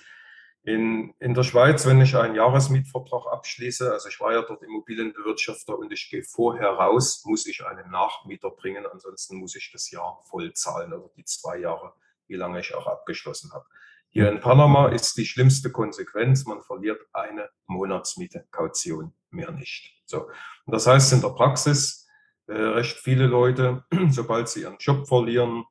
In, 0.64 1.14
in 1.20 1.34
der 1.34 1.44
Schweiz, 1.44 1.86
wenn 1.86 2.02
ich 2.02 2.16
einen 2.16 2.36
Jahresmietvertrag 2.36 3.26
abschließe, 3.32 3.92
also 3.92 4.10
ich 4.10 4.20
war 4.20 4.34
ja 4.34 4.42
dort 4.42 4.64
Immobilienbewirtschafter 4.64 5.78
und 5.78 5.94
ich 5.94 6.10
gehe 6.10 6.24
vorher 6.24 6.72
raus, 6.72 7.24
muss 7.26 7.46
ich 7.48 7.66
einen 7.66 7.90
Nachmieter 7.90 8.50
bringen, 8.50 8.86
ansonsten 8.86 9.38
muss 9.38 9.56
ich 9.56 9.72
das 9.72 9.90
Jahr 9.92 10.22
voll 10.30 10.52
zahlen 10.54 10.92
oder 10.92 11.10
die 11.16 11.24
zwei 11.24 11.60
Jahre, 11.60 11.94
wie 12.28 12.36
lange 12.36 12.60
ich 12.60 12.76
auch 12.76 12.86
abgeschlossen 12.86 13.54
habe. 13.54 13.66
Hier 14.10 14.30
in 14.30 14.42
Panama 14.42 14.90
ist 14.90 15.18
die 15.18 15.26
schlimmste 15.26 15.72
Konsequenz, 15.72 16.46
man 16.46 16.62
verliert 16.62 17.02
eine 17.14 17.50
Monatsmiete, 17.68 18.48
Kaution, 18.52 19.14
mehr 19.30 19.52
nicht. 19.52 19.94
So. 20.06 20.24
Und 20.66 20.74
das 20.74 20.88
heißt 20.88 21.14
in 21.14 21.22
der 21.22 21.30
Praxis, 21.30 22.07
äh, 22.48 22.54
recht 22.54 22.98
viele 22.98 23.28
Leute, 23.28 23.84
sobald 24.10 24.50
sie 24.50 24.62
ihren 24.62 24.78
Job 24.78 25.08
verlieren, 25.08 25.66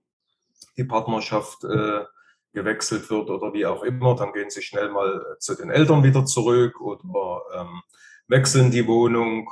die 0.76 0.84
Partnerschaft 0.84 1.64
äh, 1.64 2.04
gewechselt 2.52 3.10
wird 3.10 3.28
oder 3.30 3.52
wie 3.52 3.66
auch 3.66 3.82
immer, 3.82 4.16
dann 4.16 4.32
gehen 4.32 4.50
sie 4.50 4.62
schnell 4.62 4.90
mal 4.90 5.20
äh, 5.20 5.38
zu 5.38 5.54
den 5.54 5.70
Eltern 5.70 6.02
wieder 6.02 6.24
zurück 6.24 6.80
oder 6.80 7.42
ähm, 7.54 7.82
wechseln 8.28 8.70
die 8.70 8.86
Wohnung. 8.86 9.50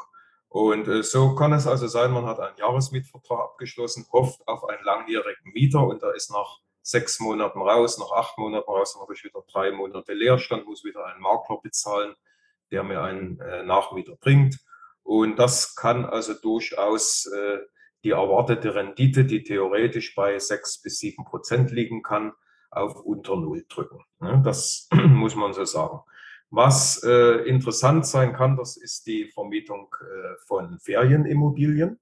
Und 0.49 0.89
äh, 0.89 1.03
so 1.03 1.35
kann 1.35 1.53
es 1.53 1.67
also 1.67 1.87
sein, 1.87 2.13
man 2.13 2.27
hat 2.27 2.41
einen 2.41 2.57
Jahresmietvertrag 2.57 3.41
abgeschlossen, 3.41 4.07
hofft 4.13 4.47
auf 4.47 4.65
einen 4.69 4.85
langjährigen 4.85 5.53
Mieter 5.53 5.87
und 5.87 6.03
da 6.03 6.11
ist 6.13 6.31
nach 6.31 6.61
sechs 6.81 7.19
Monaten 7.19 7.61
raus, 7.61 7.99
nach 7.99 8.13
acht 8.13 8.39
Monaten 8.39 8.71
raus, 8.71 8.93
dann 8.93 9.03
habe 9.03 9.15
ich 9.15 9.25
wieder 9.25 9.43
drei 9.51 9.73
Monate 9.73 10.13
Leerstand, 10.13 10.67
muss 10.67 10.85
wieder 10.85 11.05
einen 11.07 11.21
Makler 11.21 11.59
bezahlen, 11.63 12.15
der 12.71 12.85
mir 12.85 13.03
einen 13.03 13.41
äh, 13.41 13.65
Nachmieter 13.65 14.17
bringt. 14.17 14.59
Und 15.05 15.39
das 15.39 15.77
kann 15.77 16.05
also 16.05 16.35
durchaus 16.35 17.27
äh, 17.27 17.59
die 18.03 18.11
erwartete 18.11 18.75
Rendite, 18.75 19.25
die 19.25 19.43
theoretisch 19.43 20.15
bei 20.15 20.39
sechs 20.39 20.81
bis 20.83 20.99
sieben 20.99 21.25
Prozent 21.25 21.71
liegen 21.71 22.03
kann, 22.03 22.33
auf 22.71 23.01
unter 23.01 23.37
Null 23.37 23.65
drücken. 23.69 24.01
Das 24.43 24.89
muss 24.93 25.37
man 25.37 25.53
so 25.53 25.65
sagen. 25.65 26.01
Was 26.51 27.03
äh, 27.03 27.49
interessant 27.49 28.07
sein 28.07 28.33
kann, 28.33 28.57
das 28.57 28.77
ist 28.77 29.07
die 29.07 29.27
Vermietung 29.27 29.95
äh, 30.01 30.37
von 30.47 30.79
Ferienimmobilien, 30.79 31.99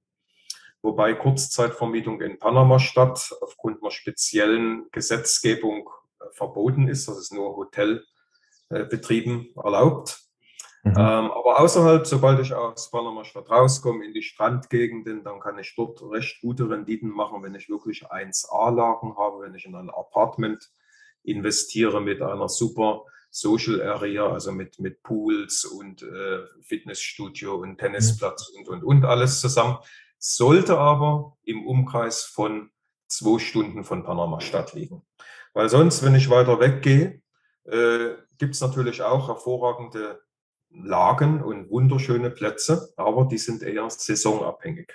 wobei 0.82 1.14
Kurzzeitvermietung 1.14 2.20
in 2.20 2.38
Panama-Stadt 2.38 3.34
aufgrund 3.40 3.82
einer 3.82 3.90
speziellen 3.90 4.86
Gesetzgebung 4.92 5.88
äh, 6.20 6.24
verboten 6.32 6.88
ist. 6.88 7.08
Das 7.08 7.18
ist 7.18 7.32
nur 7.32 7.56
Hotelbetrieben 7.56 9.54
erlaubt. 9.56 10.21
Mhm. 10.84 10.94
Ähm, 10.96 11.30
aber 11.30 11.60
außerhalb, 11.60 12.06
sobald 12.06 12.40
ich 12.40 12.52
aus 12.54 12.90
Panama-Stadt 12.90 13.48
rauskomme, 13.48 14.04
in 14.04 14.14
die 14.14 14.22
Strandgegenden, 14.22 15.22
dann 15.22 15.38
kann 15.38 15.58
ich 15.58 15.74
dort 15.76 16.02
recht 16.02 16.40
gute 16.40 16.68
Renditen 16.68 17.10
machen, 17.10 17.42
wenn 17.42 17.54
ich 17.54 17.68
wirklich 17.68 18.04
1A-Lagen 18.06 19.16
habe, 19.16 19.42
wenn 19.42 19.54
ich 19.54 19.64
in 19.64 19.76
ein 19.76 19.90
Apartment 19.90 20.70
investiere 21.22 22.00
mit 22.00 22.20
einer 22.20 22.48
super 22.48 23.04
Social 23.30 23.80
Area, 23.80 24.26
also 24.26 24.50
mit, 24.50 24.80
mit 24.80 25.02
Pools 25.04 25.64
und 25.64 26.02
äh, 26.02 26.40
Fitnessstudio 26.62 27.54
und 27.54 27.78
Tennisplatz 27.78 28.52
mhm. 28.52 28.60
und, 28.60 28.68
und, 28.68 28.84
und 28.84 29.04
alles 29.04 29.40
zusammen. 29.40 29.78
Sollte 30.18 30.78
aber 30.78 31.36
im 31.44 31.64
Umkreis 31.64 32.24
von 32.24 32.70
zwei 33.06 33.38
Stunden 33.38 33.84
von 33.84 34.02
Panama-Stadt 34.02 34.72
liegen. 34.72 35.02
Weil 35.54 35.68
sonst, 35.68 36.02
wenn 36.02 36.14
ich 36.14 36.28
weiter 36.28 36.58
weggehe, 36.58 37.22
äh, 37.64 38.14
gibt 38.38 38.54
es 38.54 38.60
natürlich 38.60 39.02
auch 39.02 39.28
hervorragende 39.28 40.20
Lagen 40.74 41.42
und 41.42 41.70
wunderschöne 41.70 42.30
Plätze, 42.30 42.92
aber 42.96 43.26
die 43.26 43.38
sind 43.38 43.62
eher 43.62 43.88
saisonabhängig. 43.90 44.92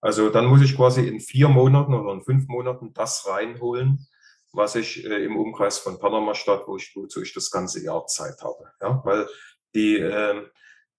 Also 0.00 0.30
dann 0.30 0.46
muss 0.46 0.62
ich 0.62 0.76
quasi 0.76 1.06
in 1.06 1.20
vier 1.20 1.48
Monaten 1.48 1.94
oder 1.94 2.12
in 2.12 2.22
fünf 2.22 2.46
Monaten 2.48 2.92
das 2.92 3.26
reinholen, 3.28 4.06
was 4.52 4.76
ich 4.76 5.04
äh, 5.04 5.24
im 5.24 5.36
Umkreis 5.36 5.78
von 5.78 5.98
Panama-Stadt, 5.98 6.66
wo 6.66 6.76
ich, 6.76 6.94
wozu 6.94 7.22
ich 7.22 7.34
das 7.34 7.50
ganze 7.50 7.82
Jahr 7.82 8.06
Zeit 8.06 8.42
habe. 8.42 8.70
Ja, 8.80 9.02
weil 9.04 9.26
die, 9.74 9.98
äh, 9.98 10.46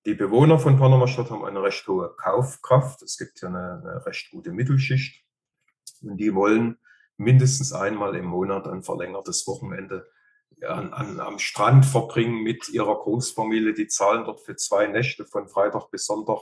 die 0.05 0.13
Bewohner 0.13 0.59
von 0.59 0.77
Panama-Stadt 0.77 1.31
haben 1.31 1.45
eine 1.45 1.63
recht 1.63 1.87
hohe 1.87 2.13
Kaufkraft. 2.15 3.01
Es 3.01 3.17
gibt 3.17 3.41
ja 3.41 3.47
eine, 3.47 3.81
eine 3.83 4.05
recht 4.05 4.31
gute 4.31 4.51
Mittelschicht 4.51 5.23
und 6.01 6.17
die 6.17 6.35
wollen 6.35 6.77
mindestens 7.17 7.73
einmal 7.73 8.15
im 8.15 8.25
Monat 8.25 8.67
ein 8.67 8.83
verlängertes 8.83 9.45
Wochenende 9.47 10.07
an, 10.67 10.93
an, 10.93 11.19
am 11.19 11.39
Strand 11.39 11.85
verbringen 11.85 12.43
mit 12.43 12.69
ihrer 12.69 12.95
Großfamilie. 12.95 13.73
Die 13.73 13.87
zahlen 13.87 14.25
dort 14.25 14.41
für 14.41 14.55
zwei 14.55 14.87
Nächte 14.87 15.25
von 15.25 15.47
Freitag 15.47 15.89
bis 15.91 16.05
Sonntag 16.05 16.39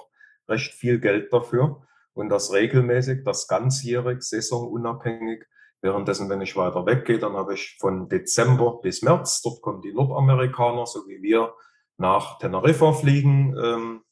recht 0.47 0.73
viel 0.73 0.99
Geld 0.99 1.31
dafür. 1.31 1.81
Und 2.13 2.29
das 2.29 2.51
regelmäßig, 2.51 3.23
das 3.23 3.47
ganzjährig, 3.47 4.23
saisonunabhängig. 4.23 5.45
Währenddessen, 5.81 6.29
wenn 6.29 6.41
ich 6.41 6.55
weiter 6.55 6.85
weggehe, 6.87 7.19
dann 7.19 7.33
habe 7.33 7.53
ich 7.53 7.77
von 7.79 8.09
Dezember 8.09 8.79
bis 8.81 9.03
März, 9.03 9.43
dort 9.43 9.61
kommen 9.61 9.81
die 9.81 9.93
Nordamerikaner, 9.93 10.87
so 10.87 11.07
wie 11.07 11.21
wir, 11.21 11.53
nach 11.97 12.39
Teneriffa 12.39 12.93
fliegen 12.93 13.55
ähm, 13.63 14.03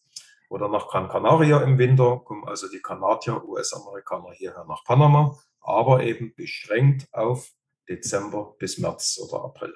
oder 0.50 0.70
nach 0.70 0.88
Gran 0.88 1.10
Canaria 1.10 1.62
im 1.62 1.80
Winter, 1.80 2.22
kommen 2.24 2.48
also 2.48 2.70
die 2.70 2.82
Kanadier, 2.82 3.44
US-Amerikaner 3.44 4.32
hierher 4.34 4.66
nach 4.66 4.84
Panama, 4.84 5.36
aber 5.60 6.04
eben 6.04 6.36
beschränkt 6.36 7.08
auf 7.12 7.50
Dezember 7.90 8.56
bis 8.60 8.78
März 8.78 9.20
oder 9.24 9.44
April. 9.44 9.74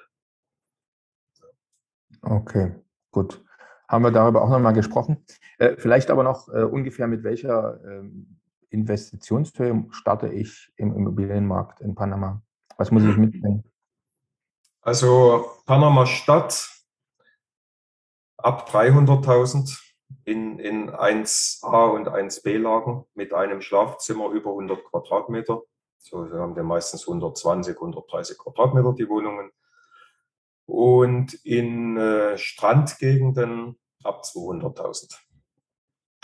Okay, 2.22 2.74
gut. 3.10 3.44
Haben 3.88 4.04
wir 4.04 4.10
darüber 4.10 4.42
auch 4.42 4.50
nochmal 4.50 4.72
gesprochen. 4.72 5.24
Äh, 5.58 5.76
vielleicht 5.76 6.10
aber 6.10 6.22
noch 6.22 6.48
äh, 6.48 6.62
ungefähr 6.62 7.06
mit 7.08 7.24
welcher 7.24 7.80
ähm, 7.84 8.38
Investitionshöhe 8.70 9.86
starte 9.90 10.28
ich 10.28 10.72
im 10.76 10.94
Immobilienmarkt 10.94 11.80
in 11.80 11.94
Panama? 11.94 12.42
Was 12.76 12.90
muss 12.90 13.02
ich 13.04 13.16
mitbringen? 13.16 13.64
Also 14.80 15.50
Panama 15.66 16.06
Stadt 16.06 16.70
ab 18.38 18.70
300.000 18.70 19.78
in, 20.24 20.58
in 20.58 20.90
1a 20.90 21.90
und 21.90 22.08
1b 22.08 22.58
Lagen 22.58 23.04
mit 23.14 23.34
einem 23.34 23.60
Schlafzimmer 23.60 24.30
über 24.30 24.50
100 24.50 24.84
Quadratmeter. 24.84 25.62
So, 25.98 26.30
haben 26.30 26.56
wir 26.56 26.62
meistens 26.62 27.06
120, 27.06 27.76
130 27.76 28.38
Quadratmeter 28.38 28.94
die 28.94 29.08
Wohnungen 29.08 29.50
und 30.70 31.34
in 31.44 31.96
äh, 31.96 32.38
Strandgegenden 32.38 33.76
ab 34.04 34.22
200.000. 34.24 35.14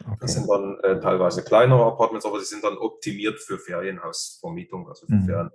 Okay. 0.04 0.16
Das 0.20 0.34
sind 0.34 0.48
dann 0.48 0.78
äh, 0.80 1.00
teilweise 1.00 1.42
kleinere 1.42 1.84
Apartments, 1.84 2.26
aber 2.26 2.38
sie 2.38 2.46
sind 2.46 2.62
dann 2.62 2.76
optimiert 2.76 3.40
für 3.40 3.58
Ferienhausvermietung, 3.58 4.88
also 4.88 5.06
für 5.06 5.14
mhm. 5.14 5.24
Ferien, 5.24 5.50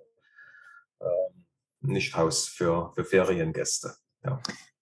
äh, 1.00 1.06
nicht 1.82 2.16
Haus 2.16 2.48
für, 2.48 2.92
für 2.96 3.06
Feriengäste. 3.06 3.94
Ja. 4.24 4.40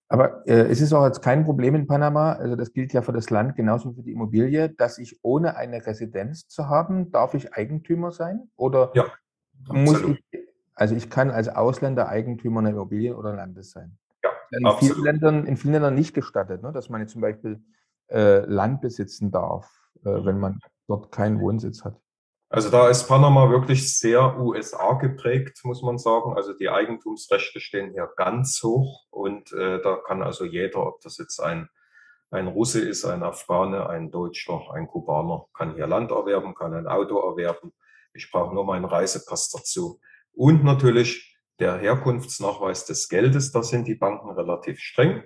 Aber 0.08 0.48
äh, 0.48 0.68
es 0.72 0.82
ist 0.82 0.92
auch 0.92 1.06
jetzt 1.06 1.22
kein 1.22 1.46
Problem 1.46 1.76
in 1.76 1.86
Panama, 1.86 2.34
also 2.34 2.56
das 2.56 2.74
gilt 2.74 2.94
ja 2.94 3.02
für 3.02 3.14
das 3.14 3.30
Land 3.30 3.56
genauso 3.56 3.92
wie 3.92 3.96
für 3.96 4.04
die 4.04 4.12
Immobilie, 4.14 4.70
dass 4.70 4.98
ich 4.98 5.20
ohne 5.22 5.56
eine 5.56 5.86
Residenz 5.86 6.48
zu 6.48 6.68
haben, 6.68 7.12
darf 7.12 7.36
ich 7.36 7.54
Eigentümer 7.54 8.12
sein? 8.12 8.50
Oder 8.56 8.92
ja, 8.96 9.06
muss 9.68 10.02
ich, 10.02 10.49
also 10.80 10.96
ich 10.96 11.10
kann 11.10 11.30
als 11.30 11.50
Ausländer 11.50 12.08
Eigentümer 12.08 12.62
einer 12.62 12.70
Immobilie 12.70 13.16
oder 13.16 13.36
Landes 13.36 13.72
sein. 13.72 13.98
ja, 14.24 14.32
in, 14.52 14.78
vielen 14.80 15.04
Ländern, 15.04 15.46
in 15.46 15.58
vielen 15.58 15.74
Ländern 15.74 15.96
nicht 15.96 16.14
gestattet, 16.14 16.64
ne? 16.64 16.72
dass 16.72 16.90
man 16.90 17.02
jetzt 17.02 17.12
zum 17.12 17.22
Beispiel 17.22 17.62
äh, 18.10 18.40
Land 18.46 18.82
besitzen 18.82 19.30
darf, 19.30 19.70
äh, 20.06 20.24
wenn 20.24 20.36
mhm. 20.36 20.42
man 20.42 20.60
dort 20.88 21.12
keinen 21.12 21.42
Wohnsitz 21.42 21.84
hat. 21.84 22.00
Also 22.52 22.70
da 22.72 22.88
ist 22.88 23.08
Panama 23.08 23.50
wirklich 23.52 23.96
sehr 23.96 24.40
USA 24.40 24.94
geprägt, 24.94 25.60
muss 25.64 25.84
man 25.84 26.00
sagen. 26.00 26.34
Also 26.36 26.54
die 26.54 26.70
Eigentumsrechte 26.70 27.60
stehen 27.60 27.92
hier 27.92 28.10
ganz 28.16 28.64
hoch 28.64 29.06
und 29.12 29.52
äh, 29.52 29.82
da 29.82 29.98
kann 29.98 30.24
also 30.24 30.46
jeder, 30.46 30.88
ob 30.88 31.02
das 31.02 31.18
jetzt 31.18 31.40
ein, 31.42 31.70
ein 32.32 32.48
Russe 32.48 32.80
ist, 32.80 33.06
ein 33.06 33.22
Afghane, 33.22 33.88
ein 33.88 34.12
Deutscher, 34.12 34.62
ein 34.74 34.88
Kubaner, 34.88 35.46
kann 35.54 35.76
hier 35.76 35.88
Land 35.88 36.12
erwerben, 36.12 36.56
kann 36.56 36.74
ein 36.74 36.88
Auto 36.88 37.20
erwerben. 37.20 37.74
Ich 38.14 38.32
brauche 38.32 38.56
nur 38.56 38.66
meinen 38.66 38.86
Reisepass 38.86 39.52
dazu. 39.52 40.00
Und 40.34 40.64
natürlich 40.64 41.38
der 41.60 41.78
Herkunftsnachweis 41.78 42.86
des 42.86 43.10
Geldes, 43.10 43.52
da 43.52 43.64
sind 43.64 43.88
die 43.88 43.96
Banken 43.96 44.30
relativ 44.32 44.80
streng. 44.80 45.24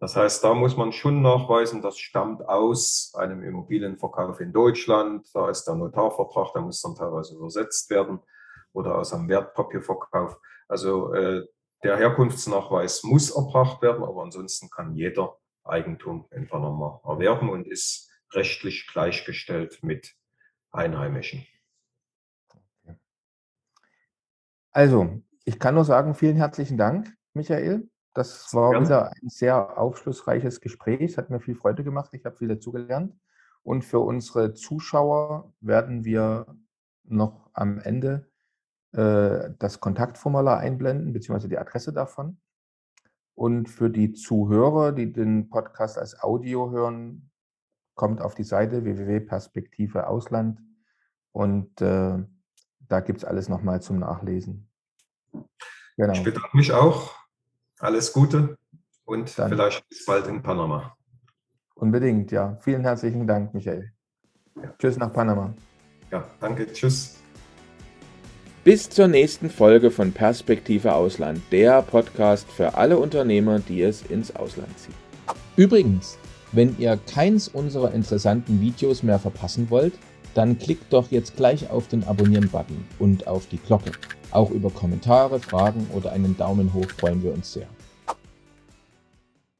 Das 0.00 0.14
heißt, 0.14 0.44
da 0.44 0.54
muss 0.54 0.76
man 0.76 0.92
schon 0.92 1.22
nachweisen, 1.22 1.82
das 1.82 1.98
stammt 1.98 2.48
aus 2.48 3.12
einem 3.16 3.42
Immobilienverkauf 3.42 4.40
in 4.40 4.52
Deutschland. 4.52 5.28
Da 5.34 5.50
ist 5.50 5.64
der 5.64 5.74
Notarvertrag, 5.74 6.52
der 6.52 6.62
muss 6.62 6.82
dann 6.82 6.94
teilweise 6.94 7.34
übersetzt 7.34 7.90
werden 7.90 8.20
oder 8.72 8.96
aus 8.96 9.12
einem 9.12 9.28
Wertpapierverkauf. 9.28 10.36
Also 10.68 11.12
äh, 11.14 11.44
der 11.82 11.96
Herkunftsnachweis 11.96 13.02
muss 13.02 13.30
erbracht 13.30 13.82
werden, 13.82 14.04
aber 14.04 14.22
ansonsten 14.22 14.70
kann 14.70 14.94
jeder 14.94 15.36
Eigentum 15.64 16.26
in 16.30 16.48
Panama 16.48 17.00
erwerben 17.04 17.50
und 17.50 17.66
ist 17.66 18.10
rechtlich 18.32 18.86
gleichgestellt 18.86 19.80
mit 19.82 20.14
Einheimischen. 20.70 21.46
Also, 24.72 25.22
ich 25.44 25.58
kann 25.58 25.74
nur 25.74 25.84
sagen, 25.84 26.14
vielen 26.14 26.36
herzlichen 26.36 26.76
Dank, 26.76 27.12
Michael. 27.34 27.88
Das 28.14 28.52
war 28.52 28.74
ja. 28.74 28.80
wieder 28.80 29.08
ein 29.10 29.28
sehr 29.28 29.78
aufschlussreiches 29.78 30.60
Gespräch. 30.60 31.00
Es 31.00 31.18
hat 31.18 31.30
mir 31.30 31.40
viel 31.40 31.54
Freude 31.54 31.84
gemacht. 31.84 32.10
Ich 32.12 32.24
habe 32.24 32.36
viel 32.36 32.48
dazugelernt. 32.48 33.14
Und 33.62 33.84
für 33.84 34.00
unsere 34.00 34.54
Zuschauer 34.54 35.52
werden 35.60 36.04
wir 36.04 36.46
noch 37.04 37.50
am 37.52 37.78
Ende 37.78 38.28
äh, 38.92 39.50
das 39.58 39.80
Kontaktformular 39.80 40.58
einblenden, 40.58 41.12
beziehungsweise 41.12 41.48
die 41.48 41.58
Adresse 41.58 41.92
davon. 41.92 42.40
Und 43.34 43.68
für 43.68 43.90
die 43.90 44.12
Zuhörer, 44.12 44.92
die 44.92 45.12
den 45.12 45.48
Podcast 45.48 45.98
als 45.98 46.20
Audio 46.20 46.70
hören, 46.70 47.30
kommt 47.94 48.20
auf 48.20 48.34
die 48.34 48.44
Seite 48.44 48.84
www.perspektive 48.84 50.06
Ausland 50.06 50.60
und 51.32 51.80
äh, 51.80 52.18
da 52.88 53.00
gibt 53.00 53.18
es 53.18 53.24
alles 53.24 53.48
nochmal 53.48 53.82
zum 53.82 53.98
Nachlesen. 53.98 54.68
Genau. 55.96 56.12
Ich 56.12 56.22
bedanke 56.22 56.56
mich 56.56 56.72
auch 56.72 57.14
alles 57.78 58.12
Gute 58.12 58.56
und 59.04 59.38
Dann. 59.38 59.50
vielleicht 59.50 59.88
bis 59.88 60.04
bald 60.04 60.26
in 60.26 60.42
Panama. 60.42 60.94
Unbedingt, 61.74 62.30
ja. 62.32 62.56
Vielen 62.60 62.82
herzlichen 62.82 63.26
Dank, 63.26 63.54
Michael. 63.54 63.92
Ja. 64.56 64.74
Tschüss 64.78 64.96
nach 64.96 65.12
Panama. 65.12 65.54
Ja, 66.10 66.24
danke. 66.40 66.72
Tschüss. 66.72 67.16
Bis 68.64 68.90
zur 68.90 69.08
nächsten 69.08 69.48
Folge 69.50 69.90
von 69.90 70.12
Perspektive 70.12 70.92
Ausland, 70.92 71.40
der 71.52 71.80
Podcast 71.82 72.50
für 72.50 72.74
alle 72.74 72.98
Unternehmer, 72.98 73.60
die 73.60 73.82
es 73.82 74.02
ins 74.02 74.34
Ausland 74.34 74.76
ziehen. 74.78 74.94
Übrigens, 75.56 76.18
wenn 76.52 76.76
ihr 76.78 76.98
keins 77.10 77.48
unserer 77.48 77.92
interessanten 77.92 78.60
Videos 78.60 79.02
mehr 79.02 79.18
verpassen 79.18 79.70
wollt, 79.70 79.94
dann 80.34 80.58
klickt 80.58 80.92
doch 80.92 81.10
jetzt 81.10 81.36
gleich 81.36 81.70
auf 81.70 81.88
den 81.88 82.04
Abonnieren-Button 82.04 82.84
und 82.98 83.26
auf 83.26 83.46
die 83.46 83.58
Glocke. 83.58 83.92
Auch 84.30 84.50
über 84.50 84.70
Kommentare, 84.70 85.40
Fragen 85.40 85.86
oder 85.94 86.12
einen 86.12 86.36
Daumen 86.36 86.72
hoch 86.74 86.88
freuen 86.98 87.22
wir 87.22 87.32
uns 87.32 87.52
sehr. 87.52 87.66